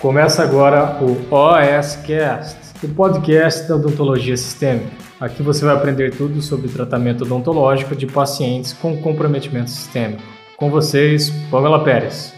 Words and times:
Começa 0.00 0.42
agora 0.42 0.98
o 1.02 1.12
OSCast, 1.30 2.56
o 2.82 2.88
podcast 2.94 3.68
da 3.68 3.76
odontologia 3.76 4.34
sistêmica. 4.34 4.90
Aqui 5.20 5.42
você 5.42 5.62
vai 5.62 5.74
aprender 5.74 6.16
tudo 6.16 6.40
sobre 6.40 6.70
tratamento 6.70 7.24
odontológico 7.24 7.94
de 7.94 8.06
pacientes 8.06 8.72
com 8.72 9.02
comprometimento 9.02 9.68
sistêmico. 9.68 10.22
Com 10.56 10.70
vocês, 10.70 11.28
Pamela 11.50 11.84
Pérez. 11.84 12.34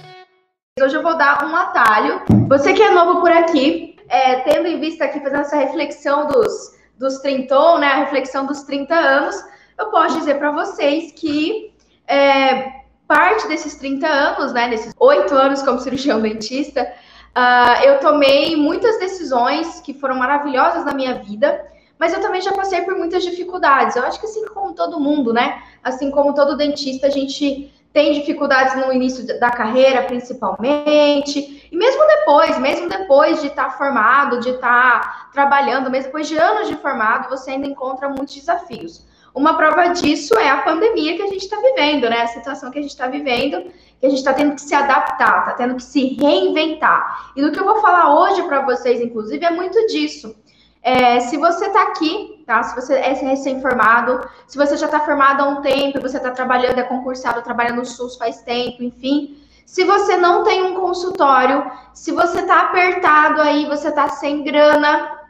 Hoje 0.82 0.96
eu 0.96 1.04
vou 1.04 1.16
dar 1.16 1.44
um 1.44 1.54
atalho. 1.54 2.22
Você 2.48 2.72
que 2.72 2.82
é 2.82 2.90
novo 2.90 3.20
por 3.20 3.30
aqui, 3.30 3.94
é, 4.08 4.40
tendo 4.40 4.66
em 4.66 4.80
vista 4.80 5.04
aqui, 5.04 5.20
fazendo 5.20 5.42
essa 5.42 5.56
reflexão 5.56 6.26
dos, 6.26 6.76
dos 6.98 7.18
30, 7.18 7.79
né, 7.79 7.86
a 7.86 7.96
reflexão 7.98 8.44
dos 8.44 8.62
30 8.64 8.92
anos, 8.92 9.36
eu 9.79 9.86
posso 9.86 10.18
dizer 10.18 10.35
para 10.35 10.50
vocês 10.50 11.13
que 11.13 11.72
é, 12.08 12.72
parte 13.07 13.46
desses 13.46 13.76
30 13.76 14.04
anos, 14.04 14.52
né, 14.52 14.68
desses 14.68 14.93
8 14.99 15.32
anos 15.32 15.63
como 15.63 15.79
cirurgião 15.79 16.21
dentista, 16.21 16.93
uh, 17.36 17.85
eu 17.85 17.99
tomei 18.00 18.57
muitas 18.57 18.99
decisões 18.99 19.81
que 19.81 19.95
foram 19.95 20.17
maravilhosas 20.17 20.85
na 20.85 20.93
minha 20.93 21.14
vida, 21.14 21.67
mas 21.99 22.13
eu 22.13 22.21
também 22.21 22.41
já 22.41 22.53
passei 22.53 22.82
por 22.82 22.96
muitas 22.96 23.22
dificuldades. 23.22 23.96
Eu 23.96 24.05
acho 24.05 24.18
que 24.18 24.27
assim 24.27 24.46
como 24.46 24.75
todo 24.75 25.00
mundo, 25.00 25.32
né, 25.32 25.63
assim 25.82 26.11
como 26.11 26.35
todo 26.35 26.57
dentista, 26.57 27.07
a 27.07 27.11
gente 27.11 27.72
tem 27.93 28.14
dificuldades 28.14 28.75
no 28.75 28.93
início 28.93 29.27
da 29.39 29.50
carreira, 29.50 30.03
principalmente, 30.05 31.68
e 31.71 31.77
mesmo 31.77 32.06
depois, 32.06 32.58
mesmo 32.58 32.89
depois 32.89 33.41
de 33.42 33.48
estar 33.48 33.64
tá 33.64 33.70
formado, 33.70 34.41
de 34.41 34.50
estar 34.50 35.00
tá 35.00 35.28
trabalhando, 35.33 35.91
mesmo 35.91 36.06
depois 36.06 36.27
de 36.27 36.39
anos 36.39 36.69
de 36.69 36.77
formado, 36.77 37.28
você 37.28 37.50
ainda 37.50 37.67
encontra 37.67 38.08
muitos 38.08 38.34
desafios. 38.34 39.05
Uma 39.34 39.56
prova 39.56 39.89
disso 39.89 40.34
é 40.39 40.50
a 40.50 40.59
pandemia 40.59 41.17
que 41.17 41.22
a 41.22 41.27
gente 41.27 41.42
está 41.42 41.56
vivendo, 41.56 42.09
né? 42.09 42.22
A 42.22 42.27
situação 42.27 42.70
que 42.70 42.78
a 42.78 42.83
gente 42.83 42.91
está 42.91 43.06
vivendo, 43.06 43.62
que 43.98 44.06
a 44.06 44.08
gente 44.08 44.19
está 44.19 44.34
tendo 44.34 44.55
que 44.55 44.61
se 44.61 44.74
adaptar, 44.74 45.41
está 45.41 45.52
tendo 45.55 45.77
que 45.77 45.83
se 45.83 46.16
reinventar. 46.20 47.33
E 47.34 47.41
do 47.41 47.50
que 47.50 47.58
eu 47.58 47.64
vou 47.64 47.80
falar 47.80 48.14
hoje 48.14 48.42
para 48.42 48.61
vocês, 48.61 49.00
inclusive, 49.00 49.44
é 49.44 49.50
muito 49.50 49.86
disso. 49.86 50.34
É, 50.83 51.20
se 51.20 51.36
você 51.36 51.66
está 51.66 51.83
aqui, 51.84 52.42
tá? 52.47 52.62
Se 52.62 52.74
você 52.74 52.94
é 52.94 53.12
recém-formado, 53.12 54.28
se 54.47 54.58
você 54.58 54.77
já 54.77 54.86
está 54.86 55.00
formado 55.00 55.41
há 55.41 55.48
um 55.48 55.62
tempo, 55.62 56.00
você 56.00 56.19
está 56.19 56.30
trabalhando, 56.30 56.78
é 56.78 56.83
concursado, 56.83 57.41
trabalha 57.41 57.72
no 57.72 57.86
SUS 57.86 58.17
faz 58.17 58.42
tempo, 58.42 58.83
enfim. 58.83 59.39
Se 59.64 59.84
você 59.84 60.17
não 60.17 60.42
tem 60.42 60.62
um 60.64 60.74
consultório, 60.74 61.70
se 61.94 62.12
você 62.12 62.41
está 62.41 62.62
apertado 62.62 63.41
aí, 63.41 63.64
você 63.67 63.89
está 63.89 64.08
sem 64.08 64.42
grana, 64.42 65.21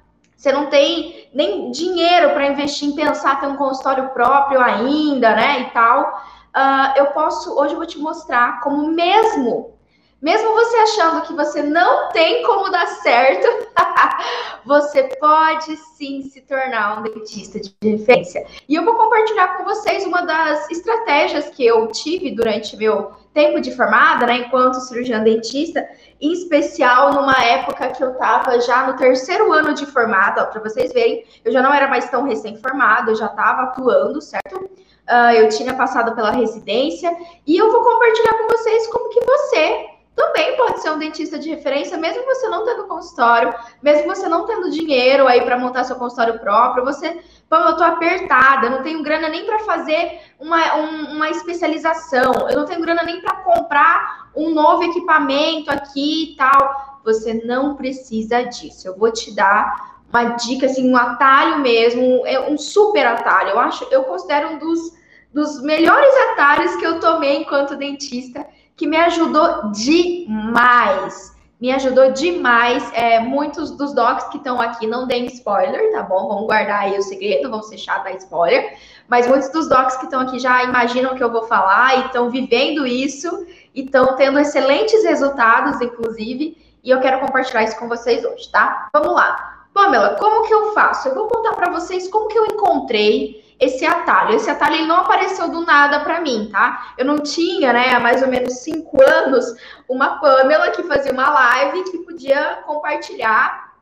você 0.43 0.51
não 0.51 0.67
tem 0.67 1.29
nem 1.33 1.71
dinheiro 1.71 2.31
para 2.31 2.49
investir 2.49 2.89
em 2.89 2.97
pensar 2.97 3.39
ter 3.39 3.47
um 3.47 3.55
consultório 3.55 4.09
próprio 4.09 4.61
ainda, 4.61 5.37
né? 5.37 5.61
E 5.61 5.65
tal. 5.71 6.21
Uh, 6.49 6.99
eu 6.99 7.07
posso, 7.13 7.57
hoje 7.57 7.75
eu 7.75 7.77
vou 7.77 7.87
te 7.87 7.97
mostrar 7.97 8.61
como 8.61 8.89
mesmo, 8.89 9.73
mesmo 10.21 10.53
você 10.53 10.77
achando 10.79 11.23
que 11.23 11.33
você 11.33 11.63
não 11.63 12.09
tem 12.11 12.43
como 12.43 12.71
dar 12.71 12.87
certo, 12.87 13.47
você 14.67 15.05
pode 15.21 15.77
sim 15.77 16.23
se 16.23 16.41
tornar 16.41 16.99
um 16.99 17.03
dentista 17.05 17.61
de 17.61 17.73
referência. 17.83 18.45
E 18.69 18.75
eu 18.75 18.85
vou 18.85 18.97
compartilhar 18.97 19.57
com 19.57 19.65
vocês 19.65 20.05
uma 20.05 20.23
das 20.23 20.69
estratégias 20.73 21.51
que 21.51 21.65
eu 21.65 21.87
tive 21.87 22.33
durante 22.33 22.77
meu 22.77 23.13
tempo 23.33 23.61
de 23.61 23.75
formada, 23.75 24.27
né, 24.27 24.39
enquanto 24.39 24.81
cirurgiã 24.81 25.23
dentista, 25.23 25.89
em 26.23 26.33
especial 26.33 27.13
numa 27.13 27.45
época 27.45 27.89
que 27.89 28.03
eu 28.03 28.13
estava 28.13 28.61
já 28.61 28.87
no 28.87 28.97
terceiro 28.97 29.53
ano 29.53 29.75
de 29.75 29.85
formada, 29.85 30.47
para 30.47 30.61
vocês 30.61 30.93
verem, 30.93 31.25
eu 31.45 31.53
já 31.53 31.61
não 31.61 31.75
era 31.75 31.89
mais 31.89 32.09
tão 32.09 32.23
recém-formada, 32.23 33.11
eu 33.11 33.17
já 33.17 33.27
estava 33.27 33.63
atuando, 33.63 34.21
certo? 34.21 34.57
Uh, 34.57 35.35
eu 35.37 35.49
tinha 35.49 35.75
passado 35.75 36.15
pela 36.15 36.31
residência 36.31 37.13
e 37.45 37.57
eu 37.57 37.73
vou 37.73 37.83
compartilhar 37.83 38.35
com 38.35 38.57
vocês 38.57 38.87
como 38.87 39.09
que 39.09 39.21
você 39.21 39.87
também 40.15 40.57
pode 40.57 40.81
ser 40.81 40.91
um 40.91 40.99
dentista 40.99 41.39
de 41.39 41.51
referência, 41.51 41.99
mesmo 41.99 42.25
você 42.25 42.49
não 42.49 42.65
tendo 42.65 42.87
consultório, 42.87 43.53
mesmo 43.83 44.07
você 44.07 44.29
não 44.29 44.47
tendo 44.47 44.71
dinheiro 44.71 45.27
aí 45.27 45.41
para 45.41 45.59
montar 45.59 45.83
seu 45.85 45.97
consultório 45.97 46.39
próprio, 46.39 46.85
você, 46.85 47.21
pô, 47.53 47.59
eu 47.59 47.77
tô 47.77 47.85
apertada, 47.85 48.71
não 48.71 48.83
tenho 48.83 49.03
grana 49.03 49.29
nem 49.29 49.45
para 49.45 49.59
fazer 49.59 50.23
uma, 50.41 50.75
um, 50.77 51.17
uma 51.17 51.29
especialização, 51.29 52.49
eu 52.49 52.61
não 52.61 52.65
tenho 52.65 52.81
grana 52.81 53.03
nem 53.03 53.21
para 53.21 53.37
comprar 53.43 54.31
um 54.35 54.55
novo 54.55 54.85
equipamento 54.85 55.71
aqui 55.71 56.33
e 56.33 56.37
tal. 56.37 57.01
Você 57.05 57.43
não 57.45 57.75
precisa 57.75 58.43
disso. 58.45 58.89
Eu 58.89 58.97
vou 58.97 59.13
te 59.13 59.35
dar 59.35 60.01
uma 60.09 60.31
dica, 60.31 60.65
assim, 60.65 60.91
um 60.91 60.97
atalho 60.97 61.59
mesmo, 61.59 62.27
é 62.27 62.41
um 62.49 62.57
super 62.57 63.07
atalho. 63.07 63.51
Eu 63.51 63.59
acho, 63.59 63.85
eu 63.91 64.05
considero 64.05 64.55
um 64.55 64.59
dos, 64.59 64.97
dos 65.31 65.63
melhores 65.63 66.15
atalhos 66.31 66.75
que 66.77 66.87
eu 66.87 67.01
tomei 67.01 67.43
enquanto 67.43 67.77
dentista 67.77 68.47
que 68.75 68.87
me 68.87 68.97
ajudou 68.97 69.71
demais. 69.73 71.32
Me 71.63 71.71
ajudou 71.71 72.11
demais. 72.11 72.91
É, 72.93 73.21
muitos 73.21 73.71
dos 73.71 73.95
docs 73.95 74.25
que 74.31 74.37
estão 74.37 74.61
aqui 74.61 74.85
não 74.85 75.07
deem 75.07 75.27
spoiler, 75.27 75.93
tá 75.93 76.03
bom? 76.03 76.27
Vamos 76.27 76.47
guardar 76.47 76.81
aí 76.81 76.99
o 76.99 77.03
segredo, 77.03 77.49
vamos 77.49 77.71
deixar 77.71 78.03
dar 78.03 78.11
spoiler. 78.17 78.77
Mas 79.07 79.29
muitos 79.29 79.49
dos 79.51 79.69
docs 79.69 79.97
que 79.99 80.07
estão 80.07 80.23
aqui 80.23 80.41
já 80.41 80.65
imaginam 80.65 81.13
o 81.13 81.15
que 81.15 81.23
eu 81.23 81.31
vou 81.31 81.45
falar 81.45 81.99
e 81.99 82.07
estão 82.07 82.29
vivendo 82.31 82.85
isso 82.85 83.47
e 83.73 83.85
estão 83.85 84.17
tendo 84.17 84.41
excelentes 84.41 85.05
resultados, 85.05 85.81
inclusive. 85.81 86.59
E 86.83 86.91
eu 86.91 86.99
quero 86.99 87.21
compartilhar 87.21 87.63
isso 87.63 87.79
com 87.79 87.87
vocês 87.87 88.25
hoje, 88.25 88.51
tá? 88.51 88.89
Vamos 88.93 89.15
lá. 89.15 89.67
Pamela, 89.73 90.17
como 90.19 90.45
que 90.49 90.53
eu 90.53 90.73
faço? 90.73 91.11
Eu 91.11 91.15
vou 91.15 91.29
contar 91.29 91.53
para 91.53 91.71
vocês 91.71 92.09
como 92.09 92.27
que 92.27 92.37
eu 92.37 92.47
encontrei 92.47 93.42
esse 93.63 93.87
atalho. 93.87 94.35
Esse 94.35 94.51
atalho 94.51 94.75
ele 94.75 94.87
não 94.87 94.97
apareceu 94.97 95.49
do 95.49 95.65
nada 95.65 96.01
para 96.01 96.21
mim, 96.21 96.49
tá? 96.51 96.95
Eu 96.99 97.05
não 97.05 97.19
tinha, 97.19 97.73
né, 97.73 97.95
há 97.95 98.01
mais 98.01 98.21
ou 98.21 98.29
menos 98.29 98.55
cinco 98.55 99.01
anos, 99.01 99.55
uma 99.89 100.19
Pamela 100.19 100.71
que 100.71 100.83
fazia 100.83 101.13
uma 101.13 101.31
live 101.31 101.85
que 101.85 101.99
podia 101.99 102.59
compartilhar 102.67 103.73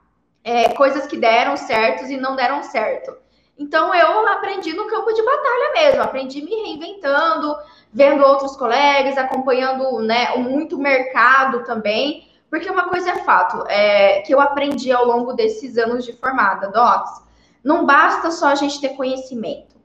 é, 0.45 0.69
coisas 0.75 1.07
que 1.07 1.17
deram 1.17 1.57
certos 1.57 2.11
e 2.11 2.17
não 2.19 2.37
deram 2.37 2.63
certo. 2.63 3.17
Então 3.59 3.95
eu 3.95 4.29
aprendi 4.29 4.75
no 4.75 4.87
campo 4.87 5.13
de 5.13 5.23
batalha 5.23 5.73
mesmo, 5.73 6.03
aprendi 6.03 6.43
me 6.43 6.55
reinventando, 6.55 7.57
vendo 7.93 8.23
outros 8.23 8.57
colegas, 8.57 9.17
acompanhando 9.17 9.99
né, 10.01 10.37
muito 10.37 10.79
mercado 10.79 11.65
também, 11.65 12.29
porque 12.51 12.69
uma 12.69 12.89
coisa 12.89 13.11
é 13.11 13.25
fato, 13.25 13.65
é, 13.69 14.21
que 14.23 14.35
eu 14.35 14.41
aprendi 14.41 14.93
ao 14.93 15.07
longo 15.07 15.33
desses 15.33 15.79
anos 15.79 16.05
de 16.05 16.13
formada, 16.13 16.69
Docs, 16.69 17.23
não 17.63 17.85
basta 17.85 18.31
só 18.31 18.47
a 18.47 18.55
gente 18.55 18.81
ter 18.81 18.91
conhecimento. 18.91 19.77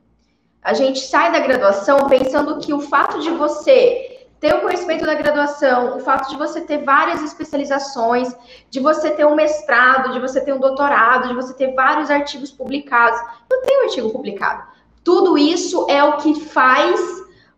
A 0.62 0.74
gente 0.74 1.00
sai 1.00 1.32
da 1.32 1.40
graduação 1.40 2.08
pensando 2.08 2.60
que 2.60 2.74
o 2.74 2.80
fato 2.80 3.20
de 3.20 3.30
você 3.32 4.28
ter 4.40 4.54
o 4.54 4.62
conhecimento 4.62 5.06
da 5.06 5.14
graduação, 5.14 5.98
o 5.98 6.00
fato 6.00 6.30
de 6.30 6.38
você 6.38 6.62
ter 6.62 6.84
várias 6.84 7.24
especializações, 7.24 8.36
de 8.70 8.80
você 8.80 9.12
ter 9.12 9.26
um 9.26 9.36
mestrado, 9.36 10.12
de 10.12 10.20
você 10.20 10.42
ter 10.42 10.54
um 10.54 10.60
doutorado, 10.60 11.28
de 11.28 11.34
você 11.34 11.54
ter 11.54 11.74
vários 11.74 12.10
artigos 12.10 12.52
publicados. 12.52 13.20
Não 13.50 13.62
tem 13.62 13.80
um 13.80 13.84
artigo 13.86 14.12
publicado. 14.12 14.64
Tudo 15.04 15.38
isso 15.38 15.86
é 15.90 16.04
o 16.04 16.18
que 16.18 16.40
faz 16.42 17.00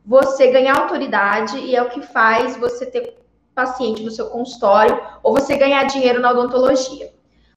você 0.05 0.47
ganhar 0.47 0.77
autoridade 0.77 1.57
e 1.57 1.75
é 1.75 1.81
o 1.81 1.89
que 1.89 2.01
faz 2.01 2.55
você 2.57 2.85
ter 2.85 3.17
paciente 3.53 4.03
no 4.03 4.11
seu 4.11 4.27
consultório 4.27 4.99
ou 5.23 5.33
você 5.33 5.57
ganhar 5.57 5.83
dinheiro 5.85 6.21
na 6.21 6.31
odontologia. 6.31 7.11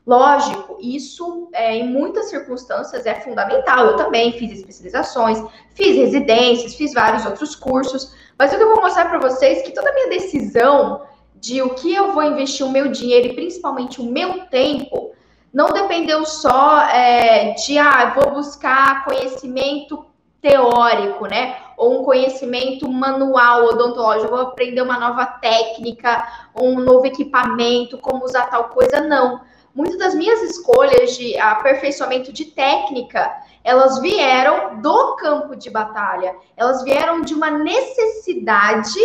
Lógico, 0.07 0.79
isso 0.81 1.49
é, 1.53 1.77
em 1.77 1.89
muitas 1.89 2.31
circunstâncias 2.31 3.05
é 3.05 3.15
fundamental. 3.17 3.87
Eu 3.87 3.97
também 3.97 4.33
fiz 4.33 4.53
especializações, 4.53 5.43
fiz 5.75 5.97
residências, 5.97 6.75
fiz 6.75 6.95
vários 6.95 7.27
outros 7.27 7.55
cursos, 7.55 8.15
mas 8.39 8.53
o 8.53 8.57
que 8.57 8.63
eu 8.63 8.75
vou 8.75 8.83
mostrar 8.83 9.09
para 9.09 9.19
vocês 9.19 9.59
é 9.59 9.63
que 9.63 9.73
toda 9.73 9.91
a 9.91 9.95
minha 9.95 10.09
decisão 10.09 11.03
de 11.37 11.63
o 11.63 11.75
que 11.75 11.95
eu 11.95 12.13
vou 12.13 12.23
investir 12.23 12.67
o 12.67 12.71
meu 12.71 12.89
dinheiro 12.89 13.29
e 13.29 13.35
principalmente 13.35 14.01
o 14.01 14.05
meu 14.05 14.47
tempo 14.47 15.13
não 15.53 15.73
dependeu 15.73 16.25
só 16.25 16.81
é, 16.83 17.53
de 17.55 17.79
ah, 17.79 18.15
vou 18.15 18.35
buscar 18.35 19.05
conhecimento 19.05 20.07
teórico, 20.41 21.27
né? 21.27 21.57
Ou 21.77 22.01
um 22.01 22.05
conhecimento 22.05 22.91
manual 22.91 23.65
odontológico, 23.65 24.31
vou 24.31 24.41
aprender 24.41 24.81
uma 24.81 24.99
nova 24.99 25.27
técnica, 25.27 26.27
um 26.59 26.81
novo 26.81 27.07
equipamento, 27.07 27.99
como 27.99 28.25
usar 28.25 28.47
tal 28.47 28.71
coisa, 28.71 29.03
não 29.03 29.41
muitas 29.75 29.99
das 29.99 30.15
minhas 30.15 30.43
escolhas 30.43 31.17
de 31.17 31.39
aperfeiçoamento 31.39 32.33
de 32.33 32.47
técnica, 32.47 33.31
elas 33.63 34.01
vieram 34.01 34.81
do 34.81 35.17
campo 35.17 35.55
de 35.55 35.71
batalha, 35.71 36.35
elas 36.57 36.83
vieram 36.83 37.21
de 37.21 37.35
uma 37.35 37.51
necessidade 37.51 39.01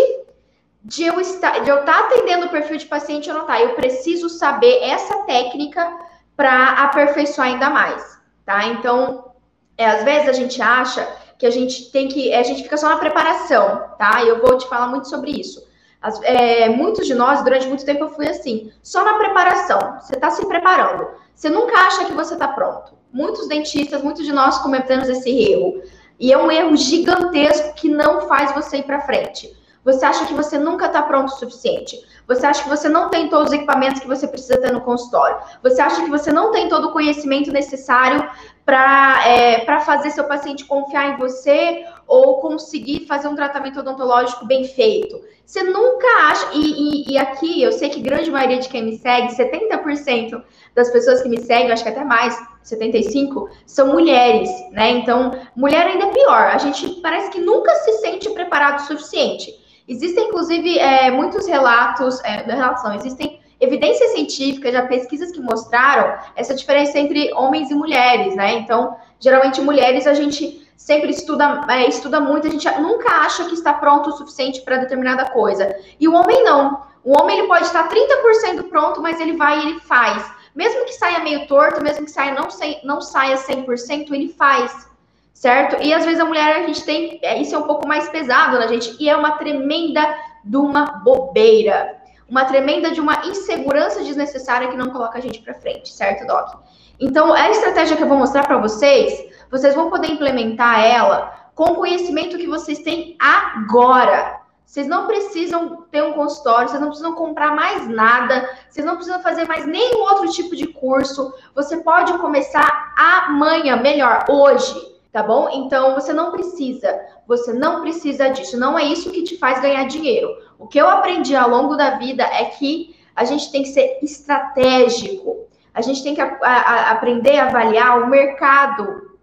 de 0.83 1.03
eu 1.03 1.19
estar, 1.19 1.59
de 1.59 1.69
eu 1.69 1.79
estar 1.79 2.05
atendendo 2.05 2.45
o 2.45 2.49
perfil 2.49 2.77
de 2.77 2.85
paciente 2.85 3.29
ou 3.29 3.35
não 3.35 3.45
tá. 3.45 3.59
Eu 3.59 3.73
preciso 3.73 4.29
saber 4.29 4.83
essa 4.83 5.23
técnica 5.23 5.91
para 6.37 6.83
aperfeiçoar 6.83 7.47
ainda 7.47 7.69
mais, 7.69 8.19
tá? 8.45 8.67
Então, 8.67 9.31
é, 9.77 9.87
às 9.87 10.03
vezes 10.03 10.29
a 10.29 10.33
gente 10.33 10.61
acha 10.61 11.07
que 11.37 11.45
a 11.45 11.49
gente 11.49 11.91
tem 11.91 12.07
que, 12.07 12.33
a 12.33 12.43
gente 12.43 12.63
fica 12.63 12.77
só 12.77 12.89
na 12.89 12.97
preparação, 12.97 13.89
tá? 13.97 14.23
Eu 14.23 14.41
vou 14.41 14.57
te 14.57 14.67
falar 14.67 14.87
muito 14.87 15.09
sobre 15.09 15.31
isso. 15.31 15.65
As, 16.05 16.21
é, 16.21 16.69
muitos 16.69 17.07
de 17.07 17.15
nós, 17.15 17.43
durante 17.43 17.67
muito 17.67 17.83
tempo, 17.83 18.03
eu 18.03 18.09
fui 18.09 18.29
assim, 18.29 18.71
só 18.83 19.03
na 19.03 19.15
preparação. 19.15 19.97
Você 19.99 20.13
está 20.13 20.29
se 20.29 20.45
preparando. 20.45 21.07
Você 21.33 21.49
nunca 21.49 21.75
acha 21.79 22.05
que 22.05 22.13
você 22.13 22.35
está 22.35 22.47
pronto. 22.47 22.93
Muitos 23.11 23.47
dentistas, 23.47 24.03
muitos 24.03 24.23
de 24.23 24.31
nós 24.31 24.59
cometemos 24.59 25.09
esse 25.09 25.31
erro. 25.31 25.81
E 26.19 26.31
é 26.31 26.37
um 26.37 26.51
erro 26.51 26.75
gigantesco 26.75 27.73
que 27.73 27.89
não 27.89 28.21
faz 28.27 28.53
você 28.53 28.77
ir 28.77 28.83
para 28.83 29.01
frente. 29.01 29.51
Você 29.83 30.05
acha 30.05 30.27
que 30.27 30.33
você 30.35 30.59
nunca 30.59 30.85
está 30.85 31.01
pronto 31.01 31.29
o 31.29 31.37
suficiente? 31.37 31.99
Você 32.27 32.45
acha 32.45 32.61
que 32.61 32.69
você 32.69 32.87
não 32.87 33.09
tem 33.09 33.27
todos 33.27 33.47
os 33.47 33.53
equipamentos 33.53 33.99
que 33.99 34.07
você 34.07 34.27
precisa 34.27 34.61
ter 34.61 34.71
no 34.71 34.81
consultório? 34.81 35.37
Você 35.63 35.81
acha 35.81 36.03
que 36.03 36.09
você 36.09 36.31
não 36.31 36.51
tem 36.51 36.69
todo 36.69 36.89
o 36.89 36.91
conhecimento 36.91 37.51
necessário 37.51 38.29
para 38.65 39.27
é, 39.27 39.63
fazer 39.81 40.09
seu 40.09 40.23
paciente 40.23 40.65
confiar 40.65 41.13
em 41.13 41.17
você 41.17 41.85
ou 42.07 42.39
conseguir 42.39 43.05
fazer 43.05 43.27
um 43.27 43.35
tratamento 43.35 43.79
odontológico 43.79 44.45
bem 44.45 44.63
feito? 44.63 45.21
Você 45.45 45.61
nunca 45.61 46.07
acha. 46.29 46.49
E, 46.53 46.59
e, 46.59 47.13
e 47.13 47.17
aqui 47.17 47.61
eu 47.61 47.71
sei 47.71 47.89
que 47.89 48.01
grande 48.01 48.31
maioria 48.31 48.59
de 48.59 48.67
quem 48.67 48.83
me 48.83 48.97
segue, 48.97 49.35
70% 49.35 50.43
das 50.73 50.89
pessoas 50.89 51.21
que 51.21 51.29
me 51.29 51.39
seguem, 51.39 51.71
acho 51.71 51.83
que 51.83 51.89
até 51.89 52.03
mais, 52.03 52.35
75, 52.63 53.47
são 53.67 53.93
mulheres, 53.93 54.49
né? 54.71 54.89
Então, 54.89 55.31
mulher 55.55 55.85
ainda 55.85 56.05
é 56.05 56.11
pior. 56.11 56.47
A 56.47 56.57
gente 56.57 56.99
parece 57.01 57.29
que 57.29 57.39
nunca 57.39 57.73
se 57.75 57.91
sente 57.99 58.27
preparado 58.31 58.79
o 58.79 58.87
suficiente. 58.87 59.53
Existem, 59.87 60.29
inclusive, 60.29 60.79
é, 60.79 61.11
muitos 61.11 61.47
relatos, 61.47 62.19
é, 62.23 62.41
relatos 62.41 62.83
não, 62.83 62.95
existem 62.95 63.39
evidências 63.59 64.11
científicas, 64.11 64.73
já 64.73 64.85
pesquisas 64.85 65.31
que 65.31 65.39
mostraram 65.39 66.17
essa 66.35 66.53
diferença 66.53 66.97
entre 66.99 67.33
homens 67.33 67.71
e 67.71 67.75
mulheres, 67.75 68.35
né? 68.35 68.53
Então, 68.53 68.95
geralmente, 69.19 69.61
mulheres 69.61 70.07
a 70.07 70.13
gente 70.13 70.65
sempre 70.75 71.09
estuda, 71.11 71.65
é, 71.69 71.87
estuda 71.87 72.19
muito, 72.19 72.47
a 72.47 72.49
gente 72.49 72.69
nunca 72.79 73.09
acha 73.09 73.45
que 73.45 73.53
está 73.53 73.73
pronto 73.73 74.09
o 74.09 74.13
suficiente 74.13 74.61
para 74.61 74.77
determinada 74.77 75.29
coisa. 75.29 75.75
E 75.99 76.07
o 76.07 76.13
homem 76.13 76.43
não. 76.43 76.83
O 77.03 77.19
homem 77.19 77.39
ele 77.39 77.47
pode 77.47 77.65
estar 77.65 77.87
30% 77.87 78.63
pronto, 78.69 79.01
mas 79.01 79.19
ele 79.19 79.33
vai 79.33 79.59
e 79.59 79.69
ele 79.69 79.79
faz. 79.79 80.25
Mesmo 80.55 80.85
que 80.85 80.93
saia 80.93 81.19
meio 81.19 81.47
torto, 81.47 81.83
mesmo 81.83 82.05
que 82.05 82.11
saia 82.11 82.33
não, 82.33 82.47
não 82.83 83.01
saia 83.01 83.35
100%, 83.35 84.11
ele 84.11 84.29
faz 84.29 84.87
certo? 85.35 85.83
E 85.83 85.93
às 85.93 86.05
vezes 86.05 86.19
a 86.19 86.25
mulher, 86.25 86.55
a 86.55 86.65
gente 86.65 86.83
tem, 86.83 87.19
é, 87.21 87.39
isso 87.39 87.53
é 87.53 87.57
um 87.57 87.67
pouco 87.67 87.87
mais 87.87 88.09
pesado 88.09 88.57
na 88.57 88.65
gente, 88.67 88.95
e 88.99 89.09
é 89.09 89.15
uma 89.15 89.31
tremenda 89.33 90.01
de 90.43 90.57
uma 90.57 90.85
bobeira, 91.03 91.97
uma 92.27 92.45
tremenda 92.45 92.91
de 92.91 92.99
uma 92.99 93.25
insegurança 93.27 94.03
desnecessária 94.03 94.67
que 94.67 94.77
não 94.77 94.89
coloca 94.89 95.17
a 95.17 95.21
gente 95.21 95.41
para 95.41 95.53
frente, 95.53 95.93
certo, 95.93 96.25
Doc? 96.25 96.55
Então, 96.99 97.33
a 97.33 97.49
estratégia 97.49 97.97
que 97.97 98.03
eu 98.03 98.07
vou 98.07 98.17
mostrar 98.17 98.45
para 98.45 98.57
vocês, 98.57 99.29
vocês 99.51 99.75
vão 99.75 99.89
poder 99.89 100.11
implementar 100.11 100.83
ela 100.83 101.51
com 101.53 101.71
o 101.71 101.75
conhecimento 101.75 102.37
que 102.37 102.47
vocês 102.47 102.79
têm 102.79 103.17
agora. 103.19 104.41
Vocês 104.65 104.87
não 104.87 105.05
precisam 105.05 105.85
ter 105.91 106.03
um 106.03 106.13
consultório, 106.13 106.67
vocês 106.67 106.81
não 106.81 106.87
precisam 106.87 107.13
comprar 107.13 107.55
mais 107.55 107.87
nada, 107.87 108.49
vocês 108.69 108.85
não 108.85 108.95
precisam 108.95 109.21
fazer 109.21 109.47
mais 109.47 109.65
nenhum 109.65 110.01
outro 110.01 110.29
tipo 110.31 110.55
de 110.55 110.67
curso. 110.67 111.33
Você 111.53 111.77
pode 111.77 112.17
começar 112.17 112.93
amanhã, 112.97 113.75
melhor, 113.77 114.25
hoje 114.27 114.95
tá 115.15 115.23
bom? 115.23 115.47
Então 115.49 115.95
você 115.95 116.11
não 116.11 116.29
precisa, 116.29 116.93
você 117.27 117.53
não 117.53 117.81
precisa 117.81 118.29
disso, 118.29 118.59
não 118.59 118.77
é 118.77 118.83
isso 118.83 119.11
que 119.11 119.23
te 119.23 119.37
faz 119.37 119.61
ganhar 119.61 119.85
dinheiro. 119.85 120.29
O 120.59 120.67
que 120.67 120.79
eu 120.79 120.87
aprendi 120.87 121.35
ao 121.35 121.49
longo 121.49 121.75
da 121.75 121.91
vida 121.91 122.23
é 122.23 122.45
que 122.45 122.95
a 123.15 123.23
gente 123.23 123.51
tem 123.51 123.63
que 123.63 123.69
ser 123.69 123.99
estratégico, 124.01 125.47
a 125.73 125.81
gente 125.81 126.03
tem 126.03 126.13
que 126.13 126.21
a, 126.21 126.37
a, 126.41 126.91
aprender 126.91 127.37
a 127.37 127.47
avaliar 127.47 128.01
o 128.01 128.07
mercado, 128.07 129.17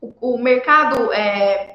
o, 0.00 0.34
o 0.34 0.38
mercado 0.38 1.12
é, 1.12 1.74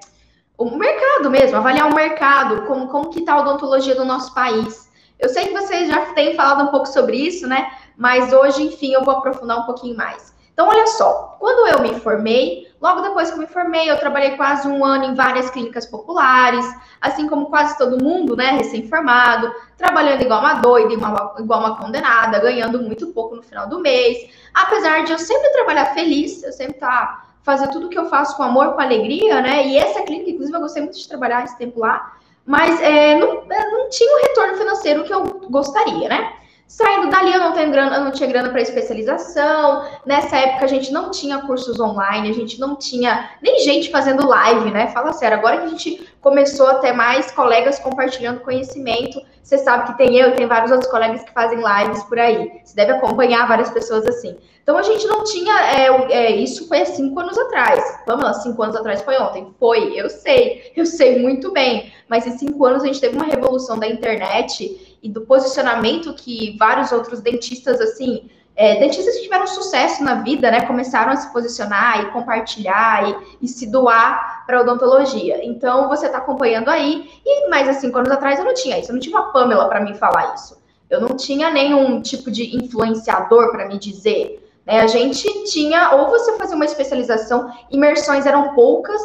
o 0.58 0.72
mercado 0.76 1.30
mesmo, 1.30 1.58
avaliar 1.58 1.90
o 1.90 1.96
mercado, 1.96 2.64
como, 2.66 2.88
como 2.88 3.10
que 3.10 3.20
está 3.20 3.34
a 3.34 3.42
odontologia 3.42 3.94
do 3.94 4.04
nosso 4.04 4.34
país. 4.34 4.90
Eu 5.20 5.30
sei 5.30 5.48
que 5.48 5.54
vocês 5.54 5.88
já 5.88 6.14
têm 6.14 6.36
falado 6.36 6.64
um 6.64 6.72
pouco 6.72 6.88
sobre 6.88 7.16
isso, 7.16 7.48
né? 7.48 7.72
Mas 7.96 8.34
hoje, 8.34 8.64
enfim, 8.64 8.94
eu 8.94 9.04
vou 9.04 9.16
aprofundar 9.16 9.60
um 9.60 9.66
pouquinho 9.66 9.96
mais. 9.96 10.34
Então, 10.52 10.68
olha 10.68 10.88
só, 10.88 11.36
quando 11.40 11.68
eu 11.68 11.82
me 11.82 12.00
formei, 12.00 12.67
Logo 12.80 13.02
depois 13.02 13.30
que 13.30 13.36
eu 13.36 13.40
me 13.40 13.48
formei, 13.48 13.90
eu 13.90 14.00
trabalhei 14.00 14.38
quase 14.38 14.68
um 14.68 14.86
ano 14.86 15.06
em 15.06 15.16
várias 15.16 15.50
clínicas 15.50 15.86
populares, 15.86 16.66
assim 17.02 17.28
como 17.28 17.48
quase 17.48 17.78
todo 17.78 18.04
mundo, 18.04 18.36
né, 18.36 18.52
recém-formado, 18.52 19.52
trabalhando 19.76 20.22
igual 20.22 20.42
uma 20.42 20.56
doida, 20.56 20.94
igual, 20.94 21.36
igual 21.40 21.60
uma 21.60 21.76
condenada, 21.76 22.40
ganhando 22.40 22.80
muito 22.82 23.08
pouco 23.08 23.36
no 23.36 23.42
final 23.42 23.68
do 23.68 23.80
mês. 23.80 24.30
Apesar 24.54 25.04
de 25.04 25.12
eu 25.12 25.18
sempre 25.20 25.50
trabalhar 25.52 25.94
feliz, 25.94 26.44
eu 26.44 26.54
sempre 26.54 26.76
tá 26.76 27.24
fazer 27.42 27.70
tudo 27.70 27.90
que 27.90 27.98
eu 27.98 28.10
faço 28.10 28.36
com 28.36 28.44
amor, 28.44 28.74
com 28.74 28.82
alegria, 28.82 29.42
né? 29.42 29.66
E 29.66 29.78
essa 29.78 30.04
clínica, 30.04 30.32
inclusive, 30.32 30.56
eu 30.56 30.62
gostei 30.62 30.84
muito 30.84 31.00
de 31.00 31.08
trabalhar 31.08 31.46
esse 31.46 31.58
tempo 31.58 31.80
lá, 31.80 32.14
mas 32.46 32.80
é, 32.82 33.16
não, 33.18 33.44
é, 33.50 33.72
não 33.72 33.90
tinha 33.90 34.18
o 34.18 34.22
retorno 34.22 34.58
financeiro 34.58 35.04
que 35.06 35.14
eu 35.14 35.24
gostaria, 35.50 36.10
né? 36.10 36.34
Saindo 36.68 37.10
dali, 37.10 37.34
eu 37.34 37.40
não 37.40 37.54
tenho 37.54 37.72
grana, 37.72 37.96
eu 37.96 38.04
não 38.04 38.12
tinha 38.12 38.28
grana 38.28 38.50
para 38.50 38.62
especialização. 38.62 39.86
Nessa 40.06 40.36
época 40.36 40.66
a 40.66 40.68
gente 40.68 40.92
não 40.92 41.10
tinha 41.10 41.40
cursos 41.40 41.80
online, 41.80 42.30
a 42.30 42.34
gente 42.34 42.60
não 42.60 42.76
tinha 42.76 43.32
nem 43.42 43.60
gente 43.60 43.90
fazendo 43.90 44.28
live, 44.28 44.70
né? 44.72 44.88
Fala 44.88 45.14
sério, 45.14 45.38
agora 45.38 45.60
que 45.60 45.64
a 45.64 45.70
gente 45.70 46.08
começou 46.20 46.68
a 46.68 46.76
ter 46.76 46.92
mais 46.92 47.32
colegas 47.32 47.80
compartilhando 47.80 48.42
conhecimento, 48.42 49.22
você 49.42 49.58
sabe 49.58 49.88
que 49.88 49.98
tem 49.98 50.18
eu 50.18 50.32
e 50.32 50.32
tem 50.34 50.46
vários 50.46 50.70
outros 50.70 50.92
colegas 50.92 51.24
que 51.24 51.32
fazem 51.32 51.58
lives 51.60 52.04
por 52.04 52.20
aí. 52.20 52.52
Você 52.66 52.76
deve 52.76 52.92
acompanhar 52.92 53.48
várias 53.48 53.70
pessoas 53.70 54.06
assim. 54.06 54.36
Então 54.62 54.78
a 54.78 54.82
gente 54.82 55.08
não 55.08 55.24
tinha. 55.24 55.54
É, 55.72 55.88
é, 56.12 56.36
isso 56.36 56.68
foi 56.68 56.82
há 56.82 56.86
cinco 56.86 57.18
anos 57.18 57.38
atrás. 57.38 58.02
Vamos 58.06 58.26
lá, 58.26 58.34
cinco 58.34 58.62
anos 58.62 58.76
atrás 58.76 59.02
foi 59.04 59.18
ontem. 59.18 59.56
Foi, 59.58 59.94
eu 59.96 60.10
sei, 60.10 60.74
eu 60.76 60.86
sei 60.86 61.20
muito 61.20 61.54
bem. 61.54 61.94
Mas 62.10 62.28
em 62.28 62.38
cinco 62.38 62.66
anos 62.66 62.84
a 62.84 62.88
gente 62.88 63.00
teve 63.00 63.16
uma 63.16 63.24
revolução 63.24 63.80
da 63.80 63.88
internet 63.88 64.87
e 65.08 65.10
do 65.10 65.22
posicionamento 65.22 66.14
que 66.14 66.58
vários 66.60 66.92
outros 66.92 67.22
dentistas, 67.22 67.80
assim, 67.80 68.30
é, 68.58 68.78
dentistas 68.78 69.16
que 69.16 69.24
tiveram 69.24 69.48
sucesso 69.48 70.04
na 70.04 70.16
vida, 70.16 70.52
né, 70.52 70.66
começaram 70.66 71.14
a 71.14 71.16
se 71.16 71.32
posicionar 71.32 72.02
e 72.02 72.12
compartilhar 72.12 73.10
e, 73.10 73.46
e 73.46 73.48
se 73.48 73.72
doar 73.72 74.44
para 74.46 74.60
odontologia. 74.60 75.40
Então, 75.46 75.88
você 75.88 76.08
está 76.08 76.18
acompanhando 76.18 76.68
aí, 76.68 77.10
e 77.26 77.48
mais 77.50 77.70
assim, 77.70 77.90
anos 77.96 78.12
atrás 78.12 78.38
eu 78.38 78.44
não 78.44 78.54
tinha 78.54 78.78
isso, 78.78 78.92
eu 78.92 78.96
não 78.96 79.00
tinha 79.00 79.18
uma 79.18 79.32
Pamela 79.32 79.70
para 79.70 79.80
me 79.80 79.94
falar 79.94 80.34
isso. 80.36 80.58
Eu 80.90 81.00
não 81.00 81.16
tinha 81.16 81.50
nenhum 81.50 82.02
tipo 82.02 82.30
de 82.30 82.58
influenciador 82.58 83.52
para 83.52 83.68
me 83.68 83.80
dizer. 83.80 84.46
Né? 84.66 84.82
A 84.82 84.88
gente 84.88 85.26
tinha, 85.46 85.92
ou 85.96 86.10
você 86.10 86.36
fazia 86.38 86.56
uma 86.56 86.66
especialização, 86.66 87.50
imersões 87.72 88.26
eram 88.26 88.54
poucas, 88.54 89.02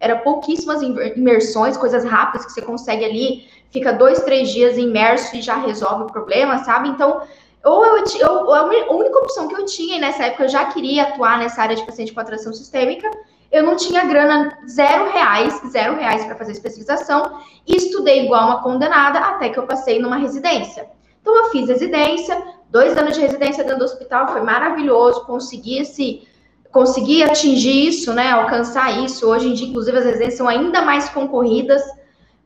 eram 0.00 0.18
pouquíssimas 0.20 0.80
imersões, 0.82 1.76
coisas 1.76 2.04
rápidas 2.04 2.46
que 2.46 2.52
você 2.52 2.62
consegue 2.62 3.04
ali 3.04 3.61
fica 3.72 3.92
dois, 3.92 4.22
três 4.22 4.50
dias 4.50 4.76
imerso 4.76 5.34
e 5.34 5.42
já 5.42 5.56
resolve 5.56 6.04
o 6.04 6.06
problema, 6.06 6.58
sabe? 6.58 6.88
Então, 6.90 7.22
ou 7.64 7.84
eu, 7.86 8.04
eu, 8.18 8.54
a 8.54 8.92
única 8.92 9.18
opção 9.18 9.48
que 9.48 9.54
eu 9.54 9.64
tinha, 9.64 9.96
e 9.96 10.00
nessa 10.00 10.24
época 10.24 10.44
eu 10.44 10.48
já 10.48 10.66
queria 10.66 11.04
atuar 11.04 11.38
nessa 11.38 11.62
área 11.62 11.76
de 11.76 11.84
paciente 11.84 12.12
com 12.12 12.20
atração 12.20 12.52
sistêmica, 12.52 13.10
eu 13.50 13.62
não 13.62 13.76
tinha 13.76 14.04
grana, 14.04 14.58
zero 14.68 15.10
reais, 15.10 15.60
zero 15.70 15.96
reais 15.96 16.24
para 16.24 16.36
fazer 16.36 16.52
especialização, 16.52 17.40
e 17.66 17.76
estudei 17.76 18.24
igual 18.24 18.46
uma 18.46 18.62
condenada 18.62 19.18
até 19.18 19.48
que 19.48 19.58
eu 19.58 19.66
passei 19.66 19.98
numa 20.00 20.16
residência. 20.16 20.86
Então, 21.20 21.36
eu 21.36 21.44
fiz 21.50 21.68
residência, 21.68 22.42
dois 22.68 22.96
anos 22.96 23.14
de 23.14 23.20
residência 23.20 23.62
dentro 23.62 23.78
do 23.78 23.84
hospital, 23.84 24.28
foi 24.28 24.40
maravilhoso, 24.40 25.24
consegui 25.24 25.78
esse 25.78 26.26
consegui 26.72 27.22
atingir 27.22 27.88
isso, 27.88 28.14
né, 28.14 28.30
alcançar 28.30 29.04
isso. 29.04 29.28
Hoje 29.28 29.48
em 29.48 29.52
dia, 29.52 29.68
inclusive, 29.68 29.98
as 29.98 30.04
residências 30.06 30.38
são 30.38 30.48
ainda 30.48 30.80
mais 30.80 31.06
concorridas, 31.10 31.82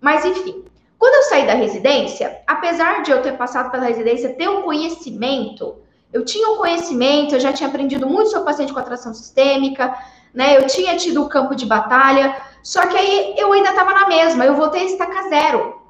mas 0.00 0.25
enfim. 0.25 0.66
Quando 0.99 1.15
eu 1.15 1.23
saí 1.25 1.47
da 1.47 1.55
residência, 1.55 2.41
apesar 2.47 3.03
de 3.03 3.11
eu 3.11 3.23
ter 3.23 3.37
passado 3.37 3.71
pela 3.71 3.87
residência, 3.87 4.35
ter 4.35 4.49
um 4.49 4.62
conhecimento, 4.62 5.76
eu 6.12 6.25
tinha 6.25 6.49
um 6.49 6.57
conhecimento, 6.57 7.35
eu 7.35 7.41
já 7.41 7.53
tinha 7.53 7.69
aprendido 7.69 8.07
muito 8.07 8.31
sobre 8.31 8.47
paciente 8.47 8.73
com 8.73 8.81
atração 8.81 9.12
sistêmica, 9.12 9.95
né? 10.33 10.57
Eu 10.57 10.67
tinha 10.67 10.97
tido 10.97 11.23
o 11.23 11.29
campo 11.29 11.55
de 11.55 11.67
batalha, 11.67 12.37
só 12.62 12.87
que 12.87 12.97
aí 12.97 13.35
eu 13.37 13.53
ainda 13.53 13.71
estava 13.71 13.93
na 13.93 14.09
mesma, 14.09 14.45
eu 14.45 14.55
voltei 14.55 14.83
a 14.83 14.85
estacar 14.85 15.29
zero. 15.29 15.81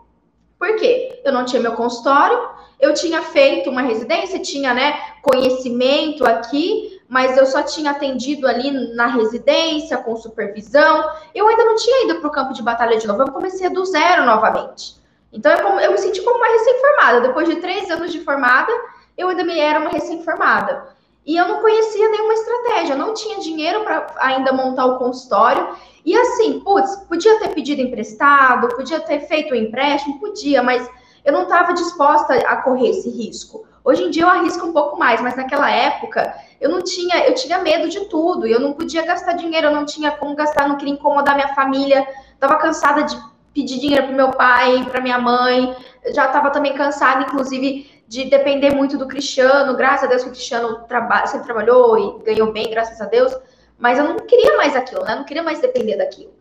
Por 0.59 0.77
quê? 0.77 1.21
Eu 1.25 1.33
não 1.33 1.45
tinha 1.45 1.63
meu 1.63 1.73
consultório, 1.73 2.49
eu 2.81 2.95
tinha 2.95 3.23
feito 3.23 3.71
uma 3.71 3.83
residência, 3.83 4.39
tinha, 4.39 4.75
né, 4.75 4.99
conhecimento 5.23 6.27
aqui, 6.27 6.96
mas 7.09 7.37
eu 7.37 7.47
só 7.47 7.63
tinha 7.63 7.93
atendido 7.93 8.47
ali 8.47 8.71
na 8.95 9.07
residência, 9.07 9.97
com 9.99 10.17
supervisão. 10.17 11.09
Eu 11.35 11.49
ainda 11.49 11.65
não 11.65 11.77
tinha 11.77 12.05
ido 12.05 12.21
para 12.21 12.29
o 12.29 12.33
campo 12.33 12.53
de 12.53 12.63
batalha 12.63 12.99
de 12.99 13.07
novo, 13.07 13.23
eu 13.23 13.33
comecei 13.33 13.69
do 13.69 13.85
zero 13.85 14.25
novamente. 14.25 14.97
Então 15.33 15.53
eu, 15.53 15.81
eu 15.81 15.93
me 15.93 15.99
senti 15.99 16.23
como 16.23 16.37
uma 16.37 16.49
recém-formada. 16.49 17.21
Depois 17.21 17.49
de 17.49 17.57
três 17.57 17.91
anos 17.91 18.13
de 18.13 18.21
formada, 18.21 18.73
eu 19.17 19.29
ainda 19.29 19.45
me 19.45 19.59
era 19.59 19.79
uma 19.79 19.91
recém-formada. 19.91 20.97
E 21.25 21.37
eu 21.37 21.49
não 21.49 21.61
conhecia 21.61 22.09
nenhuma 22.09 22.35
estratégia, 22.35 22.93
eu 22.93 22.99
não 22.99 23.13
tinha 23.13 23.41
dinheiro 23.41 23.83
para 23.83 24.15
ainda 24.19 24.53
montar 24.53 24.87
o 24.87 24.99
consultório. 24.99 25.77
E 26.05 26.17
assim, 26.17 26.61
putz, 26.61 26.97
podia 27.09 27.39
ter 27.41 27.49
pedido 27.49 27.83
emprestado, 27.83 28.69
podia 28.69 29.01
ter 29.01 29.21
feito 29.21 29.53
um 29.53 29.57
empréstimo, 29.57 30.21
podia, 30.21 30.63
mas 30.63 30.89
eu 31.25 31.33
não 31.33 31.43
estava 31.43 31.75
disposta 31.75 32.35
a 32.35 32.63
correr 32.63 32.91
esse 32.91 33.11
risco. 33.11 33.67
Hoje 33.87 34.03
em 34.03 34.11
dia 34.11 34.25
eu 34.25 34.29
arrisco 34.29 34.67
um 34.67 34.73
pouco 34.73 34.99
mais, 34.99 35.21
mas 35.21 35.37
naquela 35.37 35.71
época 35.71 36.35
eu 36.61 36.69
não 36.69 36.83
tinha, 36.83 37.25
eu 37.25 37.37
tinha 37.37 37.61
medo 37.61 37.89
de 37.89 38.01
tudo, 38.07 38.45
eu 38.45 38.59
não 38.59 38.73
podia 38.73 39.07
gastar 39.07 39.35
dinheiro, 39.35 39.69
eu 39.69 39.71
não 39.71 39.87
tinha 39.87 40.11
como 40.11 40.35
gastar, 40.35 40.67
não 40.67 40.77
queria 40.77 40.95
incomodar 40.95 41.37
minha 41.37 41.55
família, 41.55 42.05
estava 42.35 42.57
cansada 42.57 43.05
de 43.05 43.17
pedir 43.55 43.79
dinheiro 43.79 44.09
para 44.09 44.17
meu 44.17 44.33
pai, 44.33 44.85
para 44.91 45.01
minha 45.01 45.21
mãe, 45.21 45.73
já 46.13 46.27
estava 46.27 46.51
também 46.51 46.75
cansada, 46.75 47.23
inclusive, 47.23 48.03
de 48.09 48.25
depender 48.25 48.75
muito 48.75 48.99
do 48.99 49.07
Cristiano, 49.07 49.77
graças 49.77 50.03
a 50.03 50.07
Deus 50.09 50.25
que 50.25 50.31
o 50.31 50.33
Cristiano 50.33 50.81
traba 50.89 51.25
sempre 51.29 51.47
trabalhou 51.47 51.97
e 51.97 52.25
ganhou 52.25 52.53
bem, 52.53 52.69
graças 52.69 53.01
a 53.01 53.05
Deus, 53.05 53.33
mas 53.79 54.01
eu 54.01 54.05
não 54.05 54.17
queria 54.17 54.57
mais 54.57 54.75
aquilo, 54.75 55.05
né? 55.05 55.13
Eu 55.13 55.19
não 55.19 55.25
queria 55.25 55.45
mais 55.45 55.61
depender 55.61 55.97
daquilo. 55.97 56.35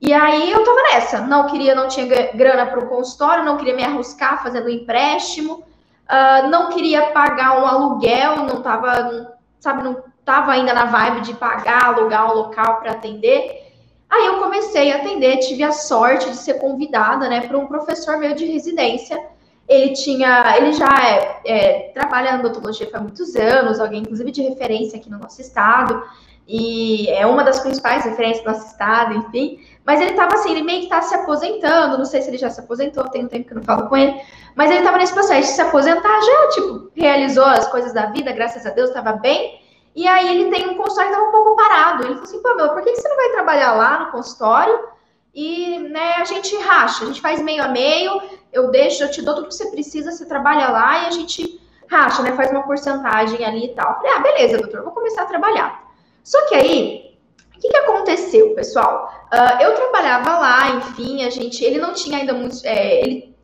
E 0.00 0.12
aí 0.12 0.50
eu 0.50 0.64
tava 0.64 0.82
nessa, 0.82 1.20
não 1.20 1.46
queria, 1.46 1.76
não 1.76 1.86
tinha 1.86 2.32
grana 2.32 2.66
para 2.66 2.80
o 2.80 2.88
consultório, 2.88 3.44
não 3.44 3.56
queria 3.56 3.76
me 3.76 3.84
arriscar 3.84 4.42
fazendo 4.42 4.68
empréstimo, 4.68 5.62
uh, 6.08 6.48
não 6.48 6.70
queria 6.70 7.10
pagar 7.10 7.60
um 7.60 7.66
aluguel, 7.66 8.36
não 8.38 8.62
tava, 8.62 9.36
sabe, 9.60 9.82
não 9.82 10.02
tava 10.24 10.52
ainda 10.52 10.72
na 10.72 10.86
vibe 10.86 11.20
de 11.20 11.34
pagar, 11.34 11.86
alugar 11.86 12.30
um 12.30 12.34
local 12.34 12.80
para 12.80 12.92
atender. 12.92 13.66
Aí 14.10 14.26
eu 14.26 14.38
comecei 14.38 14.90
a 14.90 14.96
atender, 14.96 15.38
tive 15.38 15.62
a 15.62 15.72
sorte 15.72 16.30
de 16.30 16.36
ser 16.36 16.54
convidada, 16.54 17.28
né, 17.28 17.42
para 17.42 17.58
um 17.58 17.66
professor 17.66 18.16
meu 18.18 18.34
de 18.34 18.46
residência. 18.46 19.18
Ele 19.68 19.92
tinha, 19.92 20.56
ele 20.56 20.72
já 20.72 20.88
é, 21.06 21.40
é, 21.44 21.78
trabalha 21.92 22.32
na 22.32 22.38
odontologia 22.38 22.88
há 22.90 23.00
muitos 23.00 23.36
anos, 23.36 23.78
alguém 23.78 24.00
inclusive 24.00 24.30
de 24.30 24.42
referência 24.42 24.98
aqui 24.98 25.10
no 25.10 25.18
nosso 25.18 25.42
estado, 25.42 26.02
e 26.46 27.06
é 27.10 27.26
uma 27.26 27.44
das 27.44 27.60
principais 27.60 28.02
referências 28.06 28.42
do 28.42 28.50
nosso 28.50 28.66
estado, 28.66 29.14
enfim. 29.14 29.60
Mas 29.88 30.02
ele 30.02 30.10
estava 30.10 30.34
assim, 30.34 30.50
ele 30.50 30.64
meio 30.64 30.80
que 30.80 30.84
está 30.84 31.00
se 31.00 31.14
aposentando, 31.14 31.96
não 31.96 32.04
sei 32.04 32.20
se 32.20 32.28
ele 32.28 32.36
já 32.36 32.50
se 32.50 32.60
aposentou, 32.60 33.08
tem 33.08 33.24
um 33.24 33.26
tempo 33.26 33.46
que 33.46 33.54
eu 33.54 33.56
não 33.56 33.62
falo 33.62 33.88
com 33.88 33.96
ele, 33.96 34.20
mas 34.54 34.70
ele 34.70 34.80
estava 34.80 34.98
nesse 34.98 35.14
processo 35.14 35.48
de 35.48 35.54
se 35.54 35.62
aposentar, 35.62 36.20
já, 36.20 36.48
tipo, 36.50 36.90
realizou 36.94 37.46
as 37.46 37.66
coisas 37.68 37.94
da 37.94 38.04
vida, 38.04 38.30
graças 38.32 38.66
a 38.66 38.68
Deus, 38.68 38.90
estava 38.90 39.14
bem, 39.14 39.62
e 39.96 40.06
aí 40.06 40.28
ele 40.28 40.50
tem 40.50 40.68
um 40.68 40.76
consultório 40.76 41.10
que 41.10 41.16
estava 41.16 41.28
um 41.28 41.32
pouco 41.32 41.56
parado. 41.56 42.02
Ele 42.02 42.12
falou 42.16 42.24
assim, 42.24 42.42
Pamela, 42.42 42.68
por 42.74 42.82
que 42.82 42.96
você 42.96 43.08
não 43.08 43.16
vai 43.16 43.30
trabalhar 43.30 43.72
lá 43.76 43.98
no 44.00 44.10
consultório? 44.10 44.78
E 45.34 45.78
né, 45.78 46.16
a 46.18 46.24
gente 46.26 46.54
racha, 46.58 47.04
a 47.04 47.06
gente 47.06 47.22
faz 47.22 47.40
meio 47.40 47.64
a 47.64 47.68
meio, 47.68 48.20
eu 48.52 48.70
deixo, 48.70 49.02
eu 49.02 49.10
te 49.10 49.22
dou 49.22 49.36
tudo 49.36 49.48
que 49.48 49.54
você 49.54 49.70
precisa, 49.70 50.12
você 50.12 50.26
trabalha 50.26 50.68
lá 50.68 51.04
e 51.04 51.06
a 51.06 51.10
gente 51.12 51.62
racha, 51.90 52.20
né? 52.20 52.32
Faz 52.32 52.50
uma 52.50 52.62
porcentagem 52.64 53.42
ali 53.42 53.64
e 53.64 53.74
tal. 53.74 53.94
Falei, 53.96 54.12
ah, 54.12 54.18
beleza, 54.18 54.58
doutor, 54.58 54.82
vou 54.82 54.92
começar 54.92 55.22
a 55.22 55.26
trabalhar. 55.26 55.82
Só 56.22 56.46
que 56.46 56.54
aí, 56.54 57.07
o 57.58 57.60
que, 57.60 57.68
que 57.68 57.76
aconteceu, 57.76 58.54
pessoal? 58.54 59.12
Uh, 59.32 59.62
eu 59.62 59.74
trabalhava 59.74 60.38
lá, 60.38 60.70
enfim, 60.76 61.24
a 61.24 61.30
gente, 61.30 61.64
ele 61.64 61.78
não 61.78 61.92
tinha 61.92 62.18
ainda 62.18 62.32
muito, 62.32 62.64
é, 62.64 63.00
ele 63.00 63.36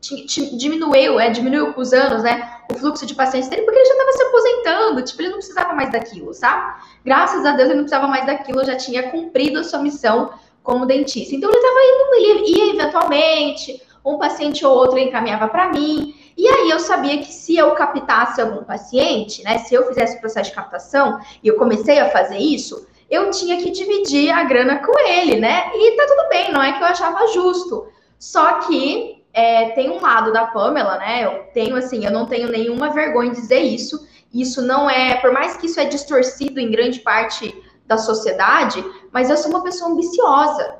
diminuiu, 0.57 1.19
é, 1.19 1.29
diminuiu 1.29 1.73
com 1.73 1.81
os 1.81 1.91
anos, 1.91 2.23
né? 2.23 2.49
O 2.71 2.75
fluxo 2.75 3.05
de 3.05 3.13
pacientes 3.13 3.49
dele, 3.49 3.63
porque 3.63 3.77
ele 3.77 3.85
já 3.85 3.93
estava 3.93 4.11
se 4.13 4.23
aposentando, 4.23 5.01
tipo, 5.01 5.21
ele 5.21 5.29
não 5.29 5.37
precisava 5.37 5.73
mais 5.73 5.91
daquilo, 5.91 6.33
sabe? 6.33 6.81
Graças 7.03 7.45
a 7.45 7.51
Deus 7.51 7.69
ele 7.69 7.79
não 7.79 7.83
precisava 7.83 8.07
mais 8.07 8.25
daquilo, 8.25 8.63
já 8.63 8.77
tinha 8.77 9.11
cumprido 9.11 9.59
a 9.59 9.63
sua 9.65 9.79
missão 9.79 10.31
como 10.63 10.85
dentista. 10.85 11.35
Então 11.35 11.49
ele 11.49 11.57
estava 11.57 11.79
indo, 11.83 12.31
ele 12.31 12.57
ia 12.57 12.73
eventualmente, 12.73 13.81
um 14.05 14.17
paciente 14.17 14.65
ou 14.65 14.77
outro 14.77 14.97
encaminhava 14.97 15.49
para 15.49 15.73
mim. 15.73 16.15
E 16.37 16.47
aí 16.47 16.69
eu 16.69 16.79
sabia 16.79 17.17
que 17.17 17.33
se 17.33 17.57
eu 17.57 17.71
captasse 17.71 18.39
algum 18.39 18.63
paciente, 18.63 19.43
né? 19.43 19.57
Se 19.57 19.75
eu 19.75 19.85
fizesse 19.87 20.17
o 20.17 20.19
processo 20.21 20.49
de 20.51 20.55
captação, 20.55 21.19
e 21.43 21.47
eu 21.49 21.57
comecei 21.57 21.99
a 21.99 22.09
fazer 22.09 22.37
isso, 22.37 22.87
eu 23.09 23.29
tinha 23.31 23.57
que 23.57 23.71
dividir 23.71 24.31
a 24.31 24.43
grana 24.43 24.79
com 24.79 24.97
ele, 24.99 25.39
né? 25.39 25.71
E 25.73 25.95
tá 25.95 26.05
tudo 26.07 26.29
bem, 26.29 26.51
não 26.51 26.61
é 26.61 26.73
que 26.73 26.81
eu 26.81 26.87
achava 26.87 27.27
justo. 27.27 27.87
Só 28.17 28.59
que 28.59 29.23
é, 29.33 29.69
tem 29.71 29.89
um 29.89 30.01
lado 30.01 30.31
da 30.31 30.47
Pamela, 30.47 30.97
né? 30.97 31.25
Eu 31.25 31.51
tenho 31.53 31.75
assim, 31.75 32.05
eu 32.05 32.11
não 32.11 32.25
tenho 32.25 32.49
nenhuma 32.49 32.89
vergonha 32.91 33.31
de 33.31 33.41
dizer 33.41 33.59
isso. 33.59 34.07
Isso 34.33 34.61
não 34.61 34.89
é, 34.89 35.15
por 35.15 35.31
mais 35.31 35.55
que 35.57 35.67
isso 35.67 35.79
é 35.79 35.85
distorcido 35.85 36.59
em 36.59 36.71
grande 36.71 36.99
parte 36.99 37.53
da 37.85 37.97
sociedade, 37.97 38.83
mas 39.11 39.29
eu 39.29 39.37
sou 39.37 39.51
uma 39.51 39.63
pessoa 39.63 39.91
ambiciosa. 39.91 40.75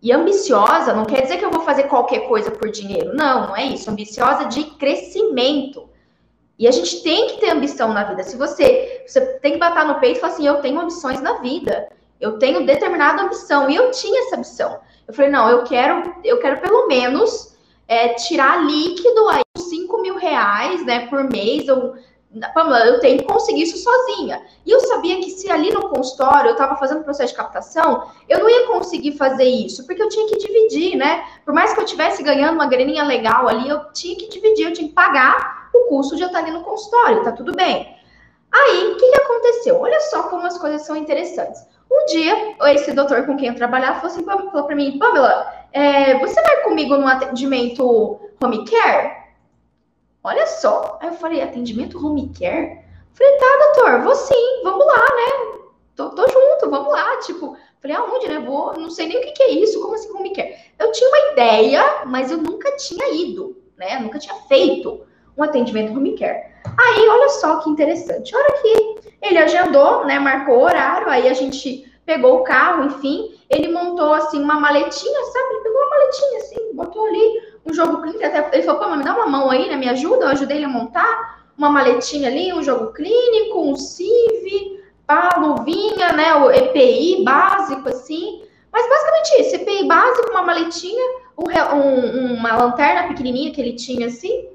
E 0.00 0.10
ambiciosa 0.10 0.92
não 0.92 1.04
quer 1.04 1.22
dizer 1.22 1.36
que 1.36 1.44
eu 1.44 1.50
vou 1.50 1.62
fazer 1.62 1.84
qualquer 1.84 2.26
coisa 2.26 2.50
por 2.50 2.70
dinheiro. 2.70 3.14
Não, 3.14 3.48
não 3.48 3.56
é 3.56 3.66
isso. 3.66 3.88
Ambiciosa 3.88 4.46
de 4.46 4.64
crescimento. 4.64 5.88
E 6.62 6.68
a 6.68 6.70
gente 6.70 7.02
tem 7.02 7.26
que 7.26 7.40
ter 7.40 7.50
ambição 7.50 7.92
na 7.92 8.04
vida. 8.04 8.22
Se 8.22 8.36
você, 8.36 9.02
você 9.04 9.20
tem 9.40 9.54
que 9.54 9.58
bater 9.58 9.84
no 9.84 9.96
peito 9.96 10.18
e 10.18 10.20
falar 10.20 10.32
assim, 10.32 10.46
eu 10.46 10.60
tenho 10.60 10.78
ambições 10.78 11.20
na 11.20 11.38
vida. 11.38 11.88
Eu 12.20 12.38
tenho 12.38 12.64
determinada 12.64 13.20
ambição. 13.20 13.68
E 13.68 13.74
eu 13.74 13.90
tinha 13.90 14.20
essa 14.20 14.36
ambição. 14.36 14.78
Eu 15.08 15.12
falei, 15.12 15.28
não, 15.28 15.50
eu 15.50 15.64
quero, 15.64 16.14
eu 16.22 16.38
quero 16.38 16.60
pelo 16.60 16.86
menos 16.86 17.56
é, 17.88 18.10
tirar 18.10 18.64
líquido 18.64 19.28
aí 19.30 19.42
5 19.58 20.02
mil 20.02 20.16
reais, 20.16 20.86
né, 20.86 21.08
por 21.08 21.24
mês, 21.24 21.68
ou 21.68 21.96
eu 22.86 23.00
tenho 23.00 23.18
que 23.18 23.24
conseguir 23.24 23.62
isso 23.62 23.78
sozinha. 23.78 24.40
E 24.64 24.70
eu 24.70 24.78
sabia 24.82 25.16
que 25.16 25.32
se 25.32 25.50
ali 25.50 25.72
no 25.72 25.88
consultório 25.88 26.50
eu 26.50 26.52
estava 26.52 26.76
fazendo 26.76 27.02
processo 27.02 27.32
de 27.32 27.36
captação, 27.36 28.08
eu 28.28 28.38
não 28.38 28.48
ia 28.48 28.68
conseguir 28.68 29.16
fazer 29.18 29.48
isso, 29.48 29.84
porque 29.84 30.00
eu 30.00 30.08
tinha 30.08 30.28
que 30.28 30.38
dividir, 30.38 30.96
né? 30.96 31.24
Por 31.44 31.52
mais 31.52 31.74
que 31.74 31.80
eu 31.80 31.84
estivesse 31.84 32.22
ganhando 32.22 32.54
uma 32.54 32.66
graninha 32.66 33.02
legal 33.02 33.48
ali, 33.48 33.68
eu 33.68 33.92
tinha 33.92 34.16
que 34.16 34.28
dividir, 34.28 34.68
eu 34.68 34.72
tinha 34.72 34.86
que 34.86 34.94
pagar 34.94 35.61
o 35.74 36.16
de 36.16 36.22
eu 36.22 36.26
estar 36.26 36.38
ali 36.38 36.50
no 36.50 36.62
consultório, 36.62 37.22
tá 37.22 37.32
tudo 37.32 37.52
bem. 37.52 37.96
Aí, 38.50 38.92
o 38.92 38.96
que, 38.96 39.10
que 39.10 39.20
aconteceu? 39.20 39.80
Olha 39.80 40.00
só 40.00 40.24
como 40.24 40.46
as 40.46 40.58
coisas 40.58 40.82
são 40.82 40.96
interessantes. 40.96 41.66
Um 41.90 42.06
dia, 42.06 42.56
esse 42.72 42.92
doutor 42.92 43.26
com 43.26 43.36
quem 43.36 43.48
eu 43.48 43.54
trabalhava 43.54 44.00
falou, 44.00 44.14
assim, 44.14 44.24
falou 44.24 44.66
para 44.66 44.76
mim, 44.76 44.98
Pamela, 44.98 45.52
é, 45.72 46.18
você 46.18 46.40
vai 46.40 46.62
comigo 46.62 46.96
no 46.96 47.06
atendimento 47.06 48.20
home 48.42 48.64
care? 48.64 49.22
Olha 50.22 50.46
só. 50.46 50.98
Aí 51.00 51.08
eu 51.08 51.14
falei, 51.14 51.42
atendimento 51.42 52.04
home 52.04 52.30
care? 52.38 52.80
Falei, 53.12 53.36
tá, 53.36 53.74
doutor, 53.74 54.02
vou 54.02 54.14
sim, 54.14 54.62
vamos 54.62 54.86
lá, 54.86 54.94
né? 54.96 55.58
Tô, 55.94 56.10
tô 56.10 56.26
junto, 56.26 56.70
vamos 56.70 56.92
lá. 56.92 57.18
Tipo, 57.18 57.56
falei, 57.80 57.96
aonde, 57.96 58.28
né? 58.28 58.38
Vou, 58.38 58.72
não 58.78 58.90
sei 58.90 59.08
nem 59.08 59.18
o 59.18 59.20
que, 59.20 59.32
que 59.32 59.42
é 59.42 59.50
isso, 59.50 59.80
como 59.80 59.94
assim 59.94 60.10
home 60.10 60.32
care? 60.34 60.56
Eu 60.78 60.92
tinha 60.92 61.08
uma 61.08 61.32
ideia, 61.32 62.04
mas 62.06 62.30
eu 62.30 62.38
nunca 62.38 62.74
tinha 62.76 63.12
ido, 63.14 63.56
né? 63.76 63.96
Eu 63.96 64.00
nunca 64.00 64.18
tinha 64.18 64.34
feito 64.48 65.06
um 65.36 65.42
atendimento 65.42 65.92
home 65.92 66.16
care. 66.16 66.52
Aí, 66.78 67.08
olha 67.08 67.28
só 67.28 67.56
que 67.56 67.70
interessante. 67.70 68.34
A 68.34 68.38
hora 68.38 68.52
que 68.62 68.96
ele 69.22 69.38
agendou, 69.38 70.04
né, 70.04 70.18
marcou 70.18 70.58
o 70.58 70.64
horário, 70.64 71.08
aí 71.08 71.28
a 71.28 71.34
gente 71.34 71.90
pegou 72.04 72.40
o 72.40 72.44
carro, 72.44 72.84
enfim, 72.84 73.34
ele 73.48 73.68
montou, 73.68 74.12
assim, 74.14 74.42
uma 74.42 74.58
maletinha, 74.58 75.24
sabe? 75.24 75.54
Ele 75.54 75.62
pegou 75.62 75.80
uma 75.80 75.90
maletinha, 75.90 76.38
assim, 76.38 76.74
botou 76.74 77.06
ali 77.06 77.42
um 77.64 77.72
jogo 77.72 78.02
clínico, 78.02 78.24
até, 78.24 78.48
ele 78.52 78.62
falou, 78.64 78.80
pô, 78.80 78.96
me 78.96 79.04
dá 79.04 79.14
uma 79.14 79.26
mão 79.26 79.50
aí, 79.50 79.68
né, 79.68 79.76
me 79.76 79.88
ajuda, 79.88 80.24
eu 80.24 80.28
ajudei 80.28 80.56
ele 80.56 80.66
a 80.66 80.68
montar 80.68 81.42
uma 81.56 81.70
maletinha 81.70 82.28
ali, 82.28 82.52
um 82.52 82.62
jogo 82.62 82.92
clínico, 82.92 83.60
um 83.60 83.76
CIV, 83.76 84.82
pá, 85.06 85.36
luvinha, 85.38 86.12
né, 86.12 86.34
o 86.34 86.50
EPI 86.50 87.22
básico, 87.24 87.88
assim, 87.88 88.42
mas 88.72 88.88
basicamente 88.88 89.42
isso, 89.42 89.56
EPI 89.56 89.86
básico, 89.86 90.30
uma 90.30 90.42
maletinha, 90.42 91.04
um, 91.38 92.34
uma 92.34 92.56
lanterna 92.56 93.08
pequenininha 93.08 93.52
que 93.52 93.60
ele 93.60 93.74
tinha, 93.74 94.06
assim, 94.06 94.48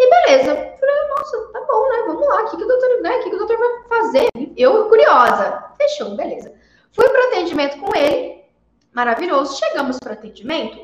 e 0.00 0.10
beleza. 0.10 0.54
Falei, 0.80 1.08
nossa, 1.10 1.52
tá 1.52 1.60
bom, 1.60 1.88
né? 1.90 2.04
Vamos 2.06 2.26
lá. 2.26 2.42
O 2.42 2.50
que, 2.50 2.56
que 2.56 2.64
o 2.64 2.66
doutor, 2.66 3.02
né? 3.02 3.16
O 3.16 3.22
que, 3.22 3.28
que 3.28 3.36
o 3.36 3.38
doutor 3.38 3.58
vai 3.58 3.68
fazer? 3.88 4.28
Eu, 4.56 4.88
curiosa. 4.88 5.62
Fechou, 5.76 6.16
beleza. 6.16 6.52
Fui 6.92 7.06
para 7.08 7.26
atendimento 7.26 7.78
com 7.78 7.94
ele. 7.94 8.42
Maravilhoso. 8.94 9.58
Chegamos 9.58 9.98
para 9.98 10.14
atendimento. 10.14 10.78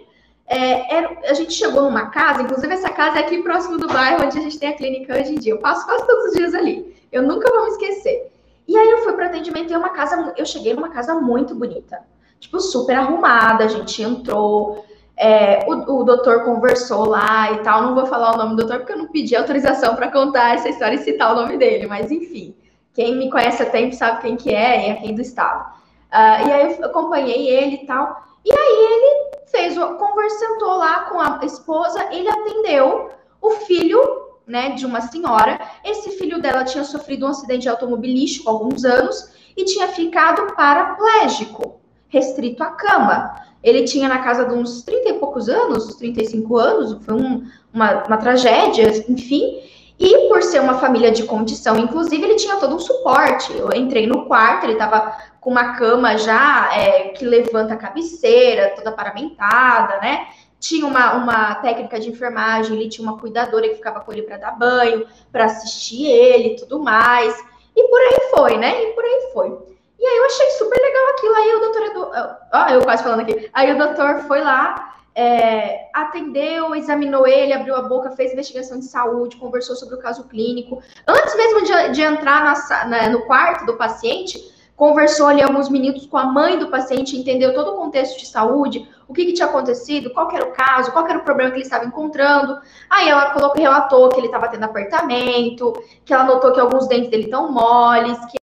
É, 0.46 0.94
era, 0.94 1.18
a 1.24 1.34
gente 1.34 1.54
chegou 1.54 1.82
numa 1.82 2.10
casa, 2.10 2.42
inclusive 2.42 2.72
essa 2.72 2.90
casa 2.90 3.18
é 3.18 3.20
aqui 3.22 3.42
próximo 3.42 3.78
do 3.78 3.88
bairro 3.88 4.24
onde 4.24 4.38
a 4.38 4.42
gente 4.42 4.58
tem 4.58 4.68
a 4.68 4.76
clínica 4.76 5.18
hoje 5.18 5.32
em 5.32 5.38
dia. 5.38 5.54
Eu 5.54 5.58
passo 5.58 5.86
quase 5.86 6.06
todos 6.06 6.26
os 6.26 6.32
dias 6.34 6.54
ali. 6.54 6.94
Eu 7.10 7.22
nunca 7.22 7.50
vou 7.50 7.64
me 7.64 7.70
esquecer. 7.70 8.30
E 8.68 8.76
aí 8.76 8.90
eu 8.90 8.98
fui 8.98 9.14
para 9.14 9.26
atendimento 9.26 9.70
e 9.70 9.74
é 9.74 9.78
uma 9.78 9.90
casa, 9.90 10.34
eu 10.36 10.44
cheguei 10.44 10.74
numa 10.74 10.90
casa 10.90 11.14
muito 11.14 11.54
bonita. 11.54 12.00
Tipo, 12.38 12.60
super 12.60 12.96
arrumada, 12.96 13.64
a 13.64 13.68
gente 13.68 14.02
entrou, 14.02 14.84
é, 15.18 15.64
o, 15.66 16.00
o 16.00 16.04
doutor 16.04 16.44
conversou 16.44 17.06
lá 17.06 17.52
e 17.52 17.58
tal. 17.58 17.82
Não 17.82 17.94
vou 17.94 18.06
falar 18.06 18.34
o 18.34 18.36
nome 18.36 18.50
do 18.50 18.56
doutor 18.56 18.78
porque 18.78 18.92
eu 18.92 18.98
não 18.98 19.08
pedi 19.08 19.34
autorização 19.34 19.94
para 19.96 20.10
contar 20.10 20.54
essa 20.54 20.68
história 20.68 20.96
e 20.96 20.98
citar 20.98 21.32
o 21.32 21.36
nome 21.36 21.56
dele, 21.56 21.86
mas 21.86 22.10
enfim. 22.10 22.54
Quem 22.92 23.16
me 23.16 23.30
conhece 23.30 23.62
há 23.62 23.66
tempo 23.66 23.94
sabe 23.94 24.22
quem 24.22 24.36
que 24.36 24.54
é, 24.54 24.90
é 24.90 24.94
quem 24.94 25.14
do 25.14 25.20
estado. 25.20 25.70
Uh, 26.12 26.48
e 26.48 26.52
aí 26.52 26.76
eu 26.78 26.86
acompanhei 26.86 27.48
ele 27.48 27.76
e 27.76 27.86
tal. 27.86 28.22
E 28.44 28.50
aí 28.50 28.56
ele 28.58 29.36
fez, 29.46 29.74
conversou 29.74 30.76
lá 30.76 31.00
com 31.00 31.20
a 31.20 31.40
esposa, 31.42 32.06
ele 32.10 32.28
atendeu 32.28 33.10
o 33.40 33.50
filho, 33.50 34.00
né, 34.46 34.70
de 34.70 34.86
uma 34.86 35.00
senhora. 35.00 35.60
Esse 35.84 36.12
filho 36.12 36.40
dela 36.40 36.64
tinha 36.64 36.84
sofrido 36.84 37.26
um 37.26 37.30
acidente 37.30 37.68
automobilístico 37.68 38.48
há 38.48 38.52
alguns 38.52 38.84
anos 38.84 39.30
e 39.56 39.64
tinha 39.64 39.88
ficado 39.88 40.54
paraplégico, 40.54 41.80
restrito 42.08 42.62
à 42.62 42.70
cama. 42.70 43.34
Ele 43.62 43.84
tinha 43.84 44.08
na 44.08 44.18
casa 44.18 44.44
de 44.44 44.54
uns 44.54 44.82
30 44.82 45.08
e 45.08 45.14
poucos 45.14 45.48
anos, 45.48 45.96
35 45.96 46.56
anos, 46.56 47.04
foi 47.04 47.14
um, 47.14 47.44
uma, 47.72 48.04
uma 48.04 48.16
tragédia, 48.16 49.04
enfim. 49.08 49.60
E 49.98 50.28
por 50.28 50.42
ser 50.42 50.60
uma 50.60 50.74
família 50.74 51.10
de 51.10 51.24
condição, 51.24 51.78
inclusive, 51.78 52.22
ele 52.22 52.34
tinha 52.36 52.56
todo 52.56 52.74
um 52.74 52.78
suporte. 52.78 53.56
Eu 53.56 53.72
entrei 53.72 54.06
no 54.06 54.26
quarto, 54.26 54.64
ele 54.64 54.74
estava 54.74 55.16
com 55.40 55.50
uma 55.50 55.74
cama 55.74 56.18
já 56.18 56.70
é, 56.74 57.08
que 57.08 57.24
levanta 57.24 57.74
a 57.74 57.76
cabeceira, 57.76 58.74
toda 58.76 58.92
paramentada, 58.92 59.98
né? 60.00 60.26
Tinha 60.60 60.86
uma, 60.86 61.14
uma 61.14 61.54
técnica 61.56 61.98
de 61.98 62.10
enfermagem, 62.10 62.76
ele 62.76 62.88
tinha 62.88 63.08
uma 63.08 63.18
cuidadora 63.18 63.68
que 63.68 63.76
ficava 63.76 64.00
com 64.00 64.12
ele 64.12 64.22
para 64.22 64.36
dar 64.36 64.52
banho, 64.52 65.06
para 65.32 65.44
assistir 65.44 66.06
ele 66.06 66.56
tudo 66.56 66.78
mais. 66.78 67.34
E 67.74 67.88
por 67.88 68.00
aí 68.00 68.30
foi, 68.34 68.58
né? 68.58 68.82
E 68.82 68.86
por 68.92 69.04
aí 69.04 69.30
foi. 69.32 69.75
E 69.98 70.06
aí 70.06 70.16
eu 70.16 70.26
achei 70.26 70.50
super 70.50 70.80
legal 70.80 71.06
aquilo. 71.10 71.34
Aí 71.34 71.54
o 71.54 71.60
doutor. 71.60 72.38
Ó, 72.52 72.68
eu 72.68 72.82
quase 72.82 73.02
falando 73.02 73.20
aqui. 73.20 73.50
Aí 73.52 73.72
o 73.72 73.78
doutor 73.78 74.20
foi 74.20 74.40
lá, 74.40 74.96
é, 75.14 75.88
atendeu, 75.94 76.74
examinou 76.74 77.26
ele, 77.26 77.54
abriu 77.54 77.74
a 77.74 77.82
boca, 77.82 78.10
fez 78.10 78.32
investigação 78.32 78.78
de 78.78 78.84
saúde, 78.84 79.36
conversou 79.36 79.74
sobre 79.74 79.94
o 79.94 79.98
caso 79.98 80.24
clínico. 80.24 80.82
Antes 81.06 81.34
mesmo 81.34 81.62
de, 81.62 81.88
de 81.92 82.02
entrar 82.02 82.44
na, 82.44 82.84
na, 82.84 83.08
no 83.08 83.22
quarto 83.22 83.64
do 83.64 83.78
paciente, 83.78 84.38
conversou 84.76 85.28
ali 85.28 85.42
alguns 85.42 85.70
minutos 85.70 86.06
com 86.06 86.18
a 86.18 86.26
mãe 86.26 86.58
do 86.58 86.68
paciente, 86.68 87.16
entendeu 87.16 87.54
todo 87.54 87.72
o 87.72 87.76
contexto 87.76 88.18
de 88.18 88.26
saúde, 88.26 88.86
o 89.08 89.14
que, 89.14 89.24
que 89.24 89.32
tinha 89.32 89.48
acontecido, 89.48 90.10
qual 90.10 90.30
era 90.30 90.44
o 90.44 90.52
caso, 90.52 90.92
qual 90.92 91.06
era 91.08 91.18
o 91.18 91.22
problema 91.22 91.50
que 91.50 91.56
ele 91.56 91.64
estava 91.64 91.86
encontrando. 91.86 92.58
Aí 92.90 93.08
ela 93.08 93.30
colocou, 93.30 93.60
relatou 93.60 94.10
que 94.10 94.18
ele 94.18 94.26
estava 94.26 94.48
tendo 94.48 94.64
apertamento, 94.64 95.72
que 96.04 96.12
ela 96.12 96.24
notou 96.24 96.52
que 96.52 96.60
alguns 96.60 96.86
dentes 96.86 97.10
dele 97.10 97.24
estão 97.24 97.50
moles, 97.50 98.18
que, 98.26 98.36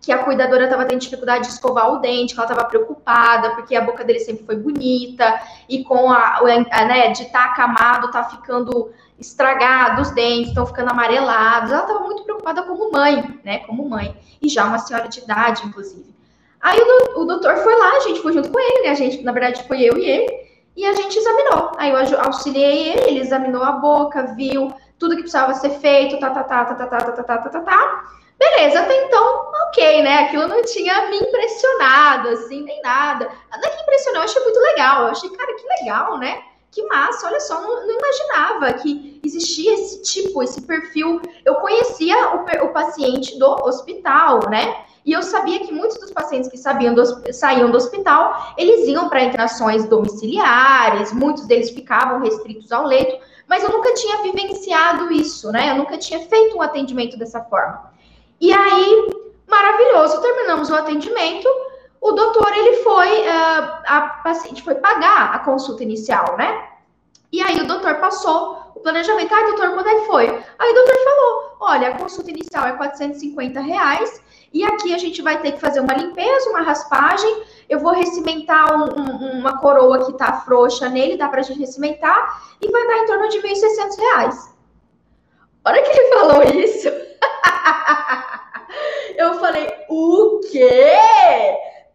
que 0.00 0.12
a 0.12 0.18
cuidadora 0.18 0.64
estava 0.64 0.84
tendo 0.84 1.00
dificuldade 1.00 1.46
de 1.46 1.52
escovar 1.52 1.92
o 1.92 1.98
dente, 1.98 2.34
que 2.34 2.40
ela 2.40 2.48
estava 2.48 2.68
preocupada, 2.68 3.50
porque 3.50 3.74
a 3.76 3.80
boca 3.80 4.04
dele 4.04 4.20
sempre 4.20 4.44
foi 4.44 4.56
bonita, 4.56 5.40
e 5.68 5.84
com 5.84 6.10
a, 6.10 6.38
a 6.38 6.84
né, 6.84 7.08
de 7.12 7.22
estar 7.22 7.44
tá 7.44 7.52
acamado, 7.52 8.10
tá 8.10 8.24
ficando 8.24 8.92
estragado 9.18 10.02
os 10.02 10.10
dentes, 10.10 10.48
estão 10.48 10.66
ficando 10.66 10.90
amarelados. 10.90 11.70
Ela 11.70 11.82
estava 11.82 12.00
muito 12.00 12.24
preocupada 12.24 12.62
como 12.62 12.90
mãe, 12.90 13.40
né? 13.44 13.58
Como 13.60 13.88
mãe. 13.88 14.16
E 14.42 14.48
já 14.48 14.64
uma 14.64 14.78
senhora 14.78 15.08
de 15.08 15.20
idade, 15.20 15.66
inclusive. 15.66 16.14
Aí 16.60 16.78
o, 16.80 17.20
o 17.20 17.24
doutor 17.24 17.56
foi 17.58 17.74
lá, 17.74 17.96
a 17.96 18.00
gente 18.00 18.20
foi 18.20 18.32
junto 18.32 18.50
com 18.50 18.58
ele, 18.58 18.84
né? 18.84 18.90
A 18.90 18.94
gente, 18.94 19.22
na 19.22 19.32
verdade, 19.32 19.62
foi 19.68 19.82
eu 19.82 19.96
e 19.98 20.04
ele, 20.04 20.44
e 20.76 20.84
a 20.84 20.94
gente 20.94 21.18
examinou. 21.18 21.72
Aí 21.76 21.90
eu 21.90 22.20
auxiliei 22.22 22.88
ele, 22.88 23.10
ele 23.10 23.20
examinou 23.20 23.62
a 23.62 23.72
boca, 23.72 24.34
viu 24.34 24.72
tudo 24.98 25.16
que 25.16 25.22
precisava 25.22 25.54
ser 25.54 25.70
feito, 25.70 26.18
tá, 26.18 26.30
tá, 26.30 26.42
tá, 26.42 26.64
tá, 26.64 26.74
tá, 26.74 26.86
tá, 26.86 26.98
tá, 26.98 27.22
tá, 27.22 27.38
tá, 27.38 27.48
tá, 27.50 27.60
tá. 27.60 28.04
Beleza, 28.38 28.80
até 28.80 29.04
então, 29.04 29.52
ok, 29.68 30.02
né? 30.02 30.20
Aquilo 30.20 30.48
não 30.48 30.62
tinha 30.62 31.08
me 31.08 31.18
impressionado, 31.18 32.28
assim, 32.30 32.62
nem 32.62 32.80
nada. 32.82 33.30
Não 33.52 33.68
é 33.68 33.70
que 33.70 33.82
impressionou, 33.82 34.20
eu 34.22 34.24
achei 34.24 34.42
muito 34.42 34.58
legal. 34.60 35.02
Eu 35.02 35.08
achei, 35.08 35.30
cara, 35.30 35.54
que 35.54 35.66
legal, 35.80 36.18
né? 36.18 36.42
Que 36.70 36.82
massa, 36.86 37.28
olha 37.28 37.40
só, 37.40 37.60
não, 37.60 37.86
não 37.86 37.94
imaginava 37.94 38.72
que 38.74 39.20
existia 39.24 39.74
esse 39.74 40.02
tipo, 40.02 40.42
esse 40.42 40.62
perfil. 40.62 41.20
Eu 41.44 41.56
conhecia 41.56 42.16
o, 42.34 42.64
o 42.64 42.72
paciente 42.72 43.38
do 43.38 43.46
hospital, 43.64 44.50
né? 44.50 44.84
E 45.04 45.12
eu 45.12 45.22
sabia 45.22 45.60
que 45.60 45.72
muitos 45.72 45.98
dos 45.98 46.10
pacientes 46.10 46.50
que 46.50 46.56
sabiam 46.56 46.94
do, 46.94 47.32
saíam 47.32 47.70
do 47.70 47.76
hospital, 47.76 48.54
eles 48.56 48.88
iam 48.88 49.08
para 49.08 49.22
internações 49.22 49.86
domiciliares, 49.86 51.12
muitos 51.12 51.46
deles 51.46 51.70
ficavam 51.70 52.20
restritos 52.20 52.72
ao 52.72 52.86
leito, 52.86 53.22
mas 53.46 53.62
eu 53.62 53.70
nunca 53.70 53.92
tinha 53.92 54.22
vivenciado 54.22 55.12
isso, 55.12 55.52
né? 55.52 55.70
Eu 55.70 55.76
nunca 55.76 55.98
tinha 55.98 56.20
feito 56.20 56.56
um 56.56 56.62
atendimento 56.62 57.18
dessa 57.18 57.40
forma. 57.44 57.93
E 58.40 58.52
aí, 58.52 59.08
maravilhoso, 59.46 60.20
terminamos 60.20 60.70
o 60.70 60.74
atendimento. 60.74 61.48
O 62.00 62.12
doutor, 62.12 62.52
ele 62.54 62.82
foi, 62.82 63.20
uh, 63.22 63.82
a 63.86 64.20
paciente 64.22 64.62
foi 64.62 64.74
pagar 64.74 65.34
a 65.34 65.38
consulta 65.38 65.82
inicial, 65.82 66.36
né? 66.36 66.68
E 67.32 67.42
aí 67.42 67.60
o 67.60 67.66
doutor 67.66 67.96
passou 67.96 68.58
o 68.74 68.80
planejamento. 68.80 69.34
Ah, 69.34 69.42
doutor, 69.42 69.74
quando 69.74 69.88
é 69.88 70.00
que 70.00 70.06
foi? 70.06 70.26
Aí 70.58 70.70
o 70.70 70.74
doutor 70.74 70.94
falou: 71.04 71.56
olha, 71.60 71.88
a 71.88 71.98
consulta 71.98 72.30
inicial 72.30 72.66
é 72.66 72.72
450 72.72 73.60
reais 73.60 74.22
e 74.54 74.62
aqui 74.64 74.94
a 74.94 74.98
gente 74.98 75.20
vai 75.20 75.42
ter 75.42 75.50
que 75.50 75.60
fazer 75.60 75.80
uma 75.80 75.94
limpeza, 75.94 76.50
uma 76.50 76.62
raspagem. 76.62 77.42
Eu 77.68 77.80
vou 77.80 77.92
recimentar 77.92 78.72
um, 78.72 79.00
um, 79.00 79.40
uma 79.40 79.58
coroa 79.58 80.06
que 80.06 80.12
tá 80.12 80.32
frouxa 80.42 80.88
nele, 80.88 81.16
dá 81.16 81.28
pra 81.28 81.42
gente 81.42 81.58
recimentar, 81.58 82.40
e 82.62 82.70
vai 82.70 82.86
dar 82.86 82.98
em 82.98 83.06
torno 83.06 83.28
de 83.28 83.38
1.600 83.38 83.98
reais. 83.98 84.54
A 85.64 85.70
hora 85.70 85.82
que 85.82 85.90
ele 85.90 86.08
falou 86.14 86.42
isso, 86.44 86.88
eu 89.24 89.40
falei, 89.40 89.68
o 89.88 90.40
quê? 90.50 90.98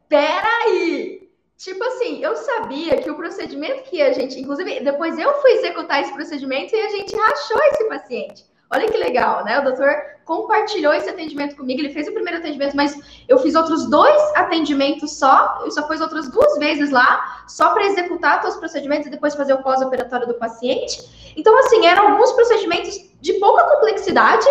Peraí! 0.08 1.30
Tipo 1.58 1.84
assim, 1.84 2.24
eu 2.24 2.36
sabia 2.36 2.98
que 2.98 3.12
o 3.12 3.16
procedimento 3.16 3.84
que 3.84 4.02
a 4.02 4.14
gente, 4.14 4.40
inclusive, 4.40 4.80
depois 4.80 5.18
eu 5.20 5.34
fui 5.42 5.52
executar 5.52 6.02
esse 6.02 6.14
procedimento 6.14 6.74
e 6.76 6.80
a 6.80 6.90
gente 6.90 7.16
rachou 7.16 7.60
esse 7.72 7.84
paciente. 7.90 8.46
Olha 8.72 8.88
que 8.88 8.98
legal, 8.98 9.44
né? 9.44 9.60
O 9.60 9.64
doutor 9.64 9.90
compartilhou 10.26 10.94
esse 10.94 11.10
atendimento 11.10 11.56
comigo. 11.56 11.82
Ele 11.82 11.92
fez 11.92 12.08
o 12.08 12.14
primeiro 12.14 12.38
atendimento, 12.38 12.76
mas 12.76 12.96
eu 13.28 13.40
fiz 13.40 13.56
outros 13.56 13.90
dois 13.90 14.22
atendimentos 14.36 15.18
só. 15.18 15.60
Eu 15.66 15.72
só 15.72 15.88
fiz 15.88 16.00
outras 16.00 16.30
duas 16.30 16.58
vezes 16.60 16.92
lá, 16.92 17.44
só 17.48 17.74
para 17.74 17.88
executar 17.88 18.40
todos 18.40 18.54
os 18.54 18.60
procedimentos 18.60 19.08
e 19.08 19.10
depois 19.10 19.34
fazer 19.34 19.54
o 19.54 19.64
pós-operatório 19.64 20.28
do 20.28 20.36
paciente. 20.36 21.34
Então, 21.36 21.58
assim, 21.58 21.86
eram 21.88 22.12
alguns 22.12 22.32
procedimentos 22.34 23.10
de 23.20 23.34
pouca 23.34 23.64
complexidade. 23.64 24.46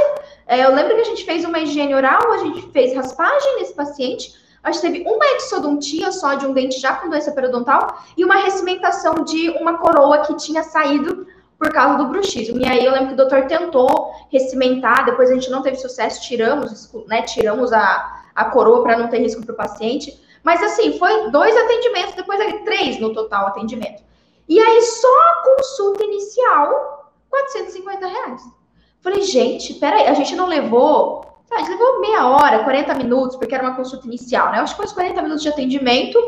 É, 0.48 0.64
eu 0.64 0.74
lembro 0.74 0.94
que 0.94 1.02
a 1.02 1.04
gente 1.04 1.26
fez 1.26 1.44
uma 1.44 1.58
higiene 1.58 1.94
oral, 1.94 2.32
a 2.32 2.38
gente 2.38 2.62
fez 2.72 2.96
raspagem 2.96 3.56
nesse 3.56 3.74
paciente. 3.74 4.34
A 4.62 4.72
gente 4.72 4.80
teve 4.80 5.02
uma 5.06 5.26
exodontia 5.36 6.10
só 6.10 6.34
de 6.34 6.46
um 6.46 6.54
dente 6.54 6.80
já 6.80 6.94
com 6.94 7.10
doença 7.10 7.30
periodontal 7.32 8.02
e 8.16 8.24
uma 8.24 8.36
recimentação 8.36 9.22
de 9.24 9.50
uma 9.50 9.76
coroa 9.76 10.20
que 10.20 10.34
tinha 10.36 10.62
saído 10.62 11.26
por 11.58 11.70
causa 11.70 11.98
do 11.98 12.06
bruxismo. 12.06 12.58
E 12.58 12.66
aí 12.66 12.82
eu 12.82 12.92
lembro 12.92 13.08
que 13.08 13.12
o 13.14 13.16
doutor 13.16 13.46
tentou 13.46 14.10
recimentar, 14.32 15.04
depois 15.04 15.30
a 15.30 15.34
gente 15.34 15.50
não 15.50 15.60
teve 15.60 15.76
sucesso, 15.76 16.22
tiramos, 16.22 16.90
né, 17.06 17.22
tiramos 17.22 17.70
a, 17.70 18.22
a 18.34 18.46
coroa 18.46 18.82
para 18.82 18.96
não 18.96 19.08
ter 19.08 19.18
risco 19.18 19.44
para 19.44 19.52
o 19.52 19.56
paciente. 19.56 20.18
Mas 20.42 20.62
assim, 20.62 20.98
foi 20.98 21.30
dois 21.30 21.54
atendimentos, 21.54 22.14
depois 22.14 22.38
três 22.64 22.98
no 22.98 23.12
total 23.12 23.48
atendimento. 23.48 24.02
E 24.48 24.58
aí 24.58 24.80
só 24.80 25.20
a 25.20 25.42
consulta 25.44 26.04
inicial, 26.04 27.12
450 27.28 28.06
reais. 28.06 28.57
Falei, 29.00 29.22
gente, 29.22 29.74
peraí, 29.74 30.06
a 30.06 30.14
gente 30.14 30.34
não 30.34 30.46
levou, 30.46 31.24
a 31.50 31.58
gente 31.58 31.70
levou 31.70 32.00
meia 32.00 32.28
hora, 32.28 32.64
40 32.64 32.94
minutos, 32.94 33.36
porque 33.36 33.54
era 33.54 33.64
uma 33.64 33.76
consulta 33.76 34.06
inicial, 34.06 34.50
né? 34.50 34.58
Acho 34.58 34.74
que 34.74 34.78
foi 34.78 34.86
uns 34.86 34.92
40 34.92 35.22
minutos 35.22 35.42
de 35.42 35.48
atendimento. 35.48 36.18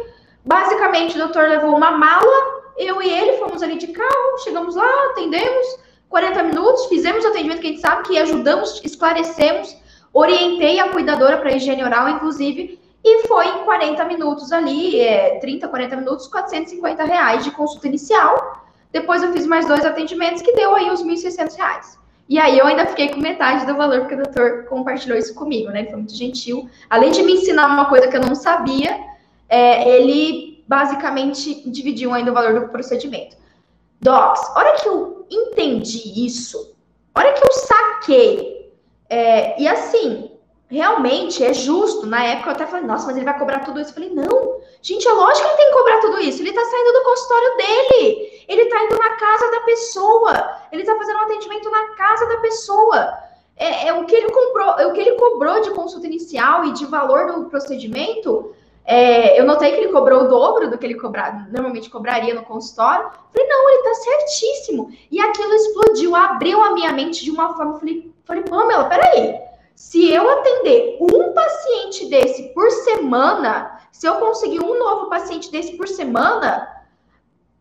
Basicamente, 0.45 1.17
o 1.17 1.19
doutor 1.19 1.49
levou 1.49 1.75
uma 1.77 1.91
mala 1.91 2.61
eu 2.81 3.03
e 3.03 3.11
ele 3.11 3.37
fomos 3.37 3.63
ali 3.63 3.77
de 3.77 3.89
carro, 3.89 4.39
chegamos 4.43 4.75
lá, 4.75 5.11
atendemos 5.11 5.79
40 6.09 6.43
minutos, 6.45 6.87
fizemos 6.87 7.25
o 7.25 7.29
atendimento 7.29 7.61
que 7.61 7.67
a 7.67 7.71
gente 7.71 7.81
sabe 7.83 8.09
que 8.09 8.19
ajudamos, 8.19 8.81
esclarecemos, 8.83 9.77
orientei 10.13 10.81
a 10.81 10.89
cuidadora 10.89 11.37
para 11.39 11.55
higiene 11.55 11.85
oral, 11.85 12.09
inclusive, 12.09 12.81
e 13.05 13.27
foi 13.29 13.47
em 13.47 13.65
40 13.65 14.05
minutos 14.07 14.51
ali, 14.51 14.99
é, 14.99 15.39
30, 15.39 15.69
40 15.69 15.97
minutos, 15.97 16.27
450 16.27 17.05
reais 17.05 17.45
de 17.45 17.51
consulta 17.51 17.87
inicial. 17.87 18.65
Depois 18.93 19.23
eu 19.23 19.33
fiz 19.33 19.47
mais 19.47 19.67
dois 19.67 19.85
atendimentos 19.85 20.43
que 20.43 20.53
deu 20.53 20.75
aí 20.75 20.91
os 20.91 21.03
1.600 21.03 21.57
reais. 21.57 21.99
E 22.31 22.39
aí 22.39 22.57
eu 22.57 22.65
ainda 22.65 22.87
fiquei 22.87 23.09
com 23.09 23.19
metade 23.19 23.67
do 23.67 23.75
valor, 23.75 24.03
porque 24.03 24.15
o 24.15 24.23
doutor 24.23 24.65
compartilhou 24.67 25.19
isso 25.19 25.35
comigo, 25.35 25.69
né? 25.71 25.81
Ele 25.81 25.89
foi 25.89 25.97
muito 25.97 26.15
gentil. 26.15 26.71
Além 26.89 27.11
de 27.11 27.25
me 27.25 27.33
ensinar 27.33 27.67
uma 27.67 27.87
coisa 27.87 28.07
que 28.07 28.17
eu 28.17 28.21
não 28.21 28.37
sabia, 28.37 28.97
é, 29.49 29.97
ele 29.97 30.63
basicamente 30.69 31.69
dividiam 31.69 32.15
ainda 32.15 32.31
o 32.31 32.35
valor 32.35 32.61
do 32.61 32.69
procedimento. 32.69 33.37
Docs, 34.01 34.43
hora 34.55 34.75
que 34.77 34.89
eu 34.89 35.27
entendi 35.29 36.25
isso, 36.25 36.73
hora 37.17 37.33
que 37.33 37.45
eu 37.45 37.53
saquei, 37.53 38.73
é, 39.09 39.61
e 39.61 39.67
assim, 39.67 40.31
realmente 40.71 41.45
é 41.45 41.53
justo. 41.53 42.07
Na 42.07 42.25
época 42.25 42.51
eu 42.51 42.53
até 42.53 42.67
falei, 42.67 42.87
nossa, 42.87 43.07
mas 43.07 43.17
ele 43.17 43.25
vai 43.25 43.37
cobrar 43.37 43.65
tudo 43.65 43.81
isso. 43.81 43.91
Eu 43.91 43.95
falei, 43.95 44.11
não, 44.11 44.61
gente, 44.81 45.07
é 45.07 45.13
lógico 45.13 45.49
que 45.49 45.49
ele 45.49 45.57
tem 45.57 45.67
que 45.67 45.79
cobrar 45.79 45.99
tudo 45.99 46.21
isso. 46.21 46.41
Ele 46.41 46.53
tá 46.53 46.65
saindo 46.65 46.93
do 46.93 47.03
consultório 47.03 47.57
dele, 47.57 48.40
ele 48.51 48.67
tá 48.67 48.85
indo 48.85 48.99
na 48.99 49.11
casa 49.17 49.51
da 49.51 49.61
pessoa, 49.61 50.57
ele 50.73 50.85
tá 50.85 50.97
fazendo 50.97 51.19
um 51.19 51.23
atendimento 51.23 51.71
na 51.71 51.95
casa 51.95 52.27
da 52.27 52.37
pessoa. 52.39 53.19
É, 53.57 53.89
é 53.89 53.95
o 53.95 54.05
que 54.07 54.15
ele 54.15 54.31
comprou, 54.31 54.79
é 54.79 54.87
o 54.87 54.93
que 54.93 55.01
ele 55.01 55.13
cobrou 55.13 55.61
de 55.61 55.71
consulta 55.71 56.07
inicial 56.07 56.65
e 56.65 56.73
de 56.73 56.87
valor 56.87 57.33
do 57.33 57.45
procedimento 57.45 58.55
é, 58.85 59.39
eu 59.39 59.47
notei 59.47 59.71
que 59.71 59.81
ele 59.81 59.93
cobrou 59.93 60.25
o 60.25 60.29
dobro 60.29 60.69
do 60.69 60.77
que 60.77 60.85
ele 60.85 60.97
cobrar, 60.97 61.49
normalmente 61.53 61.89
cobraria 61.89 62.35
no 62.35 62.43
consultório. 62.43 63.09
Falei, 63.33 63.49
não, 63.49 63.71
ele 63.71 63.83
tá 63.85 63.95
certíssimo. 63.95 64.91
E 65.11 65.21
aquilo 65.21 65.55
explodiu, 65.55 66.17
abriu 66.17 66.61
a 66.61 66.73
minha 66.73 66.93
mente 66.93 67.25
de 67.25 67.31
uma 67.31 67.55
forma. 67.55 67.79
Falei, 67.79 68.13
falei 68.25 68.43
Pamela, 68.43 68.85
peraí. 68.87 69.39
Se 69.77 70.11
eu 70.11 70.29
atender 70.29 70.99
um 71.01 71.33
paciente 71.33 72.07
desse 72.07 72.53
por 72.53 72.69
semana, 72.71 73.81
se 73.93 74.09
eu 74.09 74.15
conseguir 74.15 74.61
um 74.61 74.77
novo 74.77 75.09
paciente 75.09 75.53
desse 75.53 75.77
por 75.77 75.87
semana, 75.87 76.69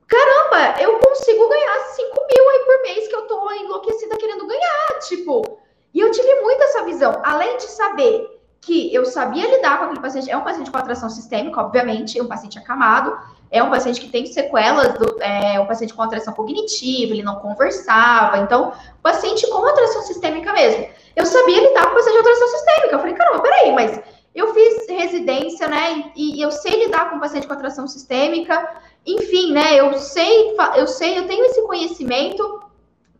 caramba, 0.09 0.81
eu 0.81 0.99
consigo 0.99 1.47
ganhar 1.47 1.79
5 1.79 2.27
mil 2.33 2.49
aí 2.49 2.59
por 2.65 2.81
mês 2.81 3.07
que 3.07 3.15
eu 3.15 3.21
tô 3.27 3.51
enlouquecida 3.51 4.17
querendo 4.17 4.47
ganhar. 4.47 4.99
Tipo, 5.07 5.59
e 5.93 5.99
eu 5.99 6.11
tive 6.11 6.41
muito 6.41 6.61
essa 6.63 6.83
visão. 6.83 7.21
Além 7.23 7.57
de 7.57 7.63
saber 7.63 8.39
que 8.61 8.93
eu 8.93 9.05
sabia 9.05 9.49
lidar 9.49 9.77
com 9.77 9.85
aquele 9.85 10.01
paciente. 10.01 10.29
É 10.29 10.37
um 10.37 10.43
paciente 10.43 10.69
com 10.69 10.77
atração 10.77 11.09
sistêmica, 11.09 11.59
obviamente, 11.61 12.19
é 12.19 12.23
um 12.23 12.27
paciente 12.27 12.59
acamado, 12.59 13.17
é 13.49 13.63
um 13.63 13.69
paciente 13.69 14.01
que 14.01 14.09
tem 14.09 14.25
sequelas, 14.25 14.93
do, 14.93 15.21
é 15.21 15.59
um 15.59 15.65
paciente 15.65 15.93
com 15.93 16.01
atração 16.01 16.33
cognitiva, 16.33 17.13
ele 17.13 17.23
não 17.23 17.35
conversava. 17.37 18.37
Então, 18.39 18.73
paciente 19.01 19.47
com 19.49 19.65
atração 19.65 20.01
sistêmica 20.03 20.51
mesmo. 20.53 20.87
Eu 21.15 21.25
sabia 21.25 21.67
lidar 21.67 21.85
com 21.85 21.91
o 21.91 21.95
paciente 21.95 22.15
com 22.15 22.21
atração 22.21 22.47
sistêmica. 22.47 22.95
Eu 22.95 22.99
falei, 22.99 23.15
caramba, 23.15 23.41
peraí, 23.41 23.71
mas 23.73 24.01
eu 24.35 24.53
fiz 24.53 24.87
residência, 24.87 25.67
né? 25.67 26.11
E, 26.15 26.37
e 26.37 26.41
eu 26.41 26.51
sei 26.51 26.85
lidar 26.85 27.09
com 27.09 27.17
o 27.17 27.19
paciente 27.19 27.47
com 27.47 27.53
atração 27.53 27.87
sistêmica. 27.87 28.69
Enfim, 29.05 29.51
né? 29.53 29.79
Eu 29.79 29.97
sei, 29.97 30.55
eu 30.75 30.87
sei, 30.87 31.17
eu 31.17 31.27
tenho 31.27 31.45
esse 31.45 31.61
conhecimento. 31.63 32.63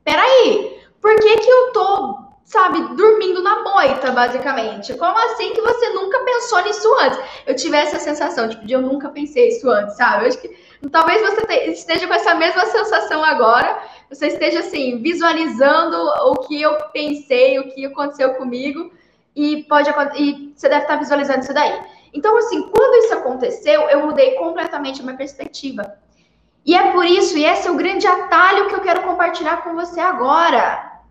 Peraí, 0.04 0.80
por 1.02 1.16
que 1.16 1.38
que 1.38 1.50
eu 1.50 1.72
tô 1.72 2.30
sabe, 2.50 2.82
dormindo 2.96 3.44
na 3.44 3.62
moita, 3.62 4.12
basicamente. 4.12 4.96
Como 4.96 5.18
assim 5.20 5.54
que 5.54 5.62
você 5.62 5.90
nunca 5.90 6.18
pensou 6.24 6.64
nisso 6.64 6.92
antes? 7.00 7.20
Eu 7.46 7.56
tive 7.56 7.78
essa 7.78 8.00
sensação, 8.00 8.50
tipo, 8.50 8.66
de 8.66 8.74
eu 8.74 8.82
nunca 8.82 9.10
pensei 9.10 9.50
isso 9.50 9.70
antes, 9.70 9.96
sabe? 9.96 10.24
Eu 10.24 10.30
acho 10.30 10.42
que 10.42 10.58
talvez 10.92 11.22
você 11.22 11.46
te, 11.46 11.70
esteja 11.70 12.08
com 12.08 12.14
essa 12.16 12.34
mesma 12.34 12.66
sensação 12.66 13.24
agora, 13.24 13.80
você 14.10 14.28
esteja 14.28 14.62
assim, 14.62 15.00
visualizando 15.00 15.96
o 15.96 16.38
que 16.38 16.60
eu 16.60 16.76
pensei, 16.92 17.60
o 17.60 17.70
que 17.70 17.86
aconteceu 17.86 18.34
comigo, 18.34 18.92
e 19.36 19.64
pode 19.70 19.88
e 20.18 20.52
você 20.56 20.68
deve 20.68 20.82
estar 20.82 20.96
visualizando 20.96 21.42
isso 21.42 21.54
daí. 21.54 21.80
Então, 22.14 22.38
assim, 22.38 22.70
quando 22.70 23.04
isso 23.04 23.14
aconteceu, 23.14 23.82
eu 23.90 24.06
mudei 24.06 24.36
completamente 24.36 25.02
a 25.02 25.04
minha 25.04 25.18
perspectiva. 25.18 25.98
E 26.66 26.76
é 26.76 26.92
por 26.92 27.06
isso, 27.06 27.38
e 27.38 27.46
esse 27.46 27.68
é 27.68 27.72
o 27.72 27.78
grande 27.78 28.06
atalho 28.06 28.68
que 28.68 28.76
eu 28.76 28.82
quero 28.82 29.02
compartilhar 29.02 29.64
com 29.64 29.74
você 29.76 30.00
agora. 30.00 31.02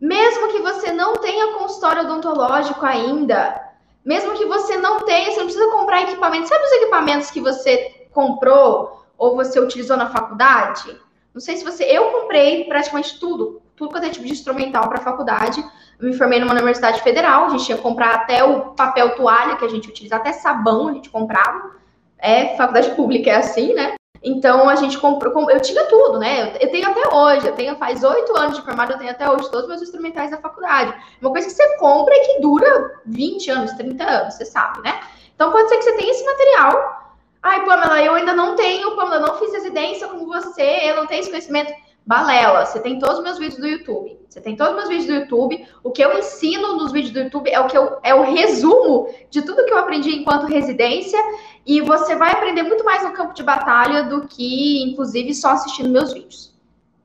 Mesmo 0.00 0.48
que 0.48 0.58
você 0.60 0.92
não 0.92 1.14
tenha 1.14 1.54
consultório 1.58 2.02
odontológico 2.02 2.84
ainda, 2.84 3.72
mesmo 4.04 4.34
que 4.34 4.44
você 4.46 4.76
não 4.76 5.04
tenha, 5.04 5.30
você 5.30 5.38
não 5.38 5.46
precisa 5.46 5.70
comprar 5.70 6.02
equipamento. 6.02 6.48
Sabe 6.48 6.64
os 6.64 6.72
equipamentos 6.72 7.30
que 7.30 7.40
você 7.40 8.06
comprou 8.10 9.04
ou 9.16 9.36
você 9.36 9.60
utilizou 9.60 9.96
na 9.96 10.10
faculdade? 10.10 10.98
Não 11.32 11.40
sei 11.40 11.56
se 11.56 11.64
você. 11.64 11.84
Eu 11.84 12.10
comprei 12.10 12.64
praticamente 12.64 13.18
tudo, 13.20 13.62
tudo 13.76 13.90
quanto 13.90 14.06
é 14.06 14.10
tipo 14.10 14.26
de 14.26 14.32
instrumental 14.32 14.88
para 14.88 15.00
faculdade. 15.00 15.64
Me 16.02 16.12
formei 16.12 16.40
numa 16.40 16.52
universidade 16.52 17.00
federal, 17.00 17.44
a 17.44 17.48
gente 17.50 17.64
tinha 17.64 17.76
que 17.76 17.82
comprar 17.82 18.14
até 18.14 18.42
o 18.42 18.72
papel 18.72 19.14
toalha 19.14 19.56
que 19.56 19.64
a 19.64 19.68
gente 19.68 19.88
utiliza, 19.88 20.16
até 20.16 20.32
sabão 20.32 20.88
a 20.88 20.92
gente 20.94 21.08
comprava. 21.08 21.76
É, 22.18 22.56
faculdade 22.56 22.90
pública 22.96 23.30
é 23.30 23.36
assim, 23.36 23.72
né? 23.72 23.94
Então 24.20 24.68
a 24.68 24.76
gente 24.76 24.98
comprou, 24.98 25.50
eu 25.50 25.60
tinha 25.60 25.84
tudo, 25.84 26.18
né? 26.18 26.56
Eu 26.60 26.70
tenho 26.70 26.88
até 26.88 27.14
hoje, 27.14 27.46
eu 27.46 27.54
tenho 27.54 27.76
faz 27.76 28.02
oito 28.02 28.36
anos 28.36 28.56
de 28.56 28.64
formado, 28.64 28.92
eu 28.92 28.98
tenho 28.98 29.10
até 29.10 29.28
hoje 29.30 29.50
todos 29.50 29.62
os 29.62 29.68
meus 29.68 29.82
instrumentais 29.82 30.30
da 30.30 30.38
faculdade. 30.38 30.92
Uma 31.20 31.30
coisa 31.30 31.46
que 31.46 31.54
você 31.54 31.76
compra 31.76 32.14
e 32.14 32.20
que 32.20 32.40
dura 32.40 33.00
20 33.06 33.50
anos, 33.50 33.72
30 33.72 34.04
anos, 34.04 34.34
você 34.34 34.44
sabe, 34.44 34.80
né? 34.82 35.00
Então 35.34 35.52
pode 35.52 35.68
ser 35.68 35.78
que 35.78 35.84
você 35.84 35.96
tenha 35.96 36.10
esse 36.10 36.24
material. 36.24 37.14
Ai, 37.42 37.64
Pamela, 37.64 38.02
eu 38.02 38.14
ainda 38.14 38.32
não 38.32 38.54
tenho, 38.54 38.94
Pamela, 38.94 39.16
eu 39.16 39.26
não 39.26 39.38
fiz 39.38 39.52
residência 39.52 40.06
como 40.08 40.26
você, 40.26 40.80
eu 40.84 40.96
não 40.96 41.06
tenho 41.06 41.20
esse 41.20 41.30
conhecimento. 41.30 41.72
Balela, 42.04 42.66
você 42.66 42.80
tem 42.80 42.98
todos 42.98 43.18
os 43.18 43.22
meus 43.22 43.38
vídeos 43.38 43.60
do 43.60 43.66
YouTube. 43.66 44.18
Você 44.28 44.40
tem 44.40 44.56
todos 44.56 44.72
os 44.72 44.78
meus 44.78 44.88
vídeos 44.88 45.06
do 45.06 45.14
YouTube. 45.22 45.66
O 45.84 45.90
que 45.90 46.02
eu 46.02 46.18
ensino 46.18 46.76
nos 46.76 46.90
vídeos 46.90 47.12
do 47.12 47.20
YouTube 47.20 47.48
é 47.50 47.60
o 47.60 47.66
que 47.68 47.78
eu, 47.78 47.98
é 48.02 48.14
o 48.14 48.22
resumo 48.22 49.08
de 49.30 49.42
tudo 49.42 49.64
que 49.64 49.72
eu 49.72 49.78
aprendi 49.78 50.10
enquanto 50.10 50.46
residência. 50.46 51.18
E 51.64 51.80
você 51.80 52.16
vai 52.16 52.32
aprender 52.32 52.64
muito 52.64 52.84
mais 52.84 53.04
no 53.04 53.12
campo 53.12 53.34
de 53.34 53.42
batalha 53.42 54.04
do 54.04 54.26
que, 54.26 54.82
inclusive, 54.82 55.32
só 55.34 55.50
assistindo 55.50 55.90
meus 55.90 56.12
vídeos. 56.12 56.52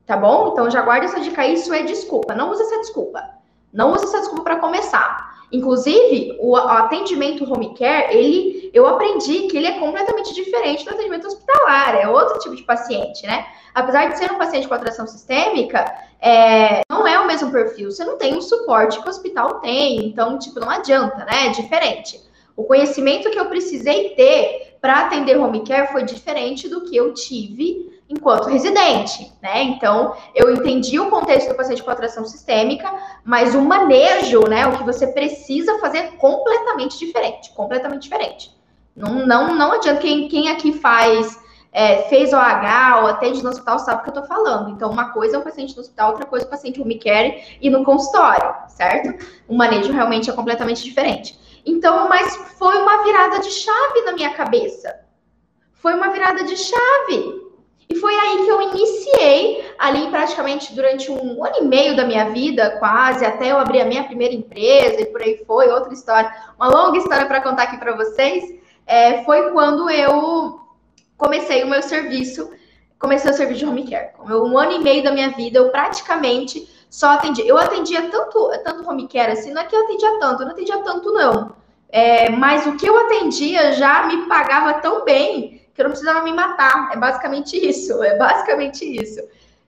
Tá 0.04 0.16
bom? 0.16 0.50
Então 0.52 0.70
já 0.70 0.82
guarda 0.82 1.04
essa 1.04 1.20
dica 1.20 1.42
aí, 1.42 1.54
isso 1.54 1.72
é 1.72 1.82
desculpa. 1.82 2.34
Não 2.34 2.50
use 2.50 2.62
essa 2.62 2.78
desculpa. 2.78 3.22
Não 3.72 3.92
use 3.92 4.04
essa 4.04 4.18
desculpa 4.18 4.42
para 4.42 4.56
começar. 4.56 5.37
Inclusive, 5.50 6.36
o 6.38 6.56
atendimento 6.56 7.50
home 7.50 7.74
care, 7.74 8.14
ele, 8.14 8.70
eu 8.74 8.86
aprendi 8.86 9.48
que 9.48 9.56
ele 9.56 9.66
é 9.66 9.78
completamente 9.78 10.34
diferente 10.34 10.84
do 10.84 10.90
atendimento 10.90 11.26
hospitalar, 11.26 11.94
é 11.94 12.06
outro 12.06 12.38
tipo 12.38 12.54
de 12.54 12.62
paciente, 12.62 13.26
né? 13.26 13.46
Apesar 13.74 14.10
de 14.10 14.18
ser 14.18 14.30
um 14.30 14.38
paciente 14.38 14.68
com 14.68 14.74
atração 14.74 15.06
sistêmica, 15.06 15.84
é, 16.20 16.82
não 16.90 17.06
é 17.06 17.18
o 17.18 17.26
mesmo 17.26 17.50
perfil. 17.50 17.90
Você 17.90 18.04
não 18.04 18.18
tem 18.18 18.36
o 18.36 18.42
suporte 18.42 19.00
que 19.00 19.06
o 19.06 19.10
hospital 19.10 19.60
tem, 19.60 20.04
então, 20.04 20.38
tipo, 20.38 20.60
não 20.60 20.68
adianta, 20.68 21.24
né? 21.24 21.46
É 21.46 21.48
diferente. 21.50 22.20
O 22.54 22.64
conhecimento 22.64 23.30
que 23.30 23.38
eu 23.38 23.46
precisei 23.46 24.10
ter 24.10 24.67
para 24.80 25.06
atender 25.06 25.36
home 25.36 25.64
care 25.64 25.92
foi 25.92 26.04
diferente 26.04 26.68
do 26.68 26.82
que 26.82 26.96
eu 26.96 27.12
tive 27.14 27.98
enquanto 28.08 28.48
residente, 28.48 29.30
né? 29.42 29.62
Então, 29.62 30.14
eu 30.34 30.52
entendi 30.54 30.98
o 30.98 31.10
contexto 31.10 31.48
do 31.48 31.54
paciente 31.54 31.82
com 31.82 31.90
atração 31.90 32.24
sistêmica, 32.24 32.90
mas 33.24 33.54
o 33.54 33.60
manejo, 33.60 34.40
né, 34.48 34.66
o 34.66 34.78
que 34.78 34.82
você 34.82 35.08
precisa 35.08 35.78
fazer 35.78 35.98
é 35.98 36.06
completamente 36.12 36.98
diferente, 36.98 37.52
completamente 37.52 38.02
diferente. 38.02 38.56
Não, 38.96 39.26
não, 39.26 39.54
não 39.54 39.72
adianta 39.72 40.00
quem, 40.00 40.26
quem 40.28 40.48
aqui 40.48 40.72
faz 40.72 41.38
é, 41.70 42.02
fez 42.08 42.32
OH 42.32 43.00
ou 43.00 43.06
atende 43.08 43.42
no 43.42 43.50
hospital 43.50 43.78
sabe 43.78 44.00
o 44.00 44.04
que 44.04 44.10
eu 44.10 44.22
tô 44.22 44.24
falando. 44.24 44.70
Então, 44.70 44.90
uma 44.90 45.10
coisa 45.10 45.36
é 45.36 45.38
um 45.38 45.42
paciente 45.42 45.76
no 45.76 45.82
hospital, 45.82 46.10
outra 46.10 46.26
coisa 46.26 46.46
é 46.46 46.48
o 46.48 46.50
paciente 46.50 46.80
home 46.80 46.98
care 46.98 47.58
e 47.60 47.68
no 47.68 47.84
consultório, 47.84 48.54
certo? 48.68 49.24
O 49.46 49.54
manejo 49.54 49.92
realmente 49.92 50.30
é 50.30 50.32
completamente 50.32 50.82
diferente. 50.82 51.38
Então, 51.64 52.08
mas 52.08 52.34
foi 52.58 52.76
uma 52.78 53.02
virada 53.04 53.40
de 53.40 53.50
chave 53.50 54.02
na 54.02 54.12
minha 54.12 54.32
cabeça. 54.34 55.00
Foi 55.74 55.94
uma 55.94 56.10
virada 56.10 56.44
de 56.44 56.56
chave. 56.56 57.48
E 57.88 57.96
foi 57.96 58.14
aí 58.14 58.44
que 58.44 58.50
eu 58.50 58.60
iniciei, 58.60 59.72
ali 59.78 60.10
praticamente 60.10 60.74
durante 60.74 61.10
um 61.10 61.42
ano 61.42 61.56
e 61.60 61.64
meio 61.64 61.96
da 61.96 62.04
minha 62.04 62.28
vida, 62.30 62.76
quase, 62.78 63.24
até 63.24 63.50
eu 63.50 63.58
abrir 63.58 63.80
a 63.80 63.86
minha 63.86 64.04
primeira 64.04 64.34
empresa 64.34 65.00
e 65.00 65.06
por 65.06 65.22
aí 65.22 65.42
foi, 65.46 65.68
outra 65.70 65.94
história, 65.94 66.30
uma 66.58 66.68
longa 66.68 66.98
história 66.98 67.24
para 67.24 67.40
contar 67.40 67.62
aqui 67.62 67.78
para 67.78 67.96
vocês. 67.96 68.44
É, 68.86 69.24
foi 69.24 69.52
quando 69.52 69.88
eu 69.88 70.60
comecei 71.16 71.64
o 71.64 71.68
meu 71.68 71.82
serviço, 71.82 72.50
comecei 72.98 73.30
o 73.30 73.34
serviço 73.34 73.60
de 73.60 73.66
home 73.66 73.88
care. 73.88 74.10
Um 74.20 74.58
ano 74.58 74.72
e 74.72 74.78
meio 74.80 75.02
da 75.02 75.10
minha 75.10 75.30
vida, 75.30 75.58
eu 75.58 75.70
praticamente 75.70 76.68
só 76.90 77.10
atendia. 77.10 77.46
Eu 77.46 77.58
atendia 77.58 78.08
tanto, 78.10 78.50
tanto 78.64 78.88
home 78.88 79.08
care 79.08 79.32
assim, 79.32 79.52
não 79.52 79.62
é 79.62 79.64
que 79.64 79.74
eu 79.74 79.84
atendia 79.84 80.18
tanto, 80.18 80.42
eu 80.42 80.46
não 80.46 80.52
atendia 80.52 80.78
tanto, 80.82 81.12
não. 81.12 81.56
É, 81.90 82.30
mas 82.30 82.66
o 82.66 82.76
que 82.76 82.86
eu 82.86 82.98
atendia 82.98 83.72
já 83.72 84.06
me 84.06 84.26
pagava 84.26 84.74
tão 84.80 85.04
bem 85.04 85.66
que 85.74 85.80
eu 85.80 85.84
não 85.84 85.90
precisava 85.92 86.22
me 86.22 86.32
matar. 86.32 86.90
É 86.92 86.96
basicamente 86.96 87.56
isso, 87.56 88.02
é 88.02 88.16
basicamente 88.16 88.84
isso. 88.84 89.20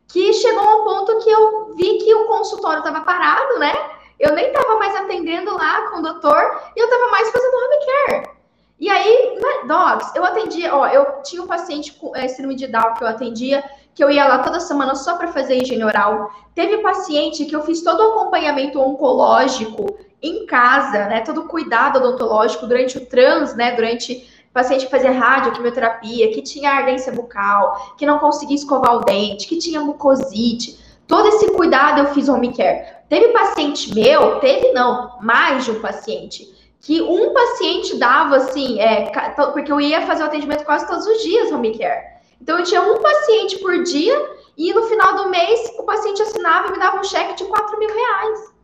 Que 0.09 0.33
chegou 0.33 0.63
a 0.63 0.77
um 0.77 0.85
ponto 0.85 1.19
que 1.21 1.31
eu 1.31 1.75
vi 1.77 1.99
que 1.99 2.15
o 2.15 2.27
consultório 2.27 2.79
estava 2.79 3.01
parado, 3.03 3.59
né? 3.59 3.73
Eu 4.19 4.35
nem 4.35 4.49
estava 4.49 4.77
mais 4.77 4.95
atendendo 4.97 5.55
lá 5.57 5.89
com 5.89 5.99
o 6.01 6.03
doutor 6.03 6.63
e 6.77 6.81
eu 6.81 6.85
estava 6.85 7.11
mais 7.11 7.31
fazendo 7.31 7.55
home 7.55 7.87
care. 7.87 8.41
E 8.79 8.89
aí, 8.89 9.39
né, 9.41 9.69
dogs, 9.69 10.11
eu 10.17 10.25
atendia, 10.25 10.75
ó, 10.75 10.89
eu 10.89 11.23
tinha 11.23 11.43
um 11.43 11.47
paciente 11.47 11.93
com 11.93 12.17
é, 12.17 12.27
síndrome 12.29 12.57
de 12.57 12.67
Down 12.67 12.95
que 12.95 13.05
eu 13.05 13.09
atendia, 13.09 13.63
que 13.95 14.03
eu 14.03 14.11
ia 14.11 14.27
lá 14.27 14.39
toda 14.39 14.61
semana 14.61 14.95
só 14.95 15.17
para 15.17 15.29
fazer 15.29 15.59
higiene 15.59 15.85
oral. 15.85 16.31
Teve 16.55 16.79
paciente 16.79 17.45
que 17.45 17.55
eu 17.55 17.63
fiz 17.63 17.83
todo 17.83 18.01
o 18.01 18.13
acompanhamento 18.13 18.81
oncológico 18.81 19.99
em 20.23 20.47
casa, 20.47 21.07
né, 21.07 21.21
todo 21.21 21.43
o 21.43 21.49
cuidado 21.49 21.99
odontológico 21.99 22.67
durante 22.67 22.99
o 22.99 23.07
trans, 23.07 23.55
né, 23.55 23.73
durante 23.73 24.29
paciente 24.53 24.85
que 24.85 24.91
fazia 24.91 25.13
radioquimioterapia, 25.13 26.33
que 26.33 26.43
tinha 26.43 26.71
ardência 26.71 27.13
bucal, 27.13 27.95
que 27.97 28.05
não 28.05 28.19
conseguia 28.19 28.57
escovar 28.57 28.97
o 28.97 29.01
dente, 29.01 29.47
que 29.47 29.59
tinha 29.59 29.81
mucosite. 29.81 30.79
Todo 31.07 31.29
esse 31.29 31.51
cuidado 31.53 32.01
eu 32.01 32.07
fiz 32.15 32.29
home 32.29 32.55
care. 32.55 32.85
Teve 33.09 33.29
paciente 33.29 33.95
meu, 33.95 34.39
teve 34.41 34.73
não, 34.73 35.19
mais 35.21 35.65
de 35.65 35.71
um 35.71 35.81
paciente, 35.81 36.49
que 36.81 37.01
um 37.03 37.33
paciente 37.33 37.97
dava 37.97 38.37
assim, 38.37 38.81
é, 38.81 39.11
porque 39.53 39.71
eu 39.71 39.81
ia 39.81 40.07
fazer 40.07 40.23
o 40.23 40.27
atendimento 40.27 40.65
quase 40.65 40.87
todos 40.87 41.07
os 41.07 41.23
dias 41.23 41.51
home 41.53 41.77
care. 41.77 42.20
Então 42.41 42.59
eu 42.59 42.65
tinha 42.65 42.83
um 42.83 43.01
paciente 43.01 43.59
por 43.59 43.83
dia 43.83 44.31
e 44.57 44.73
no 44.73 44.83
final 44.85 45.15
do 45.15 45.29
mês 45.29 45.73
o 45.79 45.83
paciente 45.85 46.23
assinava 46.23 46.69
e 46.69 46.73
me 46.73 46.79
dava 46.79 46.99
um 46.99 47.05
cheque 47.05 47.35
de 47.35 47.45
4 47.45 47.79
mil 47.79 47.95
reais. 47.95 48.55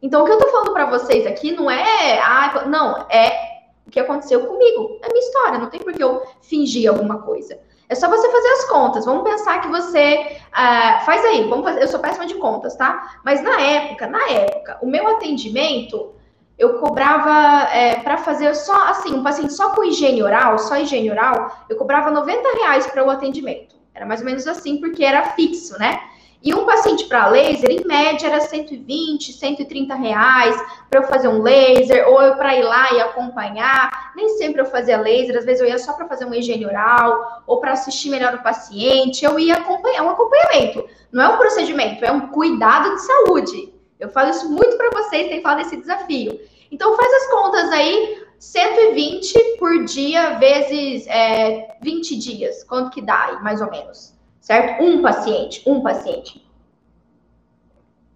Então 0.00 0.22
o 0.22 0.24
que 0.24 0.32
eu 0.32 0.38
tô 0.38 0.48
falando 0.48 0.72
para 0.72 0.86
vocês 0.86 1.26
aqui 1.26 1.52
não 1.52 1.70
é, 1.70 2.20
ah, 2.20 2.64
não, 2.66 3.06
é 3.10 3.48
o 3.86 3.90
que 3.90 4.00
aconteceu 4.00 4.46
comigo. 4.46 4.98
É 5.02 5.08
minha 5.08 5.24
história, 5.24 5.58
não 5.58 5.70
tem 5.70 5.80
por 5.80 5.92
que 5.92 6.02
eu 6.02 6.22
fingir 6.42 6.88
alguma 6.88 7.22
coisa. 7.22 7.58
É 7.88 7.94
só 7.94 8.08
você 8.08 8.30
fazer 8.30 8.48
as 8.48 8.64
contas. 8.66 9.06
Vamos 9.06 9.24
pensar 9.24 9.60
que 9.62 9.68
você. 9.68 10.36
Uh, 10.48 11.04
faz 11.04 11.24
aí, 11.24 11.48
vamos 11.48 11.64
fazer. 11.64 11.82
Eu 11.82 11.88
sou 11.88 11.98
péssima 11.98 12.26
de 12.26 12.34
contas, 12.34 12.76
tá? 12.76 13.18
Mas 13.24 13.42
na 13.42 13.58
época, 13.60 14.06
na 14.06 14.28
época, 14.28 14.78
o 14.82 14.86
meu 14.86 15.08
atendimento, 15.08 16.12
eu 16.58 16.78
cobrava 16.80 17.68
é, 17.72 18.00
para 18.00 18.18
fazer 18.18 18.52
só 18.54 18.88
assim, 18.88 19.14
um 19.14 19.22
paciente 19.22 19.52
só 19.52 19.70
com 19.70 19.84
higiene 19.84 20.22
oral, 20.22 20.58
só 20.58 20.76
higiene 20.76 21.10
oral, 21.10 21.64
eu 21.68 21.76
cobrava 21.76 22.10
90 22.10 22.42
reais 22.58 22.86
para 22.86 23.04
o 23.04 23.10
atendimento. 23.10 23.76
Era 23.94 24.04
mais 24.04 24.20
ou 24.20 24.26
menos 24.26 24.46
assim, 24.46 24.78
porque 24.78 25.04
era 25.04 25.22
fixo, 25.30 25.78
né? 25.78 26.00
E 26.40 26.54
um 26.54 26.64
paciente 26.64 27.06
para 27.06 27.26
laser, 27.26 27.68
em 27.68 27.84
média, 27.84 28.28
era 28.28 28.40
120, 28.40 29.32
130 29.32 29.94
reais 29.96 30.56
para 30.88 31.00
eu 31.00 31.08
fazer 31.08 31.26
um 31.26 31.42
laser, 31.42 32.08
ou 32.08 32.22
eu 32.22 32.36
para 32.36 32.54
ir 32.54 32.62
lá 32.62 32.92
e 32.92 33.00
acompanhar. 33.00 34.12
Nem 34.14 34.28
sempre 34.30 34.60
eu 34.60 34.66
fazia 34.66 35.00
laser, 35.00 35.36
às 35.36 35.44
vezes 35.44 35.60
eu 35.60 35.66
ia 35.66 35.78
só 35.78 35.94
para 35.94 36.06
fazer 36.06 36.26
uma 36.26 36.36
higiene 36.36 36.64
oral, 36.64 37.42
ou 37.44 37.60
para 37.60 37.72
assistir 37.72 38.08
melhor 38.08 38.34
o 38.34 38.42
paciente. 38.42 39.24
Eu 39.24 39.38
ia 39.38 39.56
acompanhar, 39.56 40.04
um 40.04 40.10
acompanhamento. 40.10 40.84
Não 41.10 41.24
é 41.24 41.28
um 41.28 41.38
procedimento, 41.38 42.04
é 42.04 42.12
um 42.12 42.28
cuidado 42.28 42.94
de 42.94 43.02
saúde. 43.02 43.77
Eu 43.98 44.08
falo 44.10 44.30
isso 44.30 44.48
muito 44.50 44.76
para 44.76 44.90
vocês, 44.90 45.28
tem 45.28 45.42
falado 45.42 45.58
desse 45.58 45.76
desafio. 45.76 46.40
Então 46.70 46.96
faz 46.96 47.12
as 47.14 47.30
contas 47.30 47.70
aí, 47.70 48.22
120 48.38 49.56
por 49.58 49.84
dia 49.84 50.38
vezes 50.38 51.06
é, 51.06 51.76
20 51.82 52.16
dias. 52.16 52.62
Quanto 52.64 52.90
que 52.90 53.02
dá 53.02 53.26
aí, 53.26 53.42
mais 53.42 53.60
ou 53.60 53.70
menos? 53.70 54.18
certo? 54.48 54.82
Um 54.82 55.02
paciente, 55.02 55.62
um 55.66 55.82
paciente. 55.82 56.42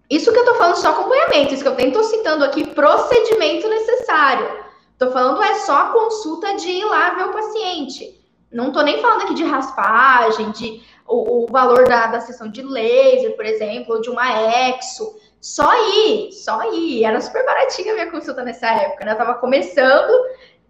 Isso 0.08 0.32
que 0.32 0.38
eu 0.38 0.44
tô 0.46 0.54
falando 0.54 0.76
só 0.76 0.90
acompanhamento, 0.90 1.52
isso 1.52 1.62
que 1.62 1.68
eu 1.68 1.74
nem 1.74 1.92
tô 1.92 2.02
citando 2.02 2.42
aqui 2.42 2.66
procedimento 2.68 3.68
necessário. 3.68 4.62
Tô 4.98 5.10
falando 5.10 5.42
é 5.42 5.54
só 5.56 5.76
a 5.76 5.88
consulta 5.90 6.54
de 6.56 6.70
ir 6.70 6.84
lá 6.86 7.10
ver 7.10 7.24
o 7.24 7.32
paciente. 7.32 8.18
Não 8.50 8.72
tô 8.72 8.80
nem 8.80 9.00
falando 9.02 9.22
aqui 9.22 9.34
de 9.34 9.44
raspagem, 9.44 10.50
de 10.52 10.82
o, 11.06 11.44
o 11.44 11.46
valor 11.48 11.86
da, 11.86 12.06
da 12.06 12.20
sessão 12.20 12.48
de 12.50 12.62
laser, 12.62 13.36
por 13.36 13.44
exemplo, 13.44 13.96
ou 13.96 14.00
de 14.00 14.08
uma 14.08 14.30
exo. 14.70 15.14
Só 15.42 15.70
ir, 15.92 16.32
só 16.32 16.72
ir. 16.72 17.04
Era 17.04 17.20
super 17.20 17.44
baratinha 17.44 17.92
a 17.92 17.94
minha 17.96 18.10
consulta 18.10 18.42
nessa 18.42 18.68
época, 18.68 19.04
né? 19.04 19.12
Eu 19.12 19.18
tava 19.18 19.34
começando, 19.34 20.10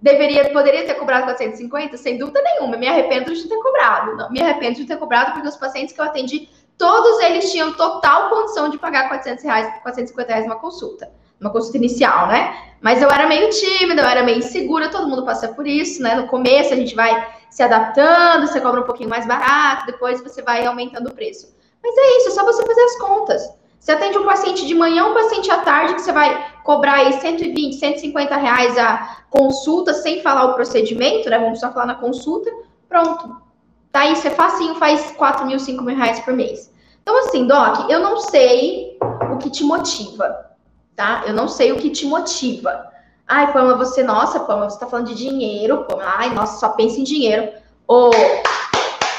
Deveria, 0.03 0.51
poderia 0.51 0.85
ter 0.85 0.95
cobrado 0.95 1.27
450? 1.27 1.97
Sem 1.97 2.19
dúvida 2.19 2.43
nenhuma. 2.43 2.77
Me 2.77 2.89
arrependo 2.89 3.33
de 3.33 3.49
ter 3.49 3.57
cobrado. 3.63 4.17
Não, 4.17 4.29
me 4.31 4.43
arrependo 4.43 4.75
de 4.75 4.85
ter 4.85 4.97
cobrado 4.97 5.33
porque 5.33 5.47
os 5.47 5.57
pacientes 5.57 5.95
que 5.95 6.01
eu 6.01 6.05
atendi, 6.05 6.49
todos 6.77 7.21
eles 7.21 7.53
tinham 7.53 7.73
total 7.75 8.29
condição 8.29 8.69
de 8.69 8.79
pagar 8.79 9.07
400 9.07 9.45
reais, 9.45 9.67
450 9.83 10.29
reais 10.29 10.45
uma 10.45 10.57
consulta. 10.57 11.09
Uma 11.41 11.51
consulta 11.51 11.77
inicial, 11.77 12.27
né? 12.27 12.73
Mas 12.81 13.01
eu 13.01 13.09
era 13.09 13.29
meio 13.29 13.49
tímida, 13.51 14.03
eu 14.03 14.09
era 14.09 14.25
meio 14.25 14.39
insegura, 14.39 14.89
todo 14.89 15.09
mundo 15.09 15.25
passa 15.25 15.49
por 15.49 15.69
isso, 15.69 16.03
né? 16.03 16.17
No 16.17 16.27
começo 16.27 16.73
a 16.73 16.77
gente 16.77 16.97
vai 16.97 17.29
se 17.49 17.63
adaptando, 17.63 18.49
você 18.49 18.61
cobra 18.61 18.81
um 18.81 18.85
pouquinho 18.85 19.09
mais 19.09 19.25
barato, 19.25 19.87
depois 19.87 20.21
você 20.21 20.43
vai 20.43 20.67
aumentando 20.67 21.11
o 21.11 21.15
preço. 21.15 21.55
Mas 21.81 21.97
é 21.97 22.17
isso, 22.19 22.29
é 22.29 22.31
só 22.33 22.45
você 22.45 22.67
fazer 22.67 22.81
as 22.81 22.99
contas. 22.99 23.62
Você 23.83 23.93
atende 23.93 24.17
um 24.17 24.25
paciente 24.25 24.65
de 24.65 24.75
manhã, 24.77 25.07
um 25.07 25.15
paciente 25.15 25.51
à 25.51 25.59
tarde, 25.59 25.95
que 25.95 26.03
você 26.03 26.13
vai 26.13 26.47
cobrar 26.63 26.95
aí 26.95 27.15
120, 27.15 27.75
150 27.75 28.37
reais 28.37 28.79
a 28.79 29.25
consulta, 29.29 29.93
sem 29.93 30.23
falar 30.23 30.45
o 30.45 30.55
procedimento, 30.55 31.29
né? 31.29 31.37
Vamos 31.39 31.59
só 31.59 31.73
falar 31.73 31.87
na 31.87 31.95
consulta. 31.97 32.49
Pronto. 32.89 33.43
Tá 33.91 34.03
aí, 34.03 34.15
você 34.15 34.31
facinho, 34.31 34.77
faz 34.77 35.11
4 35.17 35.45
mil, 35.47 35.59
5 35.59 35.83
mil 35.83 35.97
reais 35.97 36.21
por 36.21 36.33
mês. 36.33 36.73
Então, 37.03 37.19
assim, 37.19 37.47
Doc, 37.47 37.91
eu 37.91 37.99
não 37.99 38.19
sei 38.19 38.97
o 39.01 39.39
que 39.39 39.51
te 39.51 39.65
motiva 39.65 40.53
tá? 40.97 41.25
Eu 41.27 41.35
não 41.35 41.49
sei 41.49 41.73
o 41.73 41.77
que 41.77 41.91
te 41.91 42.07
motiva. 42.07 42.91
Ai, 43.27 43.53
Pamela, 43.53 43.77
você, 43.77 44.03
nossa, 44.03 44.41
Pamela, 44.41 44.71
você 44.71 44.79
tá 44.79 44.87
falando 44.87 45.09
de 45.09 45.15
dinheiro, 45.15 45.85
Pamela. 45.85 46.15
Ai, 46.17 46.31
nossa, 46.31 46.59
só 46.59 46.71
pensa 46.71 47.01
em 47.01 47.05
dinheiro. 47.05 47.53
Ô, 47.87 48.11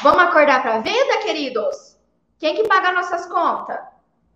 vamos 0.01 0.23
acordar 0.23 0.61
para 0.61 0.79
venda, 0.79 1.17
queridos? 1.23 1.97
Quem 2.39 2.55
que 2.55 2.67
paga 2.67 2.93
nossas 2.93 3.25
contas? 3.25 3.79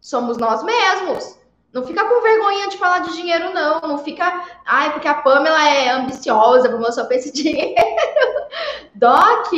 Somos 0.08 0.38
nós 0.38 0.63
mesmos. 0.63 1.38
Não 1.74 1.84
fica 1.84 2.02
com 2.06 2.22
vergonha 2.22 2.70
de 2.70 2.78
falar 2.78 3.00
de 3.00 3.13
dinheiro, 3.13 3.54
não. 3.54 3.82
Não 3.82 3.98
fica, 3.98 4.41
ai, 4.65 4.93
porque 4.93 5.06
a 5.06 5.15
Pamela 5.15 5.67
é 5.67 5.89
ambiciosa, 5.89 6.70
Pamela 6.70 6.93
só 6.93 7.04
pensa 7.04 7.30
dinheiro. 7.30 7.76
Doc, 8.96 9.52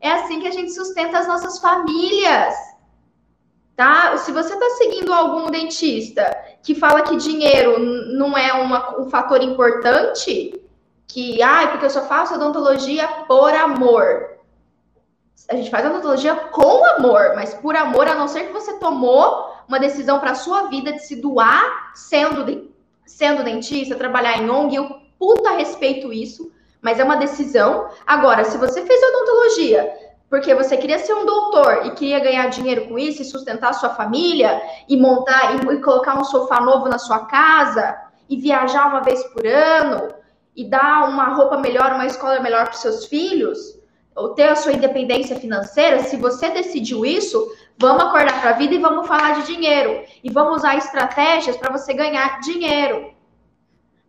é 0.00 0.10
assim 0.10 0.40
que 0.40 0.48
a 0.48 0.50
gente 0.50 0.72
sustenta 0.72 1.20
as 1.20 1.28
nossas 1.28 1.60
famílias 1.60 2.52
tá? 3.76 4.16
Se 4.16 4.32
você 4.32 4.54
está 4.54 4.70
seguindo 4.70 5.14
algum 5.14 5.50
dentista 5.50 6.36
que 6.64 6.74
fala 6.74 7.02
que 7.02 7.16
dinheiro 7.16 7.78
não 8.16 8.36
é 8.36 8.52
uma, 8.54 9.00
um 9.00 9.08
fator 9.08 9.40
importante, 9.40 10.60
que, 11.06 11.40
ah, 11.40 11.68
porque 11.68 11.86
eu 11.86 11.90
só 11.90 12.02
faço 12.02 12.34
odontologia 12.34 13.06
por 13.28 13.54
amor. 13.54 14.30
A 15.48 15.54
gente 15.54 15.70
faz 15.70 15.86
odontologia 15.86 16.34
com 16.34 16.84
amor, 16.96 17.34
mas 17.36 17.54
por 17.54 17.76
amor, 17.76 18.08
a 18.08 18.16
não 18.16 18.26
ser 18.26 18.48
que 18.48 18.52
você 18.52 18.74
tomou 18.80 19.51
uma 19.72 19.80
decisão 19.80 20.20
para 20.20 20.32
a 20.32 20.34
sua 20.34 20.64
vida 20.64 20.92
de 20.92 20.98
se 20.98 21.16
doar 21.16 21.92
sendo, 21.94 22.44
de, 22.44 22.70
sendo 23.06 23.42
dentista, 23.42 23.94
trabalhar 23.94 24.36
em 24.36 24.50
ONG, 24.50 24.76
eu 24.76 25.00
puta 25.18 25.52
respeito 25.52 26.12
isso, 26.12 26.52
mas 26.82 27.00
é 27.00 27.04
uma 27.04 27.16
decisão. 27.16 27.88
Agora, 28.06 28.44
se 28.44 28.58
você 28.58 28.84
fez 28.84 29.00
odontologia 29.02 29.90
porque 30.28 30.54
você 30.54 30.76
queria 30.76 30.98
ser 30.98 31.14
um 31.14 31.24
doutor 31.24 31.86
e 31.86 31.90
queria 31.92 32.20
ganhar 32.20 32.48
dinheiro 32.48 32.86
com 32.86 32.98
isso 32.98 33.22
e 33.22 33.24
sustentar 33.24 33.70
a 33.70 33.74
sua 33.74 33.90
família 33.90 34.60
e 34.88 34.96
montar 34.96 35.56
e, 35.56 35.74
e 35.74 35.80
colocar 35.80 36.18
um 36.18 36.24
sofá 36.24 36.60
novo 36.60 36.88
na 36.88 36.98
sua 36.98 37.20
casa 37.26 37.96
e 38.28 38.36
viajar 38.36 38.88
uma 38.88 39.00
vez 39.00 39.22
por 39.24 39.46
ano 39.46 40.12
e 40.54 40.64
dar 40.68 41.08
uma 41.08 41.34
roupa 41.34 41.56
melhor, 41.56 41.92
uma 41.92 42.06
escola 42.06 42.40
melhor 42.40 42.64
para 42.64 42.74
seus 42.74 43.06
filhos, 43.06 43.78
ou 44.14 44.30
ter 44.30 44.48
a 44.48 44.56
sua 44.56 44.72
independência 44.72 45.36
financeira, 45.36 46.00
se 46.00 46.16
você 46.16 46.50
decidiu 46.50 47.04
isso, 47.04 47.50
vamos 47.82 48.04
acordar 48.04 48.40
para 48.40 48.50
a 48.50 48.52
vida 48.54 48.74
e 48.74 48.78
vamos 48.78 49.08
falar 49.08 49.40
de 49.40 49.46
dinheiro. 49.52 50.04
E 50.22 50.30
vamos 50.30 50.58
usar 50.58 50.76
estratégias 50.76 51.56
para 51.56 51.72
você 51.76 51.92
ganhar 51.92 52.40
dinheiro. 52.40 53.12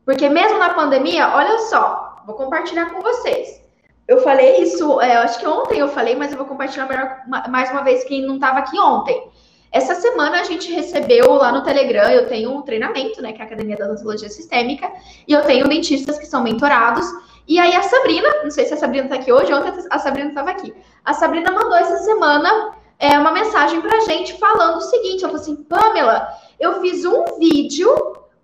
Porque 0.06 0.30
mesmo 0.30 0.60
na 0.60 0.70
pandemia, 0.70 1.36
olha 1.36 1.58
só, 1.58 2.22
vou 2.26 2.36
compartilhar 2.36 2.92
com 2.92 3.02
vocês. 3.02 3.62
Eu 4.08 4.22
falei 4.22 4.62
isso, 4.62 5.02
é, 5.02 5.16
acho 5.16 5.40
que 5.40 5.48
ontem 5.48 5.80
eu 5.80 5.88
falei, 5.88 6.16
mas 6.16 6.32
eu 6.32 6.38
vou 6.38 6.46
compartilhar 6.46 6.88
melhor, 6.88 7.22
mais 7.50 7.72
uma 7.72 7.84
vez 7.84 8.04
quem 8.04 8.22
não 8.22 8.36
estava 8.36 8.60
aqui 8.60 8.78
ontem. 8.78 9.32
Essa 9.72 9.96
semana 9.96 10.42
a 10.42 10.44
gente 10.44 10.72
recebeu 10.72 11.34
lá 11.34 11.52
no 11.52 11.64
Telegram, 11.64 12.12
eu 12.12 12.28
tenho 12.28 12.52
um 12.52 12.62
treinamento, 12.62 13.22
né, 13.22 13.32
que 13.32 13.42
é 13.42 13.44
a 13.44 13.48
Academia 13.48 13.76
da 13.76 13.86
Odontologia 13.86 14.30
Sistêmica, 14.30 14.92
e 15.28 15.34
eu 15.34 15.42
tenho 15.44 15.68
dentistas 15.68 16.20
que 16.20 16.28
são 16.28 16.44
mentorados. 16.44 17.06
E 17.48 17.58
aí 17.58 17.74
a 17.76 17.82
Sabrina, 17.82 18.28
não 18.44 18.52
sei 18.52 18.66
se 18.66 18.74
a 18.74 18.78
Sabrina 18.78 19.06
está 19.06 19.16
aqui 19.16 19.32
hoje, 19.32 19.52
ontem 19.54 19.74
a 19.90 20.00
Sabrina 20.00 20.30
estava 20.30 20.52
aqui. 20.52 20.72
A 21.04 21.14
Sabrina 21.14 21.50
mandou 21.50 21.76
essa 21.76 21.98
semana 22.00 22.83
é, 23.04 23.20
uma 23.20 23.34
mensagem 23.34 23.82
para 23.82 24.00
gente 24.06 24.34
falando 24.40 24.78
o 24.78 24.82
seguinte: 24.82 25.26
ela 25.26 25.34
falou 25.34 25.42
assim, 25.42 25.64
Pamela, 25.64 26.26
eu 26.58 26.80
fiz 26.80 27.04
um 27.04 27.38
vídeo, 27.38 27.92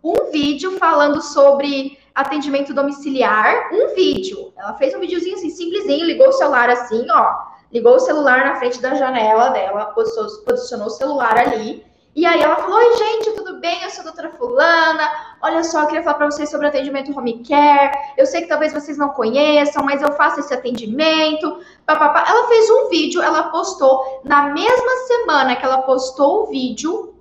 um 0.04 0.30
vídeo 0.32 0.78
falando 0.78 1.22
sobre 1.22 1.98
atendimento 2.13 2.74
domiciliar, 2.74 3.69
um 3.72 3.95
vídeo. 3.95 4.52
Ela 4.58 4.74
fez 4.74 4.93
um 4.93 5.00
videozinho 5.00 5.36
assim, 5.36 5.50
simplesinho, 5.50 6.06
ligou 6.06 6.28
o 6.28 6.34
celular 6.34 6.69
assim, 6.69 7.08
ó. 7.10 7.48
Ligou 7.72 7.95
o 7.95 8.00
celular 8.00 8.43
na 8.43 8.56
frente 8.56 8.82
da 8.82 8.95
janela 8.95 9.50
dela, 9.50 9.86
posicionou, 9.93 10.43
posicionou 10.43 10.88
o 10.88 10.91
celular 10.91 11.38
ali. 11.38 11.86
E 12.13 12.26
aí 12.26 12.41
ela 12.41 12.58
falou: 12.58 12.80
Oi, 12.80 12.98
gente, 12.98 13.32
tudo 13.32 13.62
bem? 13.62 13.82
Eu 13.82 13.89
sou 13.89 14.02
a 14.02 14.06
doutora 14.06 14.32
Fulana. 14.32 15.10
Olha 15.41 15.63
só, 15.63 15.82
eu 15.82 15.88
queria 15.88 16.04
falar 16.04 16.17
para 16.17 16.32
vocês 16.32 16.49
sobre 16.49 16.67
atendimento 16.67 17.17
home 17.17 17.43
care. 17.43 17.91
Eu 18.17 18.25
sei 18.25 18.41
que 18.41 18.47
talvez 18.47 18.73
vocês 18.73 18.97
não 18.97 19.10
conheçam, 19.10 19.84
mas 19.84 20.02
eu 20.02 20.12
faço 20.13 20.39
esse 20.39 20.54
atendimento. 20.54 21.60
Ela 21.88 22.47
fez 22.47 22.69
um 22.69 22.89
vídeo, 22.89 23.21
ela 23.21 23.43
postou. 23.43 24.21
Na 24.23 24.49
mesma 24.49 24.95
semana 25.08 25.56
que 25.56 25.65
ela 25.65 25.82
postou 25.84 26.43
o 26.43 26.45
vídeo, 26.47 27.15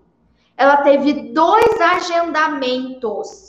ela 0.57 0.78
teve 0.78 1.33
dois 1.33 1.81
agendamentos 1.81 3.48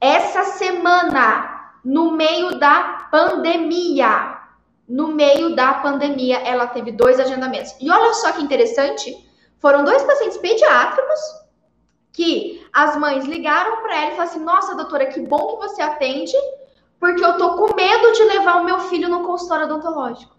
essa 0.00 0.44
semana, 0.44 1.72
no 1.84 2.12
meio 2.12 2.58
da 2.58 3.08
pandemia, 3.10 4.38
no 4.88 5.08
meio 5.08 5.56
da 5.56 5.74
pandemia, 5.74 6.38
ela 6.38 6.66
teve 6.66 6.92
dois 6.92 7.18
agendamentos. 7.18 7.74
E 7.80 7.90
olha 7.90 8.12
só 8.14 8.32
que 8.32 8.42
interessante, 8.42 9.16
foram 9.58 9.84
dois 9.84 10.02
pacientes 10.02 10.38
pediátricos 10.38 11.20
que 12.16 12.66
as 12.72 12.96
mães 12.96 13.24
ligaram 13.26 13.82
para 13.82 13.94
ela 13.94 14.06
e 14.06 14.10
falaram 14.12 14.30
assim: 14.30 14.40
Nossa, 14.40 14.74
doutora, 14.74 15.06
que 15.06 15.20
bom 15.20 15.58
que 15.58 15.68
você 15.68 15.82
atende, 15.82 16.36
porque 16.98 17.24
eu 17.24 17.36
tô 17.36 17.56
com 17.56 17.76
medo 17.76 18.12
de 18.12 18.24
levar 18.24 18.60
o 18.60 18.64
meu 18.64 18.80
filho 18.80 19.08
no 19.08 19.24
consultório 19.24 19.66
odontológico. 19.66 20.34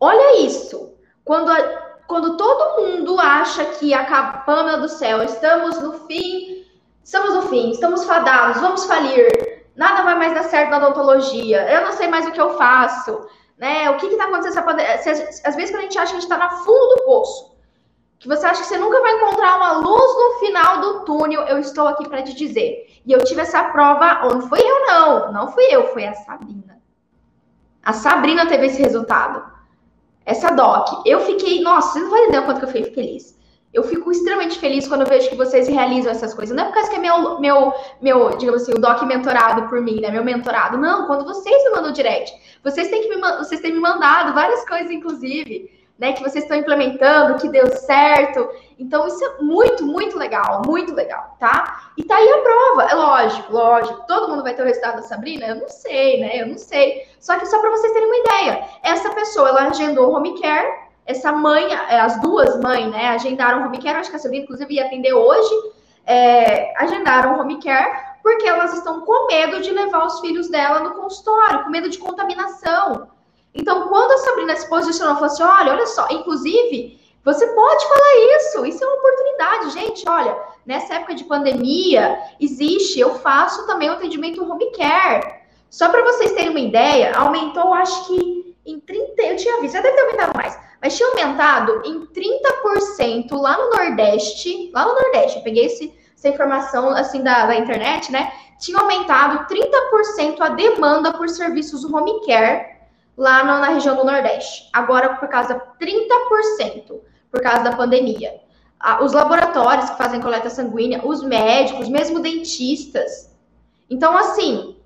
Olha 0.00 0.40
isso. 0.40 0.94
Quando, 1.24 1.50
a, 1.50 1.58
quando 2.06 2.36
todo 2.36 2.82
mundo 2.82 3.18
acha 3.18 3.64
que 3.64 3.94
a 3.94 4.04
Pamela 4.44 4.78
do 4.78 4.88
céu, 4.88 5.22
estamos 5.22 5.80
no 5.80 5.92
fim 6.06 6.66
Estamos 7.06 7.34
no 7.34 7.42
fim, 7.42 7.70
estamos 7.70 8.04
fadados, 8.04 8.60
vamos 8.60 8.84
falir. 8.84 9.28
Nada 9.76 10.02
vai 10.02 10.16
mais 10.16 10.34
dar 10.34 10.42
certo 10.42 10.70
na 10.70 10.78
odontologia. 10.78 11.62
Eu 11.70 11.82
não 11.82 11.92
sei 11.92 12.08
mais 12.08 12.26
o 12.26 12.32
que 12.32 12.40
eu 12.40 12.58
faço. 12.58 13.28
Né? 13.56 13.88
O 13.90 13.96
que 13.96 14.06
está 14.06 14.24
acontecendo? 14.24 14.68
Às 14.70 15.54
vezes, 15.54 15.70
quando 15.70 15.76
a 15.76 15.82
gente 15.82 15.98
acha 15.98 16.10
que 16.10 16.16
a 16.16 16.20
gente 16.20 16.22
está 16.24 16.36
na 16.36 16.50
fundo 16.50 16.96
do 16.96 17.04
poço, 17.04 17.55
que 18.18 18.28
você 18.28 18.46
acha 18.46 18.62
que 18.62 18.68
você 18.68 18.78
nunca 18.78 19.00
vai 19.00 19.12
encontrar 19.12 19.56
uma 19.56 19.72
luz 19.78 20.14
no 20.16 20.38
final 20.40 20.80
do 20.80 21.04
túnel, 21.04 21.42
eu 21.42 21.58
estou 21.58 21.86
aqui 21.88 22.08
para 22.08 22.22
te 22.22 22.34
dizer. 22.34 22.86
E 23.04 23.12
eu 23.12 23.22
tive 23.24 23.42
essa 23.42 23.64
prova, 23.64 24.28
não 24.28 24.48
fui 24.48 24.60
eu, 24.60 24.86
não. 24.86 25.32
Não 25.32 25.52
fui 25.52 25.64
eu, 25.70 25.88
foi 25.88 26.06
a 26.06 26.14
Sabrina. 26.14 26.80
A 27.82 27.92
Sabrina 27.92 28.46
teve 28.46 28.66
esse 28.66 28.82
resultado. 28.82 29.44
Essa 30.24 30.50
doc. 30.50 31.06
Eu 31.06 31.20
fiquei, 31.20 31.62
nossa, 31.62 31.92
vocês 31.92 32.04
não 32.04 32.10
vão 32.10 32.18
entender 32.20 32.38
o 32.38 32.44
quanto 32.44 32.58
que 32.58 32.64
eu 32.64 32.70
fiquei 32.70 32.92
feliz. 32.92 33.36
Eu 33.72 33.84
fico 33.84 34.10
extremamente 34.10 34.58
feliz 34.58 34.88
quando 34.88 35.02
eu 35.02 35.06
vejo 35.06 35.28
que 35.28 35.36
vocês 35.36 35.68
realizam 35.68 36.10
essas 36.10 36.32
coisas. 36.32 36.56
Não 36.56 36.64
é 36.64 36.66
por 36.66 36.74
causa 36.74 36.88
que 36.88 36.96
é 36.96 36.98
meu, 36.98 37.38
meu, 37.38 37.74
meu 38.00 38.36
digamos 38.38 38.62
assim, 38.62 38.72
o 38.72 38.80
doc 38.80 39.02
mentorado 39.02 39.68
por 39.68 39.82
mim, 39.82 40.00
né? 40.00 40.10
Meu 40.10 40.24
mentorado. 40.24 40.78
Não, 40.78 41.06
quando 41.06 41.24
vocês 41.24 41.64
me 41.64 41.70
mandam 41.70 41.92
direct. 41.92 42.32
Vocês 42.64 42.88
têm, 42.88 43.02
que 43.02 43.14
me, 43.14 43.20
vocês 43.36 43.60
têm 43.60 43.74
me 43.74 43.80
mandado 43.80 44.32
várias 44.32 44.66
coisas, 44.66 44.90
inclusive, 44.90 45.70
né? 45.98 46.12
Que 46.12 46.22
vocês 46.22 46.44
estão 46.44 46.56
implementando, 46.56 47.38
que 47.38 47.48
deu 47.48 47.66
certo. 47.68 48.48
Então, 48.78 49.06
isso 49.06 49.24
é 49.24 49.42
muito, 49.42 49.84
muito 49.84 50.18
legal, 50.18 50.62
muito 50.66 50.94
legal, 50.94 51.36
tá? 51.38 51.90
E 51.96 52.04
tá 52.04 52.16
aí 52.16 52.28
a 52.28 52.38
prova. 52.38 52.82
É 52.90 52.94
lógico, 52.94 53.52
lógico. 53.52 54.06
Todo 54.06 54.28
mundo 54.28 54.42
vai 54.42 54.54
ter 54.54 54.62
o 54.62 54.66
resultado 54.66 54.96
da 54.96 55.02
Sabrina? 55.02 55.46
Eu 55.46 55.56
não 55.56 55.68
sei, 55.68 56.20
né? 56.20 56.42
Eu 56.42 56.46
não 56.48 56.58
sei. 56.58 57.06
Só 57.18 57.38
que 57.38 57.46
só 57.46 57.60
para 57.60 57.70
vocês 57.70 57.92
terem 57.92 58.08
uma 58.08 58.16
ideia. 58.16 58.64
Essa 58.82 59.10
pessoa, 59.10 59.48
ela 59.48 59.68
agendou 59.68 60.12
home 60.12 60.40
care 60.40 60.86
essa 61.06 61.32
mãe, 61.32 61.72
é, 61.72 62.00
as 62.00 62.20
duas 62.20 62.60
mães, 62.60 62.90
né, 62.90 63.08
agendaram 63.10 63.64
home 63.64 63.80
care, 63.80 63.98
acho 63.98 64.10
que 64.10 64.16
a 64.16 64.18
Sabrina, 64.18 64.42
inclusive, 64.42 64.74
ia 64.74 64.86
atender 64.86 65.12
hoje, 65.12 65.54
é, 66.04 66.74
agendaram 66.82 67.38
home 67.38 67.62
care, 67.62 68.16
porque 68.22 68.46
elas 68.46 68.74
estão 68.74 69.02
com 69.02 69.28
medo 69.28 69.62
de 69.62 69.70
levar 69.70 70.04
os 70.04 70.18
filhos 70.18 70.48
dela 70.48 70.80
no 70.80 70.94
consultório, 70.94 71.62
com 71.62 71.70
medo 71.70 71.88
de 71.88 71.98
contaminação. 71.98 73.08
Então, 73.56 73.88
quando 73.88 74.12
a 74.12 74.18
Sabrina 74.18 74.54
se 74.54 74.68
posicionou, 74.68 75.14
falou 75.14 75.30
assim: 75.30 75.42
olha, 75.42 75.72
olha 75.72 75.86
só, 75.86 76.06
inclusive, 76.10 77.00
você 77.24 77.46
pode 77.48 77.88
falar 77.88 78.36
isso, 78.36 78.66
isso 78.66 78.84
é 78.84 78.86
uma 78.86 78.96
oportunidade, 78.96 79.70
gente. 79.70 80.08
Olha, 80.08 80.36
nessa 80.64 80.94
época 80.94 81.14
de 81.14 81.24
pandemia, 81.24 82.20
existe, 82.38 83.00
eu 83.00 83.16
faço 83.16 83.66
também 83.66 83.88
o 83.90 83.94
atendimento 83.94 84.44
home 84.44 84.70
care. 84.72 85.40
Só 85.70 85.88
para 85.88 86.04
vocês 86.04 86.32
terem 86.32 86.50
uma 86.50 86.60
ideia, 86.60 87.16
aumentou, 87.16 87.74
acho 87.74 88.06
que 88.06 88.54
em 88.64 88.78
30, 88.78 89.22
eu 89.22 89.36
tinha 89.36 89.60
visto, 89.60 89.76
até 89.76 89.90
ter 89.90 90.00
aumentado 90.02 90.36
mais, 90.36 90.58
mas 90.82 90.96
tinha 90.96 91.08
aumentado 91.08 91.82
em 91.84 92.06
30% 92.06 93.28
lá 93.32 93.56
no 93.56 93.70
Nordeste, 93.70 94.70
lá 94.72 94.84
no 94.84 94.94
Nordeste, 94.94 95.38
eu 95.38 95.42
peguei 95.42 95.66
esse, 95.66 95.92
essa 96.16 96.28
informação 96.28 96.90
assim 96.90 97.22
da, 97.22 97.46
da 97.46 97.56
internet, 97.56 98.10
né? 98.12 98.32
Tinha 98.58 98.78
aumentado 98.78 99.46
30% 99.52 100.40
a 100.40 100.48
demanda 100.50 101.12
por 101.12 101.28
serviços 101.28 101.84
home 101.84 102.24
care 102.24 102.75
lá 103.16 103.42
na, 103.42 103.60
na 103.60 103.68
região 103.68 103.96
do 103.96 104.04
Nordeste. 104.04 104.68
Agora, 104.72 105.16
por 105.16 105.28
causa 105.28 105.60
30%, 105.80 107.00
por 107.30 107.40
causa 107.40 107.64
da 107.64 107.76
pandemia. 107.76 108.40
os 109.00 109.12
laboratórios 109.12 109.90
que 109.90 109.96
fazem 109.96 110.20
coleta 110.20 110.50
sanguínea, 110.50 111.00
os 111.04 111.22
médicos, 111.22 111.88
mesmo 111.88 112.20
dentistas, 112.20 113.34
Então, 113.88 114.16
assim, 114.16 114.76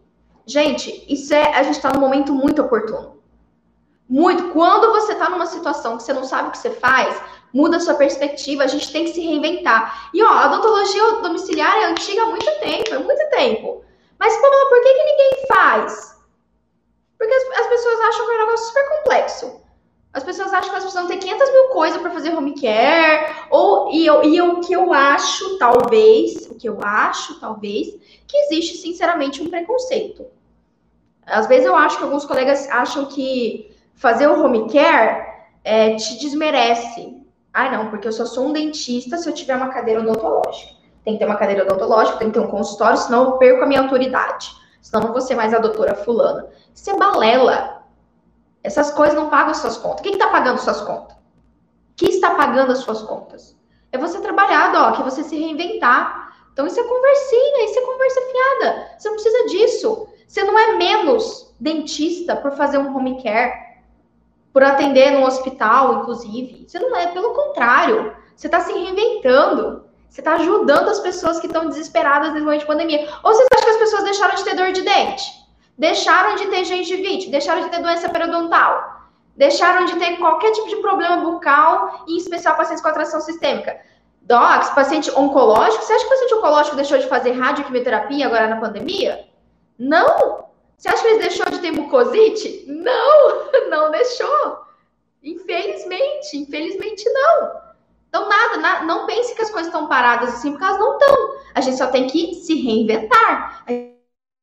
gente, 0.46 1.04
isso 1.08 1.32
é. 1.32 1.54
A 1.54 1.62
gente 1.62 1.76
está 1.76 1.90
num 1.92 2.00
momento 2.00 2.34
muito 2.34 2.62
oportuno. 2.62 3.18
Muito. 4.08 4.50
Quando 4.50 4.92
você 4.92 5.12
está 5.12 5.30
numa 5.30 5.46
situação 5.46 5.96
que 5.96 6.02
você 6.02 6.12
não 6.12 6.24
sabe 6.24 6.48
o 6.48 6.50
que 6.52 6.58
você 6.58 6.70
faz, 6.70 7.20
muda 7.52 7.76
a 7.76 7.80
sua 7.80 7.94
perspectiva, 7.94 8.64
a 8.64 8.66
gente 8.66 8.92
tem 8.92 9.04
que 9.04 9.12
se 9.12 9.20
reinventar. 9.20 10.10
E 10.12 10.22
ó, 10.22 10.28
a 10.28 10.46
odontologia 10.46 11.12
domiciliar 11.22 11.76
é 11.78 11.84
antiga 11.86 12.22
há 12.22 12.26
muito 12.26 12.50
tempo, 12.60 12.94
é 12.94 12.98
muito 12.98 13.30
tempo. 13.30 13.84
Mas, 14.18 14.34
Pamela, 14.34 14.68
por 14.68 14.82
que, 14.82 14.94
que 14.94 15.04
ninguém 15.04 15.46
faz? 15.48 16.19
Porque 17.20 17.34
as, 17.34 17.60
as, 17.60 17.66
pessoas 17.66 18.00
acham 18.00 18.24
que 18.24 18.32
é 18.32 18.34
um 18.34 18.38
negócio 18.38 18.66
super 18.68 18.88
complexo. 18.88 19.60
As 20.14 20.24
pessoas 20.24 20.54
acham 20.54 20.70
que 20.70 20.70
elas 20.70 20.84
precisam 20.84 21.06
ter 21.06 21.18
500 21.18 21.52
mil 21.52 21.68
coisas 21.68 22.00
para 22.00 22.10
fazer 22.12 22.34
home 22.34 22.58
care. 22.58 23.30
Ou, 23.50 23.92
e, 23.92 24.06
eu, 24.06 24.24
e 24.24 24.40
o 24.40 24.60
que 24.60 24.72
eu 24.72 24.90
acho, 24.90 25.58
talvez, 25.58 26.48
o 26.50 26.54
que 26.54 26.66
eu 26.66 26.78
acho, 26.82 27.38
talvez, 27.38 27.88
que 28.26 28.36
existe, 28.38 28.78
sinceramente, 28.78 29.42
um 29.42 29.50
preconceito. 29.50 30.28
Às 31.26 31.46
vezes 31.46 31.66
eu 31.66 31.76
acho 31.76 31.98
que 31.98 32.04
alguns 32.04 32.24
colegas 32.24 32.66
acham 32.70 33.04
que 33.04 33.70
fazer 33.94 34.26
o 34.26 34.42
home 34.42 34.72
care 34.72 35.26
é, 35.62 35.96
te 35.96 36.18
desmerece. 36.20 37.18
Ah, 37.52 37.70
não, 37.70 37.90
porque 37.90 38.08
eu 38.08 38.12
só 38.12 38.24
sou 38.24 38.46
um 38.46 38.52
dentista 38.54 39.18
se 39.18 39.28
eu 39.28 39.34
tiver 39.34 39.56
uma 39.56 39.68
cadeira 39.68 40.00
odontológica. 40.00 40.72
Tem 41.04 41.12
que 41.12 41.18
ter 41.18 41.26
uma 41.26 41.36
cadeira 41.36 41.64
odontológica, 41.64 42.16
tem 42.16 42.28
que 42.28 42.38
ter 42.38 42.40
um 42.40 42.50
consultório, 42.50 42.96
senão 42.96 43.24
eu 43.24 43.32
perco 43.32 43.62
a 43.62 43.66
minha 43.66 43.82
autoridade. 43.82 44.58
Senão 44.80 45.04
não 45.04 45.12
vou 45.12 45.20
ser 45.20 45.34
mais 45.34 45.52
a 45.52 45.58
doutora 45.58 45.94
fulana. 45.94 46.48
Isso 46.74 46.90
é 46.90 46.96
balela. 46.96 47.84
Essas 48.62 48.90
coisas 48.90 49.14
não 49.14 49.30
pagam 49.30 49.50
as 49.50 49.58
suas 49.58 49.76
contas. 49.76 50.00
Quem 50.02 50.12
está 50.12 50.28
pagando 50.28 50.58
suas 50.58 50.80
contas? 50.80 51.16
Quem 51.96 52.08
está 52.10 52.34
pagando 52.34 52.72
as 52.72 52.78
suas 52.78 53.02
contas? 53.02 53.56
É 53.92 53.98
você 53.98 54.20
trabalhar, 54.20 54.94
que 54.94 55.02
é 55.02 55.04
você 55.04 55.22
se 55.22 55.36
reinventar. 55.36 56.34
Então 56.52 56.66
isso 56.66 56.80
é 56.80 56.84
conversinha, 56.84 57.64
isso 57.64 57.78
é 57.78 57.82
conversa 57.82 58.20
fiada. 58.20 58.90
Você 58.98 59.08
não 59.08 59.16
precisa 59.16 59.46
disso. 59.46 60.08
Você 60.26 60.44
não 60.44 60.58
é 60.58 60.76
menos 60.76 61.54
dentista 61.58 62.36
por 62.36 62.52
fazer 62.52 62.78
um 62.78 62.96
home 62.96 63.22
care, 63.22 63.52
por 64.52 64.62
atender 64.62 65.10
no 65.10 65.26
hospital, 65.26 66.00
inclusive. 66.00 66.68
Você 66.68 66.78
não 66.78 66.94
é, 66.96 67.08
pelo 67.08 67.34
contrário. 67.34 68.14
Você 68.36 68.46
está 68.46 68.60
se 68.60 68.72
reinventando. 68.72 69.84
Você 70.10 70.20
está 70.20 70.34
ajudando 70.34 70.88
as 70.88 70.98
pessoas 70.98 71.38
que 71.38 71.46
estão 71.46 71.68
desesperadas 71.68 72.32
nesse 72.32 72.44
momento 72.44 72.60
de 72.62 72.66
pandemia. 72.66 73.08
Ou 73.22 73.32
você 73.32 73.46
acha 73.54 73.64
que 73.64 73.70
as 73.70 73.76
pessoas 73.76 74.02
deixaram 74.02 74.34
de 74.34 74.44
ter 74.44 74.56
dor 74.56 74.72
de 74.72 74.82
dente? 74.82 75.22
Deixaram 75.78 76.34
de 76.34 76.48
ter 76.48 76.64
gengivite? 76.64 77.30
Deixaram 77.30 77.62
de 77.62 77.70
ter 77.70 77.80
doença 77.80 78.08
periodontal? 78.08 79.02
Deixaram 79.36 79.86
de 79.86 79.94
ter 80.00 80.16
qualquer 80.18 80.50
tipo 80.50 80.68
de 80.68 80.76
problema 80.76 81.18
bucal, 81.18 82.04
em 82.08 82.16
especial 82.16 82.56
pacientes 82.56 82.82
com 82.82 82.88
atração 82.88 83.20
sistêmica? 83.20 83.80
Docs, 84.22 84.70
paciente 84.70 85.10
oncológico, 85.12 85.84
você 85.84 85.92
acha 85.92 86.04
que 86.04 86.06
o 86.06 86.10
paciente 86.10 86.34
oncológico 86.34 86.76
deixou 86.76 86.98
de 86.98 87.06
fazer 87.06 87.30
radioquimioterapia 87.30 88.26
agora 88.26 88.48
na 88.48 88.60
pandemia? 88.60 89.28
Não! 89.78 90.50
Você 90.76 90.88
acha 90.88 91.02
que 91.02 91.08
ele 91.08 91.20
deixou 91.20 91.46
de 91.46 91.60
ter 91.60 91.70
mucosite? 91.70 92.64
Não, 92.66 93.48
não 93.70 93.92
deixou. 93.92 94.58
Infelizmente, 95.22 96.36
infelizmente 96.36 97.08
não. 97.10 97.69
Então, 98.10 98.28
nada, 98.28 98.84
não 98.84 99.06
pense 99.06 99.34
que 99.36 99.42
as 99.42 99.50
coisas 99.50 99.72
estão 99.72 99.86
paradas 99.86 100.34
assim, 100.34 100.50
porque 100.50 100.64
elas 100.64 100.80
não 100.80 100.98
estão. 100.98 101.36
A 101.54 101.60
gente 101.60 101.78
só 101.78 101.86
tem 101.86 102.08
que 102.08 102.34
se 102.34 102.60
reinventar. 102.60 103.64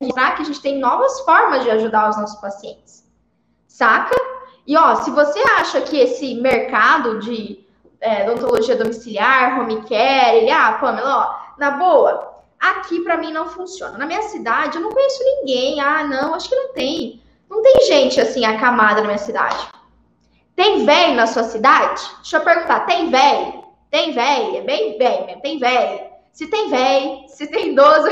Mostrar 0.01 0.35
que 0.35 0.41
a 0.41 0.45
gente 0.45 0.61
tem 0.61 0.79
novas 0.79 1.19
formas 1.21 1.63
de 1.63 1.71
ajudar 1.71 2.09
os 2.09 2.17
nossos 2.17 2.39
pacientes. 2.39 3.03
Saca? 3.67 4.15
E 4.65 4.77
ó, 4.77 4.95
se 4.95 5.11
você 5.11 5.39
acha 5.57 5.81
que 5.81 5.97
esse 5.97 6.35
mercado 6.35 7.19
de 7.19 7.65
é, 7.99 8.29
odontologia 8.29 8.75
domiciliar, 8.75 9.59
home 9.59 9.81
care, 9.83 10.37
ele, 10.37 10.51
ah, 10.51 10.77
Pamela, 10.79 11.17
ó, 11.17 11.59
na 11.59 11.71
boa, 11.71 12.43
aqui 12.57 13.01
para 13.01 13.17
mim 13.17 13.33
não 13.33 13.49
funciona. 13.49 13.97
Na 13.97 14.05
minha 14.05 14.21
cidade, 14.23 14.77
eu 14.77 14.81
não 14.81 14.91
conheço 14.91 15.23
ninguém. 15.23 15.81
Ah, 15.81 16.05
não, 16.05 16.33
acho 16.33 16.47
que 16.47 16.55
não 16.55 16.73
tem. 16.73 17.21
Não 17.49 17.61
tem 17.61 17.85
gente 17.85 18.21
assim 18.21 18.45
acamada 18.45 19.01
na 19.01 19.07
minha 19.07 19.17
cidade. 19.17 19.67
Tem 20.57 20.83
velho 20.85 21.13
na 21.13 21.27
sua 21.27 21.43
cidade? 21.43 22.01
Deixa 22.15 22.37
eu 22.37 22.41
perguntar, 22.41 22.87
tem 22.87 23.11
velho? 23.11 23.63
Tem 23.91 24.11
velho? 24.11 24.57
É 24.57 24.61
bem 24.61 24.97
velho, 24.97 25.39
tem 25.39 25.59
velho. 25.59 26.07
Se 26.33 26.47
tem 26.47 26.67
velho, 26.67 27.29
se 27.29 27.45
tem 27.45 27.73
idoso, 27.73 28.09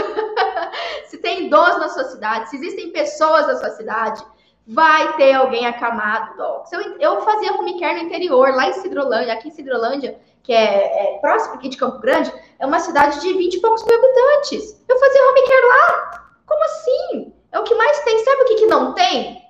se 1.10 1.17
tem 1.17 1.47
idoso 1.47 1.79
na 1.79 1.89
sua 1.89 2.03
cidade, 2.03 2.51
se 2.51 2.58
existem 2.58 2.91
pessoas 2.91 3.47
na 3.47 3.55
sua 3.55 3.71
cidade, 3.71 4.23
vai 4.67 5.17
ter 5.17 5.34
alguém 5.34 5.65
acamado. 5.65 6.39
Eu, 6.71 6.99
eu 6.99 7.21
fazia 7.23 7.51
home 7.53 7.79
care 7.79 7.95
no 7.99 8.05
interior, 8.05 8.53
lá 8.53 8.69
em 8.69 8.73
Cidrolândia, 8.73 9.34
aqui 9.34 9.47
em 9.47 9.51
Cidrolândia, 9.51 10.15
que 10.43 10.53
é, 10.53 11.15
é, 11.15 11.17
próximo 11.17 11.55
aqui 11.55 11.67
de 11.67 11.77
Campo 11.77 11.97
Grande, 11.97 12.31
é 12.60 12.65
uma 12.65 12.79
cidade 12.79 13.21
de 13.21 13.34
20 13.34 13.55
e 13.55 13.60
poucos 13.60 13.84
mil 13.84 13.97
habitantes. 13.97 14.84
Eu 14.88 14.99
fazia 14.99 15.29
home 15.29 15.47
care 15.47 15.67
lá. 15.67 16.25
Como 16.45 16.63
assim? 16.63 17.34
É 17.51 17.60
o 17.60 17.63
que 17.63 17.73
mais 17.73 17.99
tem. 18.01 18.23
Sabe 18.23 18.43
o 18.43 18.45
que, 18.45 18.55
que 18.55 18.65
não 18.67 18.93
tem? 18.93 19.44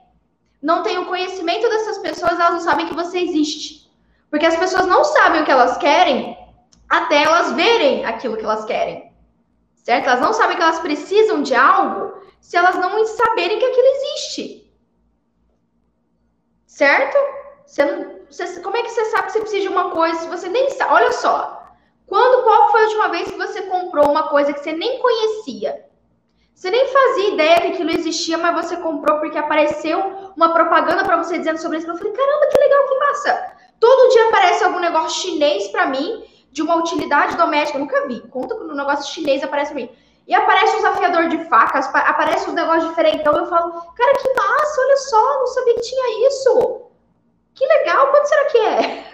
Não 0.65 0.81
tem 0.81 0.97
o 0.97 1.05
conhecimento 1.05 1.69
dessas 1.69 1.99
pessoas, 1.99 2.39
elas 2.39 2.53
não 2.53 2.59
sabem 2.59 2.87
que 2.87 2.95
você 2.95 3.19
existe. 3.19 3.87
Porque 4.31 4.47
as 4.47 4.57
pessoas 4.57 4.87
não 4.87 5.03
sabem 5.03 5.41
o 5.41 5.45
que 5.45 5.51
elas 5.51 5.77
querem 5.77 6.35
até 6.89 7.21
elas 7.21 7.51
verem 7.51 8.03
aquilo 8.03 8.35
que 8.35 8.43
elas 8.43 8.65
querem. 8.65 9.13
Certo? 9.75 10.07
Elas 10.07 10.21
não 10.21 10.33
sabem 10.33 10.57
que 10.57 10.63
elas 10.63 10.79
precisam 10.79 11.43
de 11.43 11.53
algo 11.53 12.19
se 12.41 12.57
elas 12.57 12.75
não 12.77 13.05
saberem 13.05 13.59
que 13.59 13.65
aquilo 13.65 13.87
existe. 13.95 14.73
Certo? 16.65 17.15
Você 17.63 17.85
não, 17.85 18.15
você, 18.27 18.59
como 18.61 18.75
é 18.75 18.81
que 18.81 18.89
você 18.89 19.05
sabe 19.05 19.27
que 19.27 19.33
você 19.33 19.41
precisa 19.41 19.61
de 19.61 19.67
uma 19.67 19.91
coisa 19.91 20.19
se 20.19 20.27
você 20.27 20.49
nem 20.49 20.71
sabe? 20.71 20.93
Olha 20.93 21.11
só. 21.11 21.63
Quando, 22.07 22.43
qual 22.43 22.71
foi 22.71 22.81
a 22.81 22.85
última 22.85 23.09
vez 23.09 23.29
que 23.29 23.37
você 23.37 23.61
comprou 23.61 24.09
uma 24.09 24.29
coisa 24.29 24.51
que 24.51 24.61
você 24.61 24.71
nem 24.71 24.99
conhecia? 24.99 25.85
Você 26.55 26.71
nem 26.71 26.87
fazia 26.87 27.33
ideia 27.33 27.61
que 27.61 27.67
aquilo 27.67 27.91
existia, 27.91 28.37
mas 28.37 28.55
você 28.55 28.77
comprou 28.77 29.19
porque 29.19 29.37
apareceu 29.37 29.99
uma 30.37 30.53
propaganda 30.53 31.03
para 31.03 31.17
você 31.17 31.37
dizendo 31.37 31.57
sobre 31.57 31.79
isso. 31.79 31.87
Eu 31.87 31.97
falei, 31.97 32.13
caramba, 32.13 32.47
que 32.47 32.57
legal, 32.57 32.87
que 32.87 32.99
massa. 32.99 33.51
Todo 33.77 34.09
dia 34.13 34.29
aparece 34.29 34.63
algum 34.63 34.79
negócio 34.79 35.21
chinês 35.21 35.67
para 35.67 35.87
mim, 35.87 36.23
de 36.49 36.61
uma 36.61 36.77
utilidade 36.77 37.35
doméstica. 37.35 37.77
Eu 37.77 37.81
nunca 37.81 38.07
vi. 38.07 38.21
Conta 38.29 38.55
quando 38.55 38.71
um 38.71 38.77
negócio 38.77 39.13
chinês 39.13 39.43
aparece 39.43 39.73
para 39.73 39.81
mim. 39.81 39.89
E 40.25 40.33
aparece 40.33 40.77
um 40.77 40.87
afiador 40.87 41.27
de 41.27 41.43
facas, 41.49 41.93
aparece 41.93 42.49
um 42.49 42.53
negócio 42.53 42.87
diferente. 42.87 43.17
Então 43.17 43.35
eu 43.35 43.47
falo, 43.47 43.73
cara, 43.93 44.13
que 44.13 44.33
massa, 44.33 44.81
olha 44.81 44.97
só, 44.97 45.39
não 45.39 45.47
sabia 45.47 45.75
que 45.75 45.81
tinha 45.81 46.27
isso. 46.27 46.81
Que 47.53 47.65
legal, 47.67 48.07
quanto 48.11 48.27
será 48.27 48.45
que 48.45 48.57
é? 48.57 49.09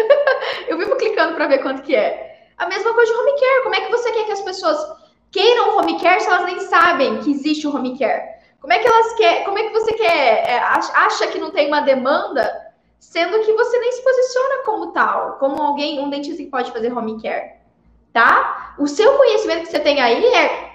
eu 0.70 0.78
vivo 0.78 0.96
clicando 0.96 1.34
para 1.34 1.48
ver 1.48 1.58
quanto 1.64 1.82
que 1.82 1.96
é. 1.96 2.52
A 2.60 2.68
mesma 2.68 2.94
coisa 2.94 3.12
de 3.12 3.20
home 3.20 3.40
care. 3.40 3.64
Como 3.64 3.76
é 3.76 3.82
que 3.82 3.92
você 3.92 4.12
quer 4.12 4.26
que 4.26 4.32
as 4.32 4.42
pessoas 4.42 5.01
queiram 5.32 5.78
home 5.78 6.00
care 6.00 6.20
se 6.20 6.28
elas 6.28 6.46
nem 6.46 6.60
sabem 6.60 7.20
que 7.22 7.32
existe 7.32 7.68
o 7.68 7.76
home 7.76 7.98
care? 7.98 8.42
Como 8.60 8.74
é 8.74 8.80
que 8.80 8.88
elas 8.88 9.14
quer, 9.14 9.44
como 9.44 9.58
é 9.58 9.64
que 9.64 9.74
você 9.74 9.94
quer, 9.94 10.48
é, 10.48 10.60
acha 10.60 11.28
que 11.28 11.40
não 11.40 11.50
tem 11.50 11.68
uma 11.68 11.82
demanda, 11.82 12.72
sendo 13.00 13.40
que 13.40 13.54
você 13.54 13.80
nem 13.80 13.92
se 13.92 14.04
posiciona 14.04 14.64
como 14.64 14.92
tal, 14.92 15.38
como 15.40 15.60
alguém, 15.62 16.00
um 16.00 16.10
dentista 16.10 16.44
que 16.44 16.50
pode 16.50 16.72
fazer 16.72 16.96
home 16.96 17.20
care, 17.20 17.54
tá? 18.14 18.76
O 18.78 18.86
seu 18.86 19.18
conhecimento 19.18 19.64
que 19.64 19.72
você 19.72 19.80
tem 19.80 20.00
aí 20.00 20.24
é 20.24 20.72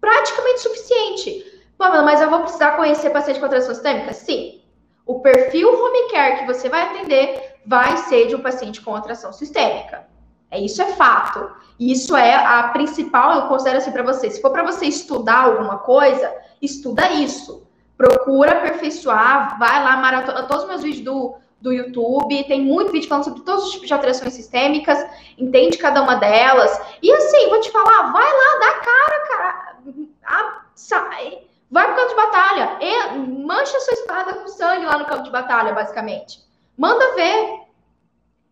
praticamente 0.00 0.60
suficiente. 0.60 1.62
Pamela, 1.76 2.02
mas 2.02 2.20
eu 2.20 2.30
vou 2.30 2.40
precisar 2.40 2.76
conhecer 2.76 3.10
paciente 3.10 3.38
com 3.38 3.46
atração 3.46 3.74
sistêmica? 3.74 4.12
Sim. 4.14 4.62
O 5.04 5.20
perfil 5.20 5.68
home 5.68 6.10
care 6.10 6.38
que 6.38 6.46
você 6.46 6.68
vai 6.68 6.82
atender 6.82 7.56
vai 7.66 7.96
ser 7.98 8.26
de 8.26 8.34
um 8.34 8.42
paciente 8.42 8.80
com 8.80 8.94
atração 8.94 9.32
sistêmica. 9.32 10.06
É 10.50 10.58
isso 10.60 10.80
é 10.82 10.92
fato. 10.92 11.50
Isso 11.78 12.16
é 12.16 12.34
a 12.34 12.68
principal, 12.68 13.34
eu 13.34 13.48
considero 13.48 13.78
assim 13.78 13.92
para 13.92 14.02
você. 14.02 14.30
Se 14.30 14.40
for 14.40 14.50
para 14.50 14.64
você 14.64 14.86
estudar 14.86 15.44
alguma 15.44 15.78
coisa, 15.78 16.34
estuda 16.60 17.10
isso. 17.12 17.66
Procura 17.96 18.52
aperfeiçoar, 18.52 19.58
vai 19.58 19.82
lá, 19.82 19.96
maratona 19.96 20.44
todos 20.44 20.64
os 20.64 20.68
meus 20.68 20.82
vídeos 20.82 21.04
do, 21.04 21.34
do 21.60 21.72
YouTube, 21.72 22.44
tem 22.44 22.62
muito 22.62 22.92
vídeo 22.92 23.08
falando 23.08 23.24
sobre 23.24 23.42
todos 23.42 23.64
os 23.64 23.70
tipos 23.72 23.88
de 23.88 23.94
alterações 23.94 24.32
sistêmicas, 24.32 25.04
entende 25.36 25.76
cada 25.78 26.02
uma 26.02 26.14
delas. 26.14 26.80
E 27.02 27.12
assim, 27.12 27.48
vou 27.48 27.60
te 27.60 27.70
falar, 27.70 28.12
vai 28.12 28.24
lá, 28.24 28.58
dá 28.60 28.72
cara, 28.80 29.28
cara. 29.28 29.76
A, 30.24 30.60
sai, 30.74 31.38
vai 31.70 31.86
pro 31.86 31.96
campo 31.96 32.08
de 32.08 32.16
batalha, 32.16 32.78
e, 32.80 33.18
mancha 33.18 33.80
sua 33.80 33.94
espada 33.94 34.34
com 34.34 34.48
sangue 34.48 34.86
lá 34.86 34.98
no 34.98 35.06
campo 35.06 35.24
de 35.24 35.30
batalha, 35.30 35.72
basicamente. 35.72 36.40
Manda 36.76 37.14
ver. 37.14 37.68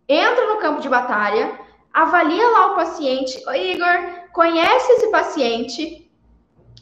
Entra 0.09 0.47
no 0.47 0.59
campo 0.59 0.81
de 0.81 0.89
batalha, 0.89 1.59
avalia 1.97 2.47
lá 2.47 2.73
o 2.73 2.75
paciente. 2.75 3.39
Igor, 3.39 4.29
conhece 4.35 4.93
esse 4.93 5.11
paciente, 5.11 6.13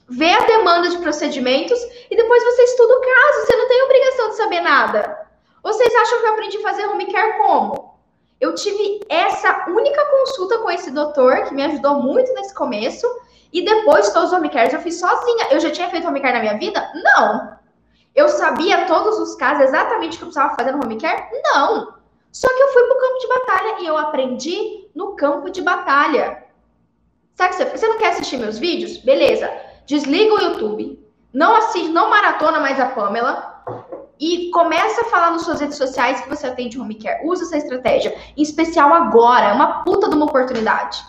vê 0.08 0.30
a 0.32 0.44
demanda 0.44 0.90
de 0.90 0.98
procedimentos 0.98 1.78
e 2.10 2.16
depois 2.16 2.42
você 2.42 2.62
estuda 2.64 2.94
o 2.94 3.00
caso. 3.00 3.46
Você 3.46 3.56
não 3.56 3.68
tem 3.68 3.82
obrigação 3.84 4.28
de 4.30 4.36
saber 4.36 4.60
nada. 4.60 5.28
Vocês 5.62 5.94
acham 5.94 6.18
que 6.18 6.26
eu 6.26 6.32
aprendi 6.32 6.56
a 6.58 6.62
fazer 6.62 6.86
home 6.86 7.12
care 7.12 7.38
como? 7.38 7.94
Eu 8.40 8.56
tive 8.56 9.00
essa 9.08 9.66
única 9.68 10.04
consulta 10.06 10.58
com 10.58 10.70
esse 10.70 10.90
doutor, 10.90 11.44
que 11.44 11.54
me 11.54 11.62
ajudou 11.62 12.02
muito 12.02 12.34
nesse 12.34 12.52
começo, 12.52 13.06
e 13.52 13.64
depois 13.64 14.12
todos 14.12 14.32
os 14.32 14.36
home 14.36 14.50
cares 14.50 14.74
eu 14.74 14.80
fiz 14.80 14.98
sozinha. 14.98 15.46
Eu 15.52 15.60
já 15.60 15.70
tinha 15.70 15.88
feito 15.90 16.08
home 16.08 16.20
care 16.20 16.34
na 16.34 16.40
minha 16.40 16.58
vida? 16.58 16.90
Não. 16.92 17.56
Eu 18.16 18.28
sabia 18.28 18.84
todos 18.86 19.16
os 19.20 19.36
casos 19.36 19.66
exatamente 19.66 20.16
o 20.16 20.18
que 20.18 20.24
eu 20.24 20.28
precisava 20.28 20.56
fazer 20.56 20.72
no 20.72 20.84
home 20.84 21.00
care? 21.00 21.28
Não. 21.44 21.93
Só 22.34 22.48
que 22.48 22.60
eu 22.60 22.68
fui 22.72 22.82
para 22.82 22.96
o 22.96 23.00
campo 23.00 23.18
de 23.20 23.28
batalha 23.28 23.80
e 23.80 23.86
eu 23.86 23.96
aprendi 23.96 24.88
no 24.92 25.14
campo 25.14 25.48
de 25.50 25.62
batalha. 25.62 26.44
Sabe 27.36 27.54
que 27.54 27.78
você, 27.78 27.86
não 27.86 27.96
quer 27.96 28.08
assistir 28.08 28.38
meus 28.38 28.58
vídeos? 28.58 28.96
Beleza. 28.96 29.48
Desliga 29.86 30.34
o 30.34 30.40
YouTube, 30.40 30.98
Não 31.32 31.54
assiste, 31.54 31.90
não 31.90 32.10
maratona 32.10 32.58
mais 32.58 32.80
a 32.80 32.86
Pamela. 32.86 33.62
E 34.18 34.50
começa 34.50 35.02
a 35.02 35.04
falar 35.04 35.30
nas 35.30 35.42
suas 35.42 35.60
redes 35.60 35.78
sociais 35.78 36.22
que 36.22 36.28
você 36.28 36.48
atende 36.48 36.78
home 36.78 36.96
care. 36.96 37.24
Usa 37.24 37.44
essa 37.44 37.56
estratégia. 37.56 38.12
Em 38.36 38.42
especial 38.42 38.92
agora. 38.92 39.50
É 39.50 39.52
uma 39.52 39.84
puta 39.84 40.08
de 40.08 40.16
uma 40.16 40.26
oportunidade. 40.26 41.04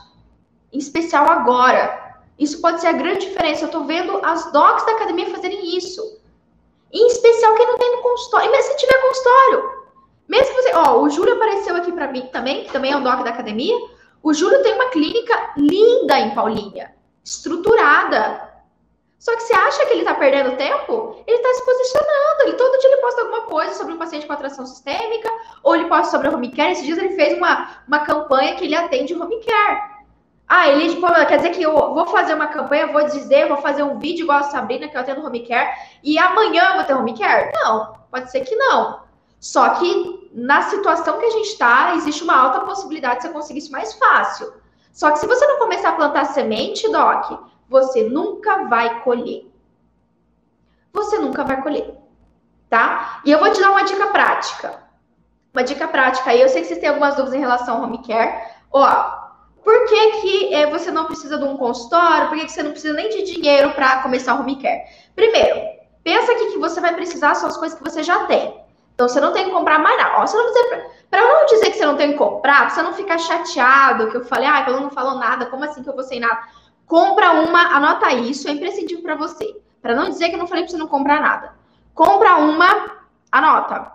Em 0.72 0.78
especial 0.78 1.28
agora. 1.28 2.18
Isso 2.38 2.62
pode 2.62 2.82
ser 2.82 2.88
a 2.88 2.94
grande 2.94 3.26
diferença. 3.26 3.66
Eu 3.66 3.72
tô 3.72 3.84
vendo 3.86 4.24
as 4.24 4.52
docs 4.52 4.86
da 4.86 4.92
academia 4.92 5.32
fazerem 5.32 5.76
isso. 5.76 6.20
Em 6.94 7.08
especial 7.08 7.56
quem 7.56 7.66
não 7.66 7.80
tem 7.80 7.96
no 7.96 8.04
consultório. 8.04 8.48
E 8.48 8.52
mesmo 8.52 8.72
se 8.72 8.78
tiver 8.78 9.02
consultório. 9.02 9.85
Mesmo 10.28 10.54
você. 10.56 10.74
Ó, 10.74 11.02
o 11.02 11.10
Júlio 11.10 11.36
apareceu 11.36 11.76
aqui 11.76 11.92
para 11.92 12.12
mim 12.12 12.28
também, 12.32 12.64
que 12.64 12.72
também 12.72 12.92
é 12.92 12.98
um 12.98 13.04
doc 13.04 13.24
da 13.24 13.30
academia. 13.30 13.76
O 14.24 14.34
Júlio 14.34 14.64
tem 14.64 14.74
uma 14.74 14.90
clínica 14.90 15.54
linda 15.58 16.20
em 16.20 16.34
Paulinha. 16.34 16.94
Estruturada 17.24 18.56
só 19.26 19.36
que 19.36 19.42
você 19.42 19.56
acha 19.56 19.86
que 19.88 19.94
ele 19.94 20.02
está 20.02 20.14
perdendo 20.14 20.56
tempo? 20.56 21.24
Ele 21.26 21.38
está 21.38 21.52
se 21.56 21.66
posicionando. 21.66 22.44
Ele 22.44 22.54
todo 22.54 22.80
dia 22.80 22.92
ele 22.92 23.02
posta 23.02 23.22
alguma 23.22 23.42
coisa 23.42 23.74
sobre 23.74 23.96
um 23.96 23.98
paciente 23.98 24.28
com 24.28 24.34
atração 24.34 24.68
sistêmica, 24.68 25.28
ou 25.64 25.76
ele 25.76 25.86
posta 25.86 26.12
sobre 26.12 26.28
a 26.28 26.32
home 26.32 26.52
care. 26.52 26.74
Esses 26.74 26.86
dias 26.86 27.00
ele 27.00 27.16
fez 27.16 27.36
uma, 27.36 27.82
uma 27.88 28.06
campanha 28.06 28.56
que 28.56 28.66
ele 28.66 28.76
atende 28.76 29.16
home 29.16 29.44
care. 29.44 29.96
Ah, 30.48 30.68
ele 30.68 31.02
quer 31.28 31.38
dizer 31.38 31.50
que 31.50 31.64
eu 31.64 31.74
vou 31.74 32.06
fazer 32.06 32.36
uma 32.36 32.46
campanha, 32.46 32.94
vou 32.94 33.04
dizer, 33.06 33.48
vou 33.48 33.58
fazer 33.58 33.82
um 33.82 33.98
vídeo 33.98 34.26
igual 34.26 34.38
a 34.38 34.44
Sabrina, 34.44 34.88
que 34.88 34.96
eu 34.96 35.02
atendo 35.02 35.26
home 35.26 35.40
care, 35.40 35.76
e 36.04 36.20
amanhã 36.20 36.64
eu 36.70 36.76
vou 36.76 36.84
ter 36.84 36.94
home 36.94 37.18
care? 37.18 37.52
Não, 37.52 37.96
pode 38.12 38.30
ser 38.30 38.42
que 38.42 38.56
não. 38.56 39.05
Só 39.46 39.70
que 39.76 40.32
na 40.34 40.64
situação 40.64 41.20
que 41.20 41.26
a 41.26 41.30
gente 41.30 41.50
está, 41.50 41.94
existe 41.94 42.24
uma 42.24 42.36
alta 42.36 42.62
possibilidade 42.62 43.18
de 43.18 43.28
você 43.28 43.34
conseguir 43.34 43.60
isso 43.60 43.72
mais 43.72 43.94
fácil. 43.94 44.52
Só 44.92 45.12
que 45.12 45.20
se 45.20 45.28
você 45.28 45.46
não 45.46 45.60
começar 45.60 45.90
a 45.90 45.96
plantar 45.96 46.26
semente, 46.26 46.92
Doc, 46.92 47.42
você 47.70 48.10
nunca 48.10 48.64
vai 48.64 49.04
colher. 49.04 49.46
Você 50.92 51.20
nunca 51.20 51.44
vai 51.44 51.62
colher, 51.62 51.96
tá? 52.72 53.22
E 53.24 53.30
eu 53.32 53.38
vou 53.38 53.52
te 53.52 53.62
dar 53.62 53.70
uma 53.70 53.84
dica 53.84 54.08
prática. 54.08 54.82
Uma 55.54 55.64
dica 55.64 55.88
prática 55.90 56.32
aí, 56.32 56.42
eu 56.42 56.50
sei 56.50 56.64
que 56.64 56.68
vocês 56.68 56.80
têm 56.80 56.90
algumas 56.90 57.14
dúvidas 57.14 57.36
em 57.36 57.42
relação 57.42 57.78
ao 57.78 57.84
home 57.84 58.02
care. 58.02 58.52
Ó, 58.74 58.86
por 59.64 59.86
que, 59.86 60.12
que 60.22 60.56
é, 60.56 60.72
você 60.72 60.90
não 60.90 61.06
precisa 61.06 61.38
de 61.38 61.44
um 61.44 61.56
consultório? 61.56 62.30
Por 62.30 62.38
que, 62.40 62.46
que 62.46 62.52
você 62.52 62.64
não 62.64 62.72
precisa 62.72 62.96
nem 62.96 63.10
de 63.10 63.32
dinheiro 63.32 63.76
para 63.76 64.02
começar 64.02 64.34
o 64.34 64.40
home 64.40 64.60
care? 64.60 64.86
Primeiro, 65.16 65.62
pensa 66.04 66.32
aqui 66.32 66.54
que 66.54 66.58
você 66.58 66.82
vai 66.82 66.96
precisar 66.96 67.36
são 67.36 67.48
as 67.48 67.58
coisas 67.58 67.78
que 67.78 67.84
você 67.84 68.02
já 68.02 68.26
tem. 68.26 68.65
Então 68.96 69.08
você 69.08 69.20
não 69.20 69.34
tem 69.34 69.46
que 69.46 69.52
comprar 69.52 69.78
mais 69.78 69.98
nada. 69.98 70.18
Ó, 70.18 70.26
você 70.26 70.38
não 70.38 70.54
para 71.10 71.22
não 71.22 71.46
dizer 71.46 71.72
que 71.72 71.78
você 71.78 71.86
não 71.86 71.96
tem 71.96 72.12
que 72.12 72.18
comprar, 72.18 72.62
pra 72.62 72.70
você 72.70 72.82
não 72.82 72.94
ficar 72.94 73.18
chateado, 73.18 74.10
que 74.10 74.18
eu 74.18 74.26
falei, 74.26 74.50
ah, 74.50 74.66
ela 74.68 74.82
não 74.82 74.90
falou 74.90 75.16
nada, 75.16 75.46
como 75.46 75.64
assim 75.64 75.82
que 75.82 75.90
eu 75.90 75.96
vou 75.96 76.04
sem 76.04 76.20
nada? 76.20 76.42
Compra 76.86 77.32
uma, 77.32 77.74
anota 77.74 78.12
isso, 78.14 78.50
é 78.50 78.52
imprescindível 78.52 79.02
para 79.02 79.16
você. 79.16 79.56
Para 79.82 79.96
não 79.96 80.10
dizer 80.10 80.30
que 80.30 80.36
eu 80.36 80.40
não 80.40 80.48
falei 80.48 80.64
para 80.64 80.72
você 80.72 80.78
não 80.78 80.88
comprar 80.88 81.22
nada. 81.22 81.54
Compra 81.94 82.36
uma, 82.36 82.98
anota. 83.32 83.92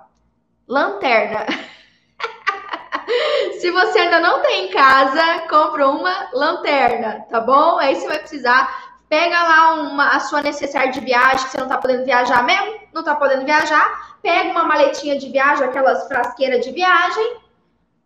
Lanterna. 0.66 1.44
Se 3.61 3.70
você 3.70 3.98
ainda 3.98 4.20
não 4.20 4.40
tem 4.40 4.66
em 4.66 4.70
casa, 4.70 5.40
compra 5.48 5.88
uma 5.88 6.28
lanterna, 6.32 7.26
tá 7.28 7.40
bom? 7.40 7.78
Aí 7.78 7.96
você 7.96 8.07
vai 8.07 8.18
precisar. 8.18 8.90
Pega 9.09 9.42
lá 9.42 9.74
uma, 9.74 10.16
a 10.16 10.20
sua 10.20 10.40
necessidade 10.40 10.92
de 10.92 11.05
viagem, 11.05 11.44
que 11.44 11.51
você 11.51 11.59
não 11.59 11.68
tá 11.68 11.76
podendo 11.76 12.05
viajar 12.05 12.44
mesmo, 12.44 12.79
não 12.93 13.03
tá 13.03 13.14
podendo 13.14 13.45
viajar. 13.45 14.16
Pega 14.22 14.51
uma 14.51 14.64
maletinha 14.64 15.18
de 15.18 15.28
viagem, 15.28 15.64
aquelas 15.64 16.07
frasqueiras 16.09 16.64
de 16.64 16.72
viagem 16.72 17.41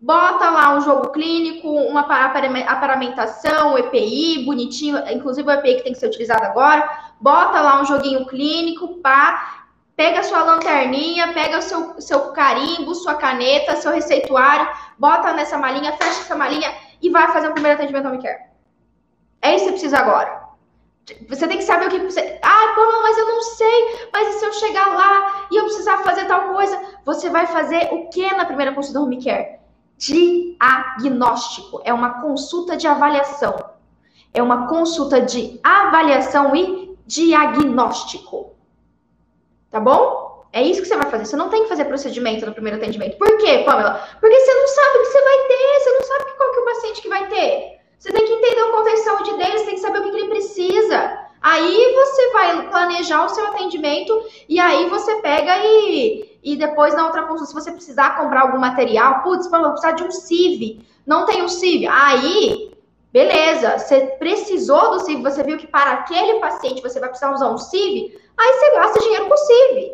bota 0.05 0.51
lá 0.51 0.77
um 0.77 0.83
jogo 0.83 1.09
clínico, 1.09 1.67
uma 1.67 2.01
aparamentação, 2.01 3.79
EPI, 3.79 4.45
bonitinho, 4.45 4.99
inclusive 5.11 5.49
o 5.49 5.53
EPI 5.53 5.77
que 5.77 5.83
tem 5.83 5.93
que 5.95 5.99
ser 5.99 6.09
utilizado 6.09 6.45
agora, 6.45 6.87
bota 7.19 7.59
lá 7.63 7.81
um 7.81 7.87
joguinho 7.87 8.27
clínico, 8.27 9.01
pá, 9.01 9.65
pega 9.97 10.23
sua 10.23 10.43
lanterninha, 10.43 11.33
pega 11.33 11.57
o 11.57 11.63
seu, 11.63 11.99
seu 12.03 12.33
carimbo, 12.33 12.95
sua 12.95 13.15
caneta, 13.15 13.77
seu 13.77 13.93
receituário, 13.93 14.69
bota 14.99 15.33
nessa 15.33 15.57
malinha, 15.57 15.93
fecha 15.93 16.21
essa 16.21 16.37
malinha 16.37 16.71
e 17.01 17.09
vai 17.09 17.33
fazer 17.33 17.49
o 17.49 17.53
primeiro 17.53 17.79
atendimento 17.79 18.07
home 18.07 18.23
care. 18.23 18.43
É 19.41 19.55
isso 19.55 19.65
que 19.65 19.71
você 19.71 19.71
precisa 19.71 19.99
agora. 19.99 20.44
Você 21.29 21.47
tem 21.47 21.59
que 21.59 21.65
saber 21.65 21.87
o 21.87 21.91
que 21.91 21.99
você. 21.99 22.39
Ah, 22.43 22.73
pô, 22.75 23.03
mas 23.03 23.19
eu 23.19 23.27
não 23.27 23.43
sei. 23.43 24.09
Mas 24.13 24.35
e 24.35 24.39
se 24.39 24.47
eu 24.47 24.53
chegar 24.55 24.95
lá 24.95 25.47
e 25.51 25.57
eu 25.57 25.65
precisar 25.65 25.99
fazer 25.99 26.25
tal 26.27 26.55
coisa? 26.55 26.81
Você 27.05 27.29
vai 27.29 27.47
fazer 27.47 27.91
o 27.93 28.09
que 28.09 28.29
na 28.35 28.47
primeira 28.47 28.73
consulta 28.73 29.01
home 29.01 29.23
care? 29.23 29.65
diagnóstico, 29.97 31.81
é 31.85 31.93
uma 31.93 32.21
consulta 32.21 32.77
de 32.77 32.87
avaliação. 32.87 33.55
É 34.33 34.43
uma 34.43 34.67
consulta 34.67 35.21
de 35.21 35.61
avaliação 35.63 36.55
e 36.57 36.97
diagnóstico. 37.07 38.53
Tá 39.71 39.79
bom? 39.79 40.45
É 40.53 40.63
isso 40.63 40.83
que 40.83 40.89
você 40.89 40.97
vai 40.97 41.11
fazer. 41.11 41.27
Você 41.27 41.37
não 41.37 41.49
tem 41.49 41.65
que 41.65 41.69
fazer 41.69 41.85
procedimento 41.87 42.47
no 42.47 42.53
primeiro 42.53 42.79
atendimento. 42.79 43.17
Por 43.17 43.39
quê, 43.39 43.63
Pamela? 43.65 44.01
Porque 44.21 44.41
você 44.41 44.55
não 44.55 44.69
sabe 44.69 44.99
o 44.99 45.03
que 45.03 45.07
você 45.07 45.23
vai 45.23 45.39
ter, 45.49 45.81
você 45.81 45.91
não 45.91 46.03
sabe 46.03 46.37
qual 46.37 46.51
que 46.51 46.59
é 46.59 46.61
o 46.61 46.65
paciente 46.65 47.03
que 47.03 47.09
vai 47.09 47.29
ter. 47.29 47.81
Você 48.05 48.13
tem 48.13 48.27
que 48.27 48.33
entender 48.35 48.63
o 48.65 48.71
contexto 48.71 48.97
de 48.99 49.05
saúde 49.05 49.33
dele, 49.39 49.59
você 49.59 49.65
tem 49.65 49.75
que 49.77 49.81
saber 49.81 49.99
o 50.01 50.03
que 50.03 50.09
ele 50.11 50.29
precisa. 50.29 51.21
Aí 51.41 51.95
você 51.95 52.33
vai 52.35 52.69
planejar 52.69 53.25
o 53.25 53.31
seu 53.31 53.47
atendimento 53.47 54.29
e 54.47 54.61
aí 54.61 54.91
você 54.91 55.23
pega 55.23 55.57
e, 55.65 56.39
e 56.43 56.55
depois 56.55 56.95
na 56.95 57.07
outra 57.07 57.23
consulta, 57.23 57.47
se 57.47 57.55
você 57.55 57.73
precisar 57.73 58.19
comprar 58.19 58.43
algum 58.43 58.59
material, 58.59 59.23
putz, 59.23 59.51
vou 59.51 59.71
precisar 59.71 59.93
de 59.93 60.05
um 60.05 60.11
CIV, 60.11 60.87
não 61.07 61.25
tem 61.25 61.43
um 61.43 61.49
CIV. 61.49 61.87
Aí, 61.87 62.77
beleza, 63.11 63.79
você 63.79 64.03
precisou 64.19 64.91
do 64.91 65.01
CIV, 65.01 65.23
você 65.23 65.43
viu 65.43 65.57
que 65.57 65.67
para 65.67 65.93
aquele 65.93 66.41
paciente 66.41 66.83
você 66.83 67.01
vai 67.01 67.09
precisar 67.09 67.33
usar 67.33 67.49
um 67.49 67.57
CIV, 67.57 68.21
aí 68.37 68.53
você 68.53 68.71
gasta 68.73 69.01
dinheiro 69.01 69.29
com 69.29 69.35
o 69.35 69.39
CIV. 69.39 69.93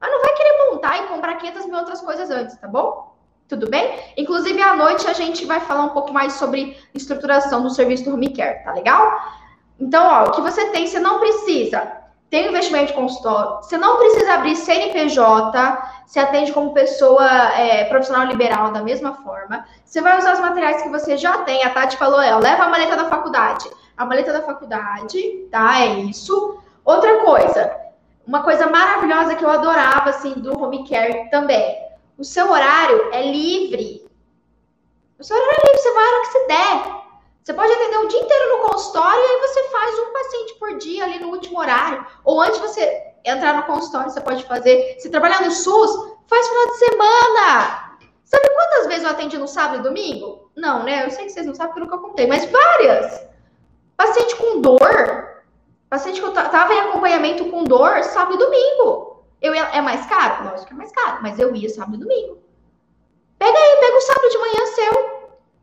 Mas 0.00 0.12
não 0.12 0.20
vai 0.20 0.32
querer 0.32 0.70
montar 0.70 1.02
e 1.02 1.08
comprar 1.08 1.34
500 1.34 1.66
mil 1.66 1.78
outras 1.78 2.00
coisas 2.02 2.30
antes, 2.30 2.56
tá 2.56 2.68
bom? 2.68 3.07
Tudo 3.48 3.68
bem? 3.70 3.98
Inclusive, 4.16 4.60
à 4.60 4.76
noite 4.76 5.08
a 5.08 5.14
gente 5.14 5.46
vai 5.46 5.58
falar 5.60 5.84
um 5.84 5.88
pouco 5.90 6.12
mais 6.12 6.34
sobre 6.34 6.76
estruturação 6.94 7.62
do 7.62 7.70
serviço 7.70 8.04
do 8.04 8.12
home 8.12 8.28
care, 8.28 8.62
tá 8.62 8.72
legal? 8.72 9.10
Então, 9.80 10.06
ó, 10.06 10.24
o 10.24 10.30
que 10.32 10.40
você 10.42 10.66
tem, 10.66 10.86
você 10.86 10.98
não 10.98 11.18
precisa 11.18 11.98
ter 12.28 12.46
investimento 12.46 12.88
de 12.88 12.92
consultório, 12.92 13.56
você 13.62 13.78
não 13.78 13.96
precisa 13.96 14.34
abrir 14.34 14.54
CNPJ, 14.54 15.78
você 16.06 16.20
atende 16.20 16.52
como 16.52 16.74
pessoa 16.74 17.26
é, 17.54 17.84
profissional 17.84 18.26
liberal 18.26 18.70
da 18.70 18.82
mesma 18.82 19.14
forma. 19.14 19.64
Você 19.82 20.02
vai 20.02 20.18
usar 20.18 20.34
os 20.34 20.40
materiais 20.40 20.82
que 20.82 20.90
você 20.90 21.16
já 21.16 21.38
tem. 21.38 21.64
A 21.64 21.70
Tati 21.70 21.96
falou, 21.96 22.20
é, 22.20 22.34
leva 22.36 22.64
a 22.64 22.68
maleta 22.68 22.96
da 22.96 23.08
faculdade. 23.08 23.70
A 23.96 24.04
maleta 24.04 24.32
da 24.32 24.42
faculdade, 24.42 25.48
tá? 25.50 25.80
É 25.80 25.86
isso. 26.00 26.58
Outra 26.84 27.24
coisa, 27.24 27.74
uma 28.26 28.42
coisa 28.42 28.66
maravilhosa 28.66 29.34
que 29.34 29.44
eu 29.44 29.50
adorava, 29.50 30.10
assim, 30.10 30.34
do 30.34 30.58
home 30.62 30.86
care 30.86 31.30
também. 31.30 31.87
O 32.18 32.24
seu 32.24 32.50
horário 32.50 33.10
é 33.12 33.22
livre. 33.22 34.04
O 35.20 35.22
seu 35.22 35.36
horário 35.36 35.54
é 35.56 35.66
livre, 35.66 35.82
você 35.82 35.92
vai 35.92 36.04
a 36.04 36.08
hora 36.08 36.20
que 36.20 36.26
você 36.26 36.46
der. 36.46 36.98
Você 37.44 37.54
pode 37.54 37.72
atender 37.72 37.96
o 37.96 38.08
dia 38.08 38.20
inteiro 38.20 38.58
no 38.58 38.68
consultório 38.68 39.20
e 39.20 39.26
aí 39.26 39.40
você 39.40 39.62
faz 39.68 39.98
um 40.00 40.12
paciente 40.12 40.54
por 40.54 40.78
dia 40.78 41.04
ali 41.04 41.20
no 41.20 41.28
último 41.28 41.60
horário. 41.60 42.04
Ou 42.24 42.40
antes 42.40 42.60
de 42.60 42.66
você 42.66 43.14
entrar 43.24 43.54
no 43.54 43.62
consultório, 43.62 44.10
você 44.10 44.20
pode 44.20 44.44
fazer. 44.46 44.96
Se 44.98 45.08
trabalhar 45.10 45.42
no 45.42 45.52
SUS, 45.52 46.12
faz 46.26 46.48
final 46.48 46.66
de 46.66 46.78
semana. 46.78 47.98
Sabe 48.24 48.50
quantas 48.50 48.86
vezes 48.88 49.04
eu 49.04 49.10
atendi 49.10 49.38
no 49.38 49.46
sábado 49.46 49.78
e 49.78 49.82
domingo? 49.82 50.50
Não, 50.56 50.82
né? 50.82 51.06
Eu 51.06 51.10
sei 51.12 51.24
que 51.24 51.30
vocês 51.30 51.46
não 51.46 51.54
sabem 51.54 51.72
porque 51.72 51.88
eu 51.88 51.90
nunca 51.90 52.08
contei, 52.08 52.26
mas 52.26 52.44
várias. 52.50 53.26
Paciente 53.96 54.34
com 54.34 54.60
dor. 54.60 55.44
Paciente 55.88 56.20
que 56.20 56.26
eu 56.26 56.34
tava 56.34 56.74
em 56.74 56.80
acompanhamento 56.80 57.48
com 57.48 57.62
dor 57.62 58.02
sábado 58.02 58.34
e 58.34 58.38
domingo. 58.38 59.17
Eu 59.40 59.54
ia, 59.54 59.62
é 59.62 59.80
mais 59.80 60.04
caro? 60.06 60.44
Lógico 60.44 60.66
que 60.66 60.72
é 60.72 60.76
mais 60.76 60.92
caro, 60.92 61.18
mas 61.22 61.38
eu 61.38 61.54
ia 61.54 61.68
sábado 61.68 61.96
e 61.96 62.00
domingo. 62.00 62.38
Pega 63.38 63.56
aí, 63.56 63.76
pega 63.80 63.96
o 63.96 64.00
sábado 64.00 64.28
de 64.28 64.38
manhã 64.38 64.66
seu 64.74 65.18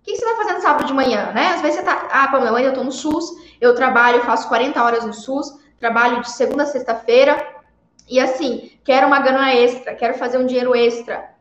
o 0.06 0.08
que 0.08 0.16
você 0.16 0.24
está 0.24 0.36
fazendo 0.36 0.62
sábado 0.62 0.86
de 0.86 0.94
manhã, 0.94 1.32
né? 1.34 1.48
Às 1.56 1.62
vezes 1.62 1.78
você 1.78 1.82
está, 1.82 2.08
ah, 2.12 2.28
Pamela, 2.28 2.62
eu 2.62 2.70
estou 2.70 2.84
no 2.84 2.92
SUS, 2.92 3.32
eu 3.60 3.74
trabalho, 3.74 4.22
faço 4.22 4.48
40 4.48 4.84
horas 4.84 5.04
no 5.04 5.14
SUS, 5.14 5.60
trabalho 5.80 6.22
de 6.22 6.30
segunda 6.30 6.62
a 6.62 6.68
sexta-feira, 6.68 7.56
e 8.08 8.20
assim, 8.20 8.72
quero 8.84 9.08
uma 9.08 9.20
grana 9.20 9.56
extra, 9.56 9.96
quero 9.96 10.14
fazer 10.14 10.38
um 10.38 10.46
dinheiro 10.46 10.76
extra. 10.76 11.32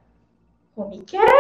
Home 0.75 1.05
care, 1.05 1.31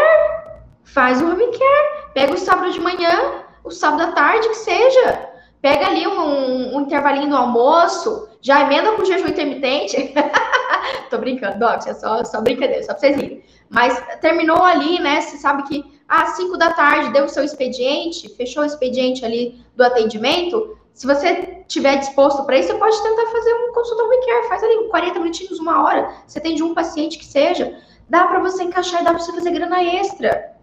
faz 0.84 1.22
o 1.22 1.30
home 1.30 1.46
care, 1.46 2.12
pega 2.12 2.34
o 2.34 2.38
sábado 2.38 2.70
de 2.70 2.80
manhã, 2.80 3.42
o 3.64 3.70
sábado 3.70 4.02
à 4.02 4.12
tarde, 4.12 4.48
que 4.48 4.56
seja. 4.56 5.30
Pega 5.64 5.86
ali 5.86 6.06
um, 6.06 6.20
um, 6.20 6.76
um 6.76 6.80
intervalinho 6.82 7.28
no 7.28 7.38
almoço, 7.38 8.28
já 8.42 8.60
emenda 8.60 8.92
com 8.92 9.02
jejum 9.06 9.28
intermitente. 9.28 10.12
Tô 11.08 11.16
brincando, 11.16 11.58
Docs, 11.58 11.86
é 11.86 11.94
só, 11.94 12.22
só 12.22 12.42
brincadeira, 12.42 12.82
só 12.82 12.88
pra 12.88 12.98
vocês 12.98 13.16
rirem. 13.16 13.42
Mas 13.70 13.98
terminou 14.20 14.62
ali, 14.62 14.98
né? 15.00 15.22
Você 15.22 15.38
sabe 15.38 15.62
que 15.62 15.82
às 16.06 16.36
5 16.36 16.58
da 16.58 16.74
tarde 16.74 17.14
deu 17.14 17.24
o 17.24 17.28
seu 17.30 17.42
expediente, 17.42 18.28
fechou 18.36 18.62
o 18.62 18.66
expediente 18.66 19.24
ali 19.24 19.64
do 19.74 19.82
atendimento. 19.82 20.76
Se 20.92 21.06
você 21.06 21.62
estiver 21.66 21.96
disposto 21.96 22.44
para 22.44 22.58
isso, 22.58 22.68
você 22.68 22.78
pode 22.78 23.02
tentar 23.02 23.26
fazer 23.28 23.54
um 23.54 23.72
consulta 23.72 24.02
home 24.02 24.26
care, 24.26 24.48
faz 24.48 24.62
ali 24.62 24.88
40 24.90 25.18
minutinhos, 25.18 25.58
uma 25.58 25.82
hora. 25.82 26.14
Você 26.26 26.40
tem 26.40 26.54
de 26.54 26.62
um 26.62 26.74
paciente 26.74 27.16
que 27.16 27.24
seja. 27.24 27.74
Dá 28.06 28.26
para 28.26 28.38
você 28.40 28.64
encaixar 28.64 29.00
e 29.00 29.04
dá 29.04 29.14
para 29.14 29.22
você 29.22 29.32
fazer 29.32 29.50
grana 29.50 29.82
extra. 29.82 30.58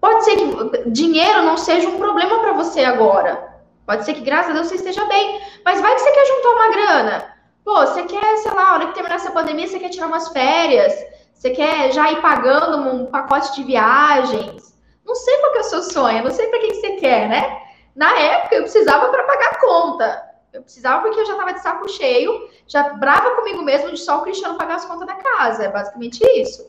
Pode 0.00 0.24
ser 0.24 0.36
que 0.36 0.90
dinheiro 0.90 1.42
não 1.42 1.56
seja 1.56 1.88
um 1.88 1.98
problema 1.98 2.38
para 2.38 2.52
você 2.52 2.84
agora. 2.84 3.49
Pode 3.90 4.04
ser 4.04 4.14
que, 4.14 4.20
graças 4.20 4.52
a 4.52 4.54
Deus, 4.54 4.68
você 4.68 4.76
esteja 4.76 5.04
bem. 5.06 5.40
Mas 5.64 5.80
vai 5.80 5.92
que 5.92 6.00
você 6.00 6.12
quer 6.12 6.24
juntar 6.24 6.48
uma 6.50 6.70
grana. 6.70 7.34
Pô, 7.64 7.74
você 7.80 8.04
quer, 8.04 8.36
sei 8.36 8.52
lá, 8.52 8.70
a 8.70 8.74
hora 8.74 8.86
que 8.86 8.94
terminar 8.94 9.16
essa 9.16 9.32
pandemia, 9.32 9.66
você 9.66 9.80
quer 9.80 9.88
tirar 9.88 10.06
umas 10.06 10.28
férias, 10.28 10.94
você 11.34 11.50
quer 11.50 11.90
já 11.90 12.12
ir 12.12 12.22
pagando 12.22 12.76
um 12.88 13.06
pacote 13.06 13.52
de 13.56 13.64
viagens. 13.64 14.78
Não 15.04 15.16
sei 15.16 15.36
qual 15.38 15.50
que 15.50 15.58
é 15.58 15.60
o 15.62 15.64
seu 15.64 15.82
sonho, 15.82 16.22
não 16.22 16.30
sei 16.30 16.46
para 16.46 16.60
que, 16.60 16.68
que 16.68 16.74
você 16.74 16.90
quer, 16.98 17.28
né? 17.28 17.62
Na 17.96 18.16
época, 18.16 18.54
eu 18.54 18.62
precisava 18.62 19.08
para 19.08 19.24
pagar 19.24 19.58
conta. 19.58 20.22
Eu 20.52 20.62
precisava 20.62 21.02
porque 21.02 21.18
eu 21.18 21.26
já 21.26 21.32
estava 21.32 21.52
de 21.52 21.60
saco 21.60 21.88
cheio, 21.88 22.48
já 22.68 22.90
brava 22.90 23.30
comigo 23.34 23.60
mesmo 23.60 23.90
de 23.90 23.98
só 23.98 24.18
o 24.18 24.22
Cristiano 24.22 24.56
pagar 24.56 24.76
as 24.76 24.84
contas 24.84 25.08
da 25.08 25.16
casa. 25.16 25.64
É 25.64 25.68
basicamente 25.68 26.22
isso. 26.40 26.64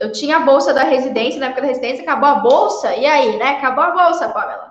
Eu 0.00 0.10
tinha 0.10 0.38
a 0.38 0.40
bolsa 0.40 0.74
da 0.74 0.82
residência, 0.82 1.38
na 1.38 1.46
época 1.46 1.60
da 1.60 1.68
residência, 1.68 2.02
acabou 2.02 2.28
a 2.28 2.34
bolsa, 2.34 2.96
e 2.96 3.06
aí, 3.06 3.36
né? 3.36 3.50
Acabou 3.50 3.84
a 3.84 3.90
bolsa, 3.92 4.28
Pamela. 4.30 4.67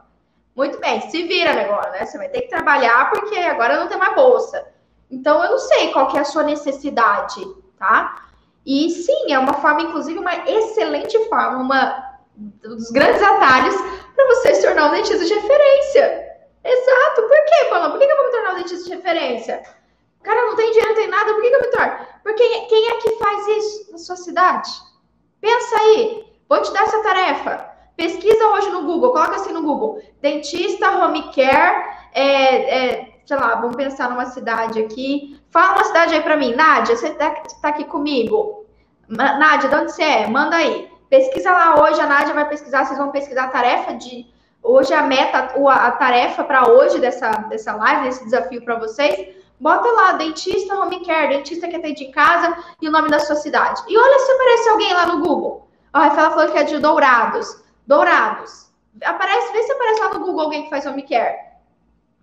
Muito 0.57 0.79
bem, 0.79 0.99
se 1.11 1.21
vira 1.27 1.51
agora, 1.51 1.91
né? 1.91 2.03
Você 2.03 2.17
vai 2.17 2.29
ter 2.29 2.41
que 2.41 2.49
trabalhar 2.49 3.11
porque 3.11 3.37
agora 3.37 3.79
não 3.79 3.87
tem 3.87 3.95
mais 3.95 4.15
bolsa. 4.15 4.67
Então, 5.11 5.43
eu 5.43 5.51
não 5.51 5.59
sei 5.59 5.91
qual 5.93 6.07
que 6.07 6.17
é 6.17 6.21
a 6.21 6.25
sua 6.25 6.41
necessidade, 6.41 7.45
tá? 7.77 8.25
E 8.65 8.89
sim, 8.89 9.31
é 9.31 9.37
uma 9.37 9.53
forma, 9.53 9.83
inclusive, 9.83 10.17
uma 10.17 10.33
excelente 10.49 11.17
forma, 11.29 11.59
uma 11.59 12.17
dos 12.35 12.89
grandes 12.89 13.21
atalhos 13.21 13.75
para 14.15 14.27
você 14.29 14.55
se 14.55 14.63
tornar 14.63 14.87
um 14.87 14.91
dentista 14.93 15.23
de 15.23 15.33
referência. 15.35 16.27
Exato. 16.63 17.21
Por 17.21 17.45
quê, 17.45 17.65
Paula? 17.69 17.91
Por 17.91 17.99
que 17.99 18.05
eu 18.05 18.17
vou 18.17 18.25
me 18.25 18.31
tornar 18.31 18.51
um 18.53 18.55
dentista 18.55 18.83
de 18.83 18.95
referência? 18.95 19.61
O 20.19 20.23
cara 20.23 20.41
não 20.41 20.55
tem 20.55 20.71
dinheiro, 20.71 20.89
não 20.89 20.95
tem 20.95 21.07
nada, 21.07 21.33
por 21.33 21.41
que 21.41 21.47
eu 21.49 21.61
me 21.61 21.67
torno? 21.67 21.99
Porque 22.23 22.61
quem 22.61 22.89
é 22.89 22.95
que 22.95 23.11
faz 23.11 23.47
isso 23.47 23.91
na 23.91 23.99
sua 23.99 24.15
cidade? 24.15 24.71
Pensa 25.39 25.77
aí. 25.77 26.25
Vou 26.49 26.59
te 26.63 26.73
dar 26.73 26.81
essa 26.81 27.03
tarefa. 27.03 27.76
Pesquisa 27.97 28.47
hoje 28.49 28.69
no 28.69 28.83
Google, 28.83 29.11
coloca 29.11 29.35
assim 29.35 29.51
no 29.51 29.63
Google. 29.63 29.99
Dentista, 30.21 31.03
home 31.03 31.31
care, 31.33 31.83
é, 32.13 32.25
é, 32.77 33.19
sei 33.25 33.35
lá, 33.35 33.55
vamos 33.55 33.75
pensar 33.75 34.07
numa 34.11 34.27
cidade 34.27 34.79
aqui. 34.79 35.41
Fala 35.49 35.73
uma 35.73 35.83
cidade 35.83 36.13
aí 36.13 36.21
para 36.21 36.37
mim. 36.37 36.53
Nádia, 36.53 36.95
você 36.95 37.07
está 37.07 37.31
tá 37.59 37.69
aqui 37.69 37.85
comigo? 37.85 38.67
Nádia, 39.09 39.67
de 39.67 39.75
onde 39.75 39.91
você 39.91 40.03
é? 40.03 40.27
Manda 40.27 40.57
aí. 40.57 40.87
Pesquisa 41.09 41.51
lá 41.51 41.83
hoje, 41.83 41.99
a 41.99 42.05
Nádia 42.05 42.35
vai 42.35 42.47
pesquisar, 42.47 42.85
vocês 42.85 42.99
vão 42.99 43.09
pesquisar 43.09 43.45
a 43.45 43.49
tarefa 43.49 43.95
de. 43.95 44.27
Hoje 44.61 44.93
a 44.93 45.01
meta, 45.01 45.53
a 45.69 45.91
tarefa 45.91 46.43
para 46.43 46.69
hoje 46.69 46.99
dessa, 46.99 47.31
dessa 47.49 47.73
live, 47.73 48.03
desse 48.03 48.25
desafio 48.25 48.63
para 48.63 48.77
vocês. 48.77 49.35
Bota 49.59 49.87
lá, 49.87 50.11
dentista 50.13 50.77
home 50.77 51.03
care, 51.03 51.29
dentista 51.29 51.67
que 51.67 51.75
atende 51.75 52.03
em 52.03 52.11
casa 52.11 52.55
e 52.79 52.87
o 52.87 52.91
nome 52.91 53.09
da 53.09 53.19
sua 53.19 53.37
cidade. 53.37 53.81
E 53.87 53.97
olha 53.97 54.19
se 54.19 54.31
aparece 54.31 54.69
alguém 54.69 54.93
lá 54.93 55.05
no 55.07 55.19
Google. 55.19 55.67
A 55.91 56.03
Rafaela 56.03 56.31
falou 56.31 56.51
que 56.51 56.57
é 56.57 56.63
de 56.63 56.77
Dourados. 56.77 57.65
Dourados. 57.87 58.67
Aparece, 59.03 59.53
vê 59.53 59.63
se 59.63 59.71
aparece 59.71 60.01
lá 60.01 60.13
no 60.13 60.19
Google 60.19 60.41
alguém 60.41 60.63
que 60.63 60.69
faz 60.69 60.85
home 60.85 61.03
care. 61.03 61.37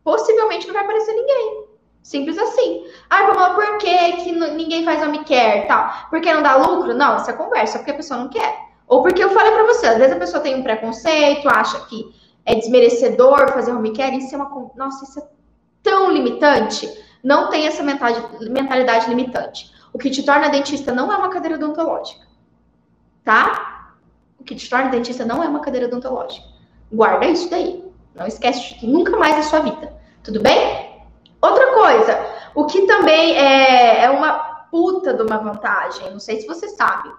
Possivelmente 0.05 0.67
não 0.67 0.75
vai 0.75 0.85
aparecer 0.85 1.15
ninguém. 1.15 1.65
Simples 2.03 2.39
assim. 2.39 2.87
Ai, 3.09 3.27
Pamela, 3.27 3.55
por 3.55 3.79
que, 3.79 4.13
que 4.19 4.33
ninguém 4.33 4.85
faz 4.85 5.03
home 5.03 5.25
care 5.25 5.67
tal? 5.67 5.91
Porque 6.11 6.33
não 6.33 6.43
dá 6.43 6.57
lucro? 6.57 6.95
Não, 6.95 7.17
essa 7.17 7.31
é 7.31 7.35
conversa, 7.35 7.79
porque 7.79 7.93
a 7.93 7.97
pessoa 7.97 8.21
não 8.21 8.29
quer. 8.29 8.69
Ou 8.87 9.03
porque 9.03 9.25
eu 9.25 9.31
falei 9.31 9.51
para 9.53 9.65
você, 9.65 9.87
às 9.87 9.97
vezes 9.97 10.15
a 10.15 10.19
pessoa 10.19 10.43
tem 10.43 10.55
um 10.57 10.63
preconceito, 10.63 11.49
acha 11.49 11.81
que 11.87 12.15
é 12.45 12.55
desmerecedor 12.55 13.49
fazer 13.53 13.73
home 13.73 13.95
care, 13.95 14.19
isso 14.19 14.35
é 14.35 14.39
uma. 14.39 14.71
Nossa, 14.77 15.05
isso 15.05 15.19
é 15.19 15.23
tão 15.83 16.11
limitante 16.11 17.03
não 17.25 17.49
tem 17.49 17.67
essa 17.67 17.83
mentalidade 17.83 19.09
limitante. 19.09 19.73
O 19.95 19.99
que 19.99 20.11
te 20.11 20.23
torna 20.23 20.51
dentista 20.51 20.93
não 20.93 21.11
é 21.11 21.17
uma 21.17 21.31
cadeira 21.31 21.57
odontológica. 21.57 22.27
Tá? 23.25 23.74
O 24.45 24.47
que 24.47 24.55
te 24.55 24.69
torna 24.69 24.91
dentista 24.91 25.25
não 25.25 25.43
é 25.43 25.49
uma 25.49 25.61
cadeira 25.61 25.87
odontológica. 25.87 26.47
Guarda 26.93 27.25
isso 27.25 27.49
daí. 27.49 27.83
Não 28.15 28.27
esquece 28.27 28.79
de 28.79 28.87
nunca 28.87 29.17
mais 29.17 29.37
da 29.37 29.43
sua 29.43 29.61
vida. 29.61 29.91
Tudo 30.23 30.41
bem? 30.41 31.03
Outra 31.41 31.75
coisa, 31.75 32.27
o 32.55 32.67
que 32.67 32.83
também 32.83 33.37
é, 33.37 34.05
é 34.05 34.11
uma 34.11 34.33
puta 34.71 35.15
de 35.15 35.23
uma 35.23 35.39
vantagem, 35.39 36.11
não 36.11 36.21
sei 36.21 36.41
se 36.41 36.47
você 36.47 36.69
sabe, 36.69 37.11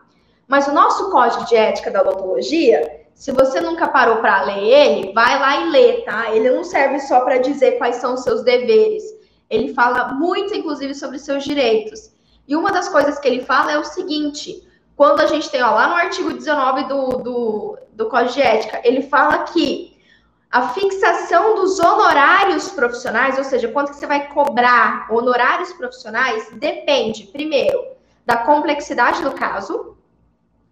mas 0.48 0.68
o 0.68 0.74
nosso 0.74 1.10
código 1.10 1.46
de 1.46 1.56
ética 1.56 1.92
da 1.92 2.02
odontologia, 2.02 3.06
se 3.14 3.32
você 3.32 3.60
nunca 3.60 3.88
parou 3.88 4.18
para 4.18 4.44
ler 4.44 4.64
ele, 4.64 5.14
vai 5.14 5.40
lá 5.40 5.58
e 5.62 5.70
lê, 5.70 6.02
tá? 6.02 6.32
Ele 6.32 6.50
não 6.50 6.64
serve 6.64 7.00
só 7.00 7.22
para 7.22 7.38
dizer 7.38 7.78
quais 7.78 7.98
são 7.98 8.14
os 8.14 8.24
seus 8.24 8.44
deveres 8.44 9.04
ele 9.50 9.74
fala 9.74 10.14
muito, 10.14 10.56
inclusive, 10.56 10.96
sobre 10.96 11.20
seus 11.20 11.44
direitos. 11.44 12.12
E 12.48 12.56
uma 12.56 12.72
das 12.72 12.90
coisas 12.90 13.20
que 13.20 13.28
ele 13.28 13.44
fala 13.44 13.72
é 13.72 13.80
o 13.80 13.84
seguinte: 13.84 14.68
quando 14.96 15.20
a 15.20 15.26
gente 15.26 15.50
tem 15.50 15.62
ó, 15.62 15.72
lá 15.72 15.88
no 15.88 15.96
artigo 15.96 16.34
19 16.34 16.84
do, 16.86 17.08
do, 17.18 17.78
do 17.92 18.10
Código 18.10 18.34
de 18.34 18.42
Ética, 18.42 18.82
ele 18.84 19.02
fala 19.02 19.40
que 19.40 19.96
a 20.52 20.70
fixação 20.70 21.56
dos 21.56 21.80
honorários 21.80 22.70
profissionais, 22.70 23.38
ou 23.38 23.44
seja, 23.44 23.68
quanto 23.68 23.92
que 23.92 23.98
você 23.98 24.08
vai 24.08 24.28
cobrar 24.30 25.08
honorários 25.12 25.74
profissionais, 25.74 26.50
depende, 26.54 27.26
primeiro, 27.26 27.78
da 28.26 28.38
complexidade 28.38 29.22
do 29.22 29.32
caso, 29.32 29.98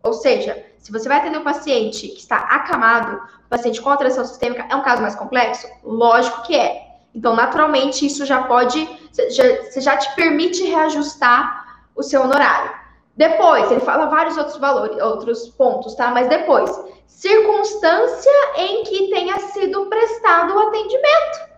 ou 0.02 0.14
seja, 0.14 0.66
se 0.78 0.92
você 0.92 1.08
vai 1.08 1.18
atender 1.18 1.38
um 1.38 1.44
paciente 1.44 2.08
que 2.08 2.20
está 2.20 2.38
acamado, 2.38 3.22
um 3.46 3.50
paciente 3.50 3.82
com 3.82 3.90
alteração 3.90 4.26
sistêmica, 4.26 4.66
é 4.70 4.76
um 4.76 4.84
caso 4.84 5.02
mais 5.02 5.16
complexo? 5.16 5.68
Lógico 5.84 6.44
que 6.44 6.56
é. 6.56 6.82
Então, 7.14 7.36
naturalmente, 7.36 8.06
isso 8.06 8.26
já 8.26 8.44
pode, 8.44 8.88
já, 9.30 9.80
já 9.80 9.98
te 9.98 10.16
permite 10.16 10.64
reajustar 10.64 11.84
o 11.96 12.02
seu 12.02 12.22
honorário. 12.22 12.83
Depois, 13.16 13.72
ele 13.72 13.82
fala 13.82 14.08
vários 14.08 14.38
outros 14.38 14.58
valores, 14.58 15.00
outros 15.02 15.50
pontos, 15.50 15.94
tá? 15.96 16.10
Mas 16.10 16.28
depois, 16.28 16.70
circunstância 17.06 18.32
em 18.58 18.84
que 18.84 19.10
tenha 19.10 19.40
sido 19.40 19.86
prestado 19.86 20.56
o 20.56 20.60
atendimento. 20.60 21.54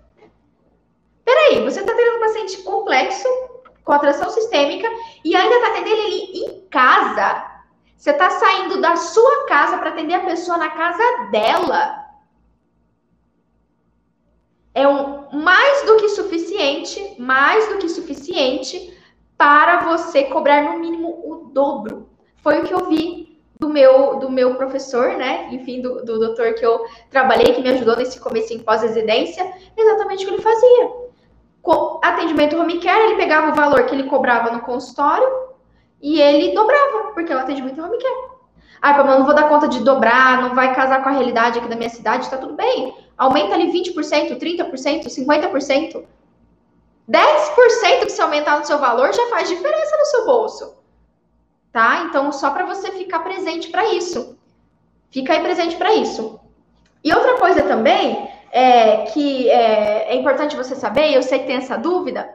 Peraí, 1.24 1.64
você 1.64 1.80
está 1.80 1.94
tendo 1.94 2.18
um 2.18 2.20
paciente 2.20 2.62
complexo, 2.64 3.28
com 3.84 3.94
atração 3.94 4.30
sistêmica, 4.30 4.88
e 5.24 5.36
ainda 5.36 5.56
está 5.56 5.68
atendendo 5.70 6.02
ele 6.02 6.46
em 6.46 6.68
casa. 6.70 7.46
Você 7.96 8.12
está 8.12 8.30
saindo 8.30 8.82
da 8.82 8.96
sua 8.98 9.46
casa 9.46 9.78
para 9.78 9.90
atender 9.90 10.16
a 10.16 10.26
pessoa 10.26 10.58
na 10.58 10.70
casa 10.70 11.04
dela 11.32 12.06
é 14.76 14.86
um 14.86 15.30
mais 15.32 15.86
do 15.86 15.96
que 15.96 16.10
suficiente, 16.10 17.16
mais 17.18 17.70
do 17.70 17.78
que 17.78 17.88
suficiente 17.88 18.95
para 19.38 19.84
você 19.86 20.26
cobrar 20.26 20.64
no 20.64 20.80
mínimo 20.80 21.10
o 21.26 21.50
dobro. 21.52 22.10
Foi 22.38 22.60
o 22.60 22.64
que 22.64 22.74
eu 22.74 22.90
vi 22.90 23.40
do 23.60 23.70
meu 23.70 24.20
do 24.20 24.30
meu 24.30 24.56
professor, 24.56 25.18
né? 25.18 25.50
Enfim, 25.52 25.82
do, 25.82 26.04
do 26.04 26.20
doutor 26.20 26.54
que 26.54 26.66
eu 26.66 26.86
trabalhei, 27.10 27.54
que 27.54 27.62
me 27.62 27.70
ajudou 27.70 27.96
nesse 27.96 28.20
começo 28.20 28.54
em 28.54 28.60
pós-residência, 28.60 29.52
exatamente 29.76 30.24
o 30.24 30.28
que 30.28 30.34
ele 30.36 30.42
fazia. 30.42 30.92
Com 31.62 32.00
atendimento 32.04 32.58
home 32.58 32.80
care, 32.80 33.06
ele 33.06 33.16
pegava 33.16 33.52
o 33.52 33.56
valor 33.56 33.86
que 33.86 33.96
ele 33.96 34.04
cobrava 34.04 34.52
no 34.52 34.62
consultório 34.62 35.28
e 36.02 36.22
ele 36.22 36.54
dobrava, 36.54 37.12
porque 37.14 37.34
é 37.34 37.36
o 37.36 37.40
atendimento 37.40 37.82
home 37.82 37.98
care. 37.98 38.36
Ah, 38.82 38.94
Pamela, 38.94 39.18
não 39.18 39.26
vou 39.26 39.34
dar 39.34 39.50
conta 39.50 39.68
de 39.68 39.80
dobrar, 39.80 40.44
não 40.44 40.54
vai 40.54 40.76
casar 40.76 41.02
com 41.02 41.10
a 41.10 41.14
realidade 41.14 41.58
aqui 41.58 41.68
da 41.68 41.76
minha 41.76 41.90
cidade, 41.90 42.30
tá 42.30 42.38
tudo 42.38 42.54
bem. 42.54 42.96
Aumenta 43.18 43.56
ali 43.56 43.72
20%, 43.72 44.38
30%, 44.38 45.06
50%. 45.08 46.04
10% 47.10 48.06
que 48.06 48.12
se 48.12 48.22
aumentar 48.22 48.60
no 48.60 48.66
seu 48.66 48.80
valor 48.80 49.14
já 49.14 49.28
faz 49.28 49.48
diferença 49.48 49.98
no 49.98 50.06
seu 50.06 50.26
bolso. 50.26 50.76
Tá? 51.72 52.06
Então, 52.08 52.32
só 52.32 52.52
para 52.52 52.66
você 52.66 52.92
ficar 52.92 53.20
presente 53.20 53.70
para 53.70 53.94
isso. 53.94 54.38
Fica 55.12 55.34
aí 55.34 55.42
presente 55.42 55.76
para 55.76 55.94
isso. 55.94 56.40
E 57.04 57.14
outra 57.14 57.38
coisa 57.38 57.62
também 57.64 58.30
é 58.52 59.04
que 59.08 59.50
é, 59.50 60.14
é 60.14 60.16
importante 60.16 60.56
você 60.56 60.76
saber, 60.76 61.14
eu 61.14 61.22
sei 61.22 61.40
que 61.40 61.48
tem 61.48 61.58
essa 61.58 61.78
dúvida, 61.78 62.34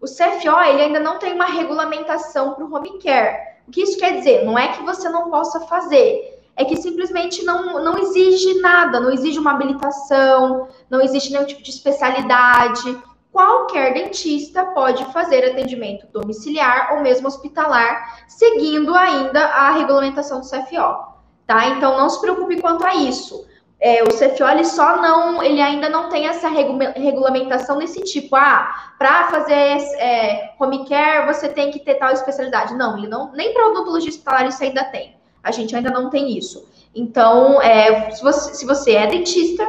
o 0.00 0.06
CFO 0.06 0.60
ele 0.68 0.82
ainda 0.82 1.00
não 1.00 1.18
tem 1.18 1.32
uma 1.32 1.46
regulamentação 1.46 2.54
para 2.54 2.64
o 2.64 2.74
home 2.74 2.98
care. 2.98 3.52
O 3.66 3.70
que 3.70 3.82
isso 3.82 3.98
quer 3.98 4.16
dizer? 4.18 4.44
Não 4.44 4.58
é 4.58 4.68
que 4.68 4.82
você 4.82 5.08
não 5.08 5.30
possa 5.30 5.60
fazer, 5.60 6.40
é 6.56 6.64
que 6.64 6.76
simplesmente 6.76 7.44
não, 7.44 7.82
não 7.82 7.98
exige 7.98 8.60
nada, 8.60 9.00
não 9.00 9.10
exige 9.10 9.38
uma 9.38 9.52
habilitação, 9.52 10.68
não 10.90 11.00
existe 11.00 11.32
nenhum 11.32 11.46
tipo 11.46 11.62
de 11.62 11.70
especialidade. 11.70 12.98
Qualquer 13.32 13.94
dentista 13.94 14.62
pode 14.66 15.02
fazer 15.06 15.42
atendimento 15.42 16.06
domiciliar 16.12 16.92
ou 16.92 17.00
mesmo 17.00 17.26
hospitalar, 17.26 18.26
seguindo 18.28 18.94
ainda 18.94 19.42
a 19.46 19.70
regulamentação 19.70 20.40
do 20.40 20.46
CFO, 20.46 21.14
tá? 21.46 21.66
Então 21.68 21.96
não 21.96 22.10
se 22.10 22.20
preocupe 22.20 22.60
quanto 22.60 22.84
a 22.84 22.94
isso. 22.94 23.46
É, 23.80 24.04
o 24.04 24.08
CFO 24.08 24.44
ele 24.44 24.64
só 24.64 25.00
não, 25.00 25.42
ele 25.42 25.60
ainda 25.60 25.88
não 25.88 26.10
tem 26.10 26.28
essa 26.28 26.48
regu 26.48 26.78
regulamentação 26.94 27.78
desse 27.78 28.02
tipo. 28.02 28.36
Ah, 28.36 28.92
para 28.98 29.28
fazer 29.28 29.54
é, 29.54 30.52
home 30.60 30.86
care 30.86 31.26
você 31.26 31.48
tem 31.48 31.70
que 31.70 31.80
ter 31.80 31.94
tal 31.94 32.12
especialidade. 32.12 32.74
Não, 32.74 32.98
ele 32.98 33.08
não, 33.08 33.32
nem 33.32 33.54
para 33.54 33.66
odontologia 33.66 34.10
hospitalar 34.10 34.46
isso 34.46 34.62
ainda 34.62 34.84
tem. 34.84 35.16
A 35.42 35.50
gente 35.50 35.74
ainda 35.74 35.90
não 35.90 36.10
tem 36.10 36.36
isso. 36.36 36.68
Então, 36.94 37.60
é, 37.62 38.10
se, 38.10 38.22
você, 38.22 38.54
se 38.54 38.66
você 38.66 38.92
é 38.92 39.06
dentista, 39.06 39.66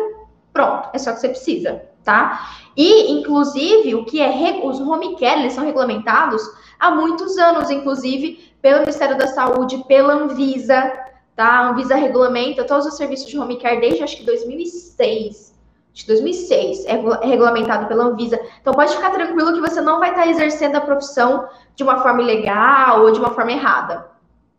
pronto, 0.52 0.90
é 0.94 0.98
só 1.00 1.14
que 1.14 1.20
você 1.22 1.30
precisa, 1.30 1.82
tá? 2.04 2.58
E, 2.76 3.12
inclusive, 3.12 3.96
o 3.96 4.06
que 4.06 4.20
é 4.20 4.62
os 4.64 4.80
home 4.80 5.16
care, 5.18 5.42
eles 5.42 5.54
são 5.54 5.64
regulamentados 5.64 6.42
há 6.80 6.92
muitos 6.92 7.38
anos, 7.38 7.70
inclusive, 7.70 8.54
pelo 8.62 8.80
Ministério 8.80 9.18
da 9.18 9.28
Saúde, 9.28 9.84
pela 9.88 10.14
Anvisa, 10.14 10.92
tá? 11.36 11.46
A 11.46 11.70
Anvisa 11.70 11.96
regulamenta 11.96 12.64
todos 12.64 12.86
os 12.86 12.98
serviços 12.98 13.28
de 13.28 13.38
home 13.38 13.60
care 13.60 13.80
desde 13.80 14.04
acho 14.04 14.18
que 14.18 14.24
2006. 14.24 15.54
de 15.94 16.08
2006, 16.08 16.86
é, 16.86 16.94
é 16.94 17.28
regulamentado 17.28 17.86
pela 17.88 18.06
Anvisa. 18.06 18.40
Então 18.60 18.74
pode 18.74 18.96
ficar 18.96 19.12
tranquilo 19.12 19.54
que 19.54 19.62
você 19.62 19.80
não 19.80 20.00
vai 20.00 20.10
estar 20.10 20.28
exercendo 20.28 20.76
a 20.76 20.82
profissão 20.82 21.48
de 21.76 21.84
uma 21.84 22.02
forma 22.02 22.22
ilegal 22.22 23.02
ou 23.02 23.12
de 23.12 23.20
uma 23.20 23.30
forma 23.30 23.52
errada. 23.52 24.10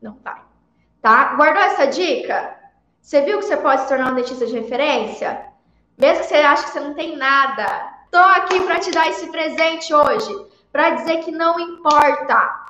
Não 0.01 0.17
vai. 0.23 0.41
Tá? 1.03 1.35
Guardou 1.35 1.63
essa 1.63 1.87
dica? 1.87 2.55
Você 3.01 3.21
viu 3.23 3.39
que 3.39 3.45
você 3.45 3.57
pode 3.57 3.83
se 3.83 3.89
tornar 3.89 4.13
um 4.13 4.15
dentista 4.15 4.47
de 4.47 4.55
referência? 4.55 5.47
Mesmo 5.99 6.23
que 6.23 6.29
você 6.29 6.37
ache 6.37 6.65
que 6.65 6.71
você 6.71 6.81
não 6.81 6.95
tem 6.95 7.17
nada. 7.17 7.94
Tô 8.15 8.21
aqui 8.21 8.61
para 8.61 8.79
te 8.79 8.93
dar 8.93 9.09
esse 9.09 9.27
presente 9.27 9.93
hoje, 9.93 10.47
para 10.71 10.91
dizer 10.91 11.25
que 11.25 11.33
não 11.33 11.59
importa. 11.59 12.65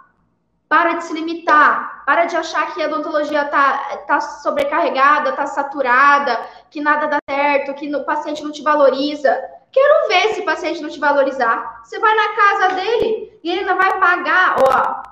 Para 0.67 0.95
de 0.95 1.05
se 1.05 1.13
limitar. 1.13 2.03
Para 2.07 2.25
de 2.25 2.35
achar 2.35 2.73
que 2.73 2.83
a 2.83 2.87
odontologia 2.87 3.45
tá, 3.45 3.99
tá 4.07 4.23
sobrecarregada, 4.23 5.33
tá 5.33 5.45
saturada, 5.47 6.41
que 6.71 6.81
nada 6.81 7.09
dá 7.09 7.19
certo, 7.29 7.75
que 7.75 7.95
o 7.95 8.05
paciente 8.05 8.43
não 8.43 8.53
te 8.53 8.63
valoriza. 8.63 9.39
Quero 9.71 10.09
ver 10.09 10.33
se 10.33 10.41
o 10.41 10.47
paciente 10.47 10.81
não 10.81 10.89
te 10.89 10.99
valorizar. 10.99 11.83
Você 11.85 11.99
vai 11.99 12.15
na 12.15 12.29
casa 12.35 12.75
dele 12.77 13.39
e 13.45 13.51
ele 13.51 13.61
ainda 13.61 13.75
vai 13.75 14.01
pagar, 14.01 14.57
ó, 14.67 15.03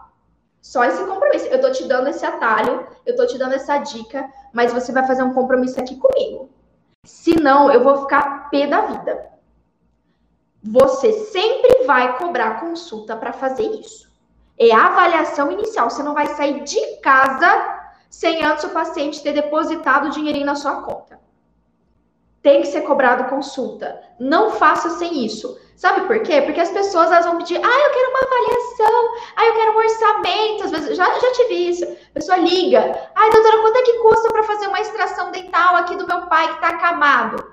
só 0.63 0.83
esse 0.85 1.05
compromisso. 1.05 1.45
Eu 1.49 1.61
tô 1.61 1.71
te 1.73 1.85
dando 1.85 2.09
esse 2.09 2.25
atalho, 2.25 2.87
eu 3.05 3.15
tô 3.15 3.27
te 3.27 3.37
dando 3.37 3.53
essa 3.53 3.77
dica, 3.77 4.27
mas 4.51 4.73
você 4.73 4.93
vai 4.93 5.07
fazer 5.07 5.25
um 5.25 5.35
compromisso 5.35 5.79
aqui 5.79 5.95
comigo. 5.97 6.49
Senão, 7.05 7.71
eu 7.71 7.85
vou 7.85 7.99
ficar 7.99 8.49
pé 8.49 8.67
da 8.67 8.81
vida. 8.81 9.32
Você 10.63 11.13
sempre 11.13 11.85
vai 11.85 12.17
cobrar 12.19 12.61
consulta 12.61 13.17
para 13.17 13.33
fazer 13.33 13.69
isso. 13.81 14.09
É 14.59 14.73
a 14.73 14.87
avaliação 14.87 15.51
inicial. 15.51 15.91
Você 15.91 16.03
não 16.03 16.15
vai 16.15 16.29
sair 16.29 16.63
de 16.63 16.97
casa 16.99 17.81
sem 18.09 18.45
antes 18.45 18.65
o 18.65 18.69
paciente 18.69 19.23
ter 19.23 19.33
depositado 19.33 20.07
o 20.07 20.11
dinheirinho 20.11 20.47
na 20.47 20.55
sua 20.55 20.83
conta. 20.83 21.19
Tem 22.41 22.61
que 22.61 22.69
ser 22.69 22.83
cobrado 22.83 23.29
consulta. 23.29 24.01
Não 24.21 24.51
faça 24.51 24.91
sem 24.91 25.25
isso. 25.25 25.59
Sabe 25.75 26.03
por 26.03 26.21
quê? 26.21 26.43
Porque 26.43 26.61
as 26.61 26.71
pessoas 26.71 27.11
elas 27.11 27.25
vão 27.25 27.39
pedir, 27.39 27.57
ah, 27.57 27.81
eu 27.81 27.93
quero 27.93 28.11
uma 28.11 28.21
avaliação, 28.21 29.15
ah, 29.35 29.45
eu 29.47 29.55
quero 29.55 29.73
um 29.73 29.77
orçamento. 29.77 30.65
Às 30.65 30.71
vezes, 30.71 30.97
já, 30.97 31.19
já 31.19 31.33
tive 31.33 31.55
isso. 31.55 31.85
A 31.85 32.15
pessoa 32.15 32.39
liga, 32.39 33.11
ah, 33.15 33.31
doutora, 33.31 33.63
quanto 33.63 33.79
é 33.79 33.83
que 33.83 33.99
custa 33.99 34.29
para 34.31 34.43
fazer 34.45 34.69
uma 34.69 34.81
extração 34.81 35.33
dental 35.33 35.77
aqui 35.77 35.97
do 35.97 36.07
meu 36.07 36.27
pai 36.27 36.47
que 36.49 36.55
está 36.55 36.69
acamado? 36.69 37.53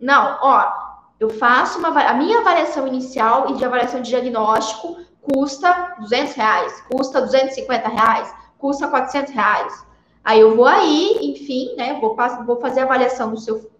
Não, 0.00 0.38
ó, 0.40 0.83
eu 1.18 1.30
faço 1.30 1.78
uma 1.78 1.88
a 1.88 2.14
minha 2.14 2.38
avaliação 2.40 2.86
inicial 2.86 3.50
e 3.50 3.54
de 3.54 3.64
avaliação 3.64 4.00
de 4.00 4.10
diagnóstico 4.10 4.96
custa 5.22 5.94
200 6.00 6.34
reais, 6.34 6.80
custa 6.90 7.20
250 7.22 7.88
reais, 7.88 8.34
custa 8.58 8.88
400 8.88 9.32
reais. 9.32 9.86
Aí 10.22 10.40
eu 10.40 10.56
vou 10.56 10.66
aí, 10.66 11.18
enfim, 11.22 11.74
né, 11.76 11.98
vou, 12.00 12.16
vou 12.46 12.60
fazer 12.60 12.80
a 12.80 12.84
avaliação 12.84 13.30
do 13.30 13.38
seu, 13.38 13.70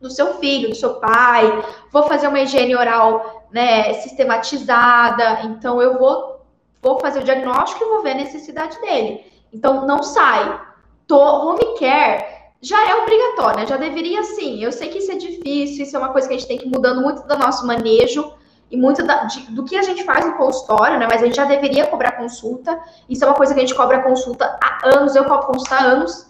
do 0.00 0.10
seu 0.10 0.34
filho, 0.34 0.68
do 0.68 0.74
seu 0.74 0.94
pai, 0.94 1.44
vou 1.92 2.04
fazer 2.04 2.28
uma 2.28 2.40
higiene 2.40 2.74
oral, 2.74 3.46
né, 3.50 3.94
sistematizada, 3.94 5.42
então 5.44 5.80
eu 5.80 5.98
vou, 5.98 6.40
vou 6.80 7.00
fazer 7.00 7.20
o 7.20 7.24
diagnóstico 7.24 7.84
e 7.84 7.88
vou 7.88 8.02
ver 8.02 8.12
a 8.12 8.16
necessidade 8.16 8.80
dele. 8.80 9.24
Então, 9.52 9.86
não 9.86 10.02
sai. 10.02 10.60
Tô, 11.06 11.18
home 11.18 11.78
care 11.78 12.41
já 12.62 12.88
é 12.88 12.94
obrigatório, 12.94 13.60
né? 13.60 13.66
Já 13.66 13.76
deveria 13.76 14.22
sim. 14.22 14.62
Eu 14.62 14.72
sei 14.72 14.88
que 14.88 14.98
isso 14.98 15.10
é 15.10 15.16
difícil, 15.16 15.84
isso 15.84 15.96
é 15.96 15.98
uma 15.98 16.10
coisa 16.10 16.28
que 16.28 16.34
a 16.34 16.38
gente 16.38 16.48
tem 16.48 16.56
que 16.56 16.66
ir 16.66 16.70
mudando 16.70 17.02
muito 17.02 17.26
do 17.26 17.36
nosso 17.36 17.66
manejo, 17.66 18.32
e 18.72 18.76
muito 18.76 19.04
da, 19.04 19.24
de, 19.24 19.40
do 19.52 19.64
que 19.64 19.76
a 19.76 19.82
gente 19.82 20.02
faz 20.02 20.24
no 20.24 20.34
consultório, 20.34 20.98
né? 20.98 21.06
Mas 21.06 21.22
a 21.22 21.26
gente 21.26 21.36
já 21.36 21.44
deveria 21.44 21.86
cobrar 21.86 22.12
consulta. 22.12 22.80
Isso 23.06 23.22
é 23.22 23.26
uma 23.26 23.36
coisa 23.36 23.52
que 23.52 23.60
a 23.60 23.62
gente 23.62 23.74
cobra 23.74 24.02
consulta 24.02 24.58
há 24.62 24.88
anos, 24.96 25.14
eu 25.14 25.26
cobro 25.26 25.46
consulta 25.46 25.74
há 25.74 25.84
anos. 25.84 26.26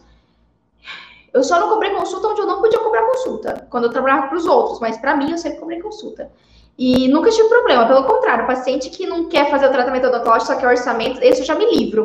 Eu 1.33 1.45
só 1.45 1.61
não 1.61 1.69
cobrei 1.69 1.93
consulta 1.93 2.27
onde 2.27 2.41
eu 2.41 2.47
não 2.47 2.61
podia 2.61 2.81
cobrar 2.81 3.07
consulta, 3.07 3.67
quando 3.71 3.85
eu 3.85 3.91
trabalhava 3.91 4.27
para 4.27 4.37
os 4.37 4.45
outros, 4.45 4.81
mas 4.81 4.99
para 4.99 5.17
mim 5.17 5.31
eu 5.31 5.39
sempre 5.39 5.61
cobrei 5.61 5.81
consulta. 5.81 6.31
E 6.77 7.07
nunca 7.09 7.31
tive 7.31 7.49
problema, 7.49 7.87
pelo 7.87 8.05
contrário, 8.05 8.45
o 8.45 8.47
paciente 8.47 8.91
que 8.91 9.07
não 9.07 9.29
quer 9.29 9.49
fazer 9.49 9.67
o 9.67 9.73
tratamento 9.73 10.09
odontológico, 10.09 10.53
só 10.53 10.59
quer 10.59 10.67
orçamento, 10.67 11.23
esse 11.23 11.43
eu 11.43 11.47
já 11.47 11.55
me 11.55 11.65
livro. 11.65 12.05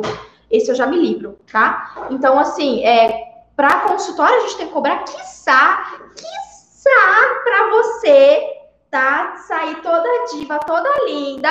Esse 0.50 0.70
eu 0.70 0.74
já 0.74 0.86
me 0.86 0.96
livro, 0.96 1.36
tá? 1.50 2.08
Então, 2.10 2.38
assim, 2.38 2.82
é, 2.82 3.27
para 3.58 3.80
consultório 3.80 4.36
a 4.36 4.40
gente 4.42 4.56
tem 4.56 4.66
que 4.68 4.72
cobrar, 4.72 5.02
quiçá, 5.02 5.98
quiçá 6.14 7.40
para 7.42 7.70
você 7.70 8.58
tá? 8.88 9.36
Sair 9.36 9.82
toda 9.82 10.08
diva, 10.32 10.60
toda 10.60 10.88
linda, 11.06 11.50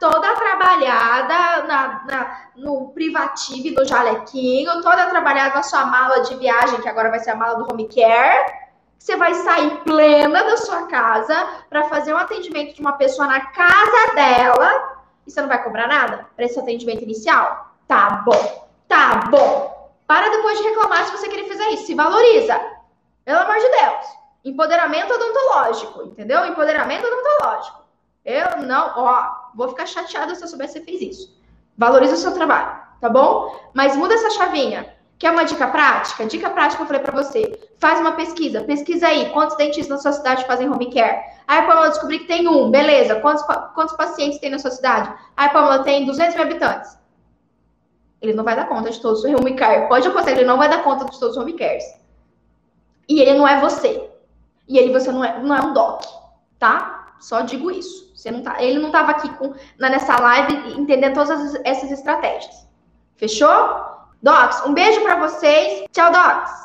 toda 0.00 0.34
trabalhada 0.34 1.62
na, 1.62 2.04
na, 2.04 2.40
no 2.56 2.88
privativo 2.88 3.74
do 3.76 3.84
jalequinho, 3.84 4.82
toda 4.82 5.06
trabalhada 5.06 5.54
na 5.54 5.62
sua 5.62 5.86
mala 5.86 6.22
de 6.22 6.34
viagem, 6.34 6.80
que 6.80 6.88
agora 6.88 7.08
vai 7.08 7.20
ser 7.20 7.30
a 7.30 7.36
mala 7.36 7.54
do 7.54 7.72
home 7.72 7.88
care. 7.88 8.64
Você 8.98 9.14
vai 9.14 9.32
sair 9.34 9.82
plena 9.84 10.42
da 10.42 10.56
sua 10.56 10.86
casa 10.88 11.46
para 11.70 11.84
fazer 11.84 12.12
um 12.12 12.18
atendimento 12.18 12.74
de 12.74 12.80
uma 12.80 12.94
pessoa 12.94 13.28
na 13.28 13.40
casa 13.46 14.14
dela 14.16 14.98
e 15.24 15.30
você 15.30 15.40
não 15.40 15.48
vai 15.48 15.62
cobrar 15.62 15.86
nada 15.86 16.26
para 16.34 16.44
esse 16.44 16.58
atendimento 16.58 17.04
inicial? 17.04 17.76
Tá 17.86 18.22
bom, 18.26 18.68
tá 18.88 19.28
bom. 19.30 19.73
Para 20.06 20.28
depois 20.30 20.58
de 20.58 20.64
reclamar 20.64 21.04
se 21.04 21.12
você 21.12 21.28
querer 21.28 21.48
fazer 21.48 21.68
isso. 21.70 21.86
Se 21.86 21.94
valoriza. 21.94 22.60
Pelo 23.24 23.40
amor 23.40 23.56
de 23.56 23.68
Deus. 23.68 24.06
Empoderamento 24.44 25.14
odontológico, 25.14 26.02
entendeu? 26.02 26.44
Empoderamento 26.44 27.06
odontológico. 27.06 27.84
Eu 28.24 28.62
não, 28.62 28.92
ó, 28.96 29.30
vou 29.54 29.68
ficar 29.68 29.86
chateada 29.86 30.34
se 30.34 30.42
eu 30.42 30.48
souber 30.48 30.66
que 30.66 30.74
você 30.74 30.80
fez 30.80 31.00
isso. 31.00 31.38
Valoriza 31.76 32.14
o 32.14 32.18
seu 32.18 32.32
trabalho, 32.32 32.78
tá 33.00 33.08
bom? 33.08 33.58
Mas 33.72 33.96
muda 33.96 34.14
essa 34.14 34.30
chavinha. 34.30 34.94
Quer 35.18 35.30
uma 35.30 35.44
dica 35.44 35.66
prática? 35.68 36.26
Dica 36.26 36.50
prática 36.50 36.82
eu 36.82 36.86
falei 36.86 37.02
para 37.02 37.22
você. 37.22 37.58
Faz 37.78 38.00
uma 38.00 38.12
pesquisa. 38.12 38.62
Pesquisa 38.62 39.06
aí. 39.06 39.30
Quantos 39.30 39.56
dentistas 39.56 39.88
na 39.88 39.98
sua 39.98 40.12
cidade 40.12 40.44
fazem 40.44 40.68
home 40.68 40.92
care? 40.92 41.22
Aí, 41.46 41.62
Pamela, 41.62 41.88
descobri 41.88 42.18
que 42.18 42.26
tem 42.26 42.48
um. 42.48 42.70
Beleza. 42.70 43.20
Quantos, 43.20 43.42
quantos 43.74 43.96
pacientes 43.96 44.38
tem 44.38 44.50
na 44.50 44.58
sua 44.58 44.70
cidade? 44.70 45.12
Aí, 45.36 45.48
Pamela, 45.50 45.84
tem 45.84 46.04
200 46.04 46.34
mil 46.34 46.44
habitantes. 46.44 46.98
Ele 48.24 48.32
não 48.32 48.42
vai 48.42 48.56
dar 48.56 48.66
conta 48.66 48.90
de 48.90 48.98
todos 49.00 49.22
os 49.22 49.34
home 49.34 49.54
care. 49.54 49.86
Pode 49.86 50.08
apostar, 50.08 50.32
ele 50.32 50.46
não 50.46 50.56
vai 50.56 50.66
dar 50.66 50.82
conta 50.82 51.04
de 51.04 51.20
todos 51.20 51.36
os 51.36 51.42
home 51.42 51.52
cares. 51.52 51.84
E 53.06 53.20
ele 53.20 53.34
não 53.34 53.46
é 53.46 53.60
você. 53.60 54.10
E 54.66 54.78
ele 54.78 54.90
você 54.90 55.12
não 55.12 55.22
é, 55.22 55.38
não 55.42 55.54
é 55.54 55.60
um 55.60 55.74
doc, 55.74 56.02
tá? 56.58 57.16
Só 57.20 57.42
digo 57.42 57.70
isso. 57.70 58.10
Você 58.14 58.30
não 58.30 58.42
tá, 58.42 58.62
ele 58.62 58.78
não 58.78 58.86
estava 58.86 59.10
aqui 59.10 59.28
com, 59.36 59.52
nessa 59.78 60.18
live 60.18 60.80
entendendo 60.80 61.12
todas 61.12 61.54
essas 61.64 61.90
estratégias. 61.90 62.66
Fechou? 63.16 63.84
Docs, 64.22 64.64
um 64.64 64.72
beijo 64.72 65.02
para 65.02 65.16
vocês. 65.16 65.84
Tchau, 65.92 66.10
Docs. 66.10 66.64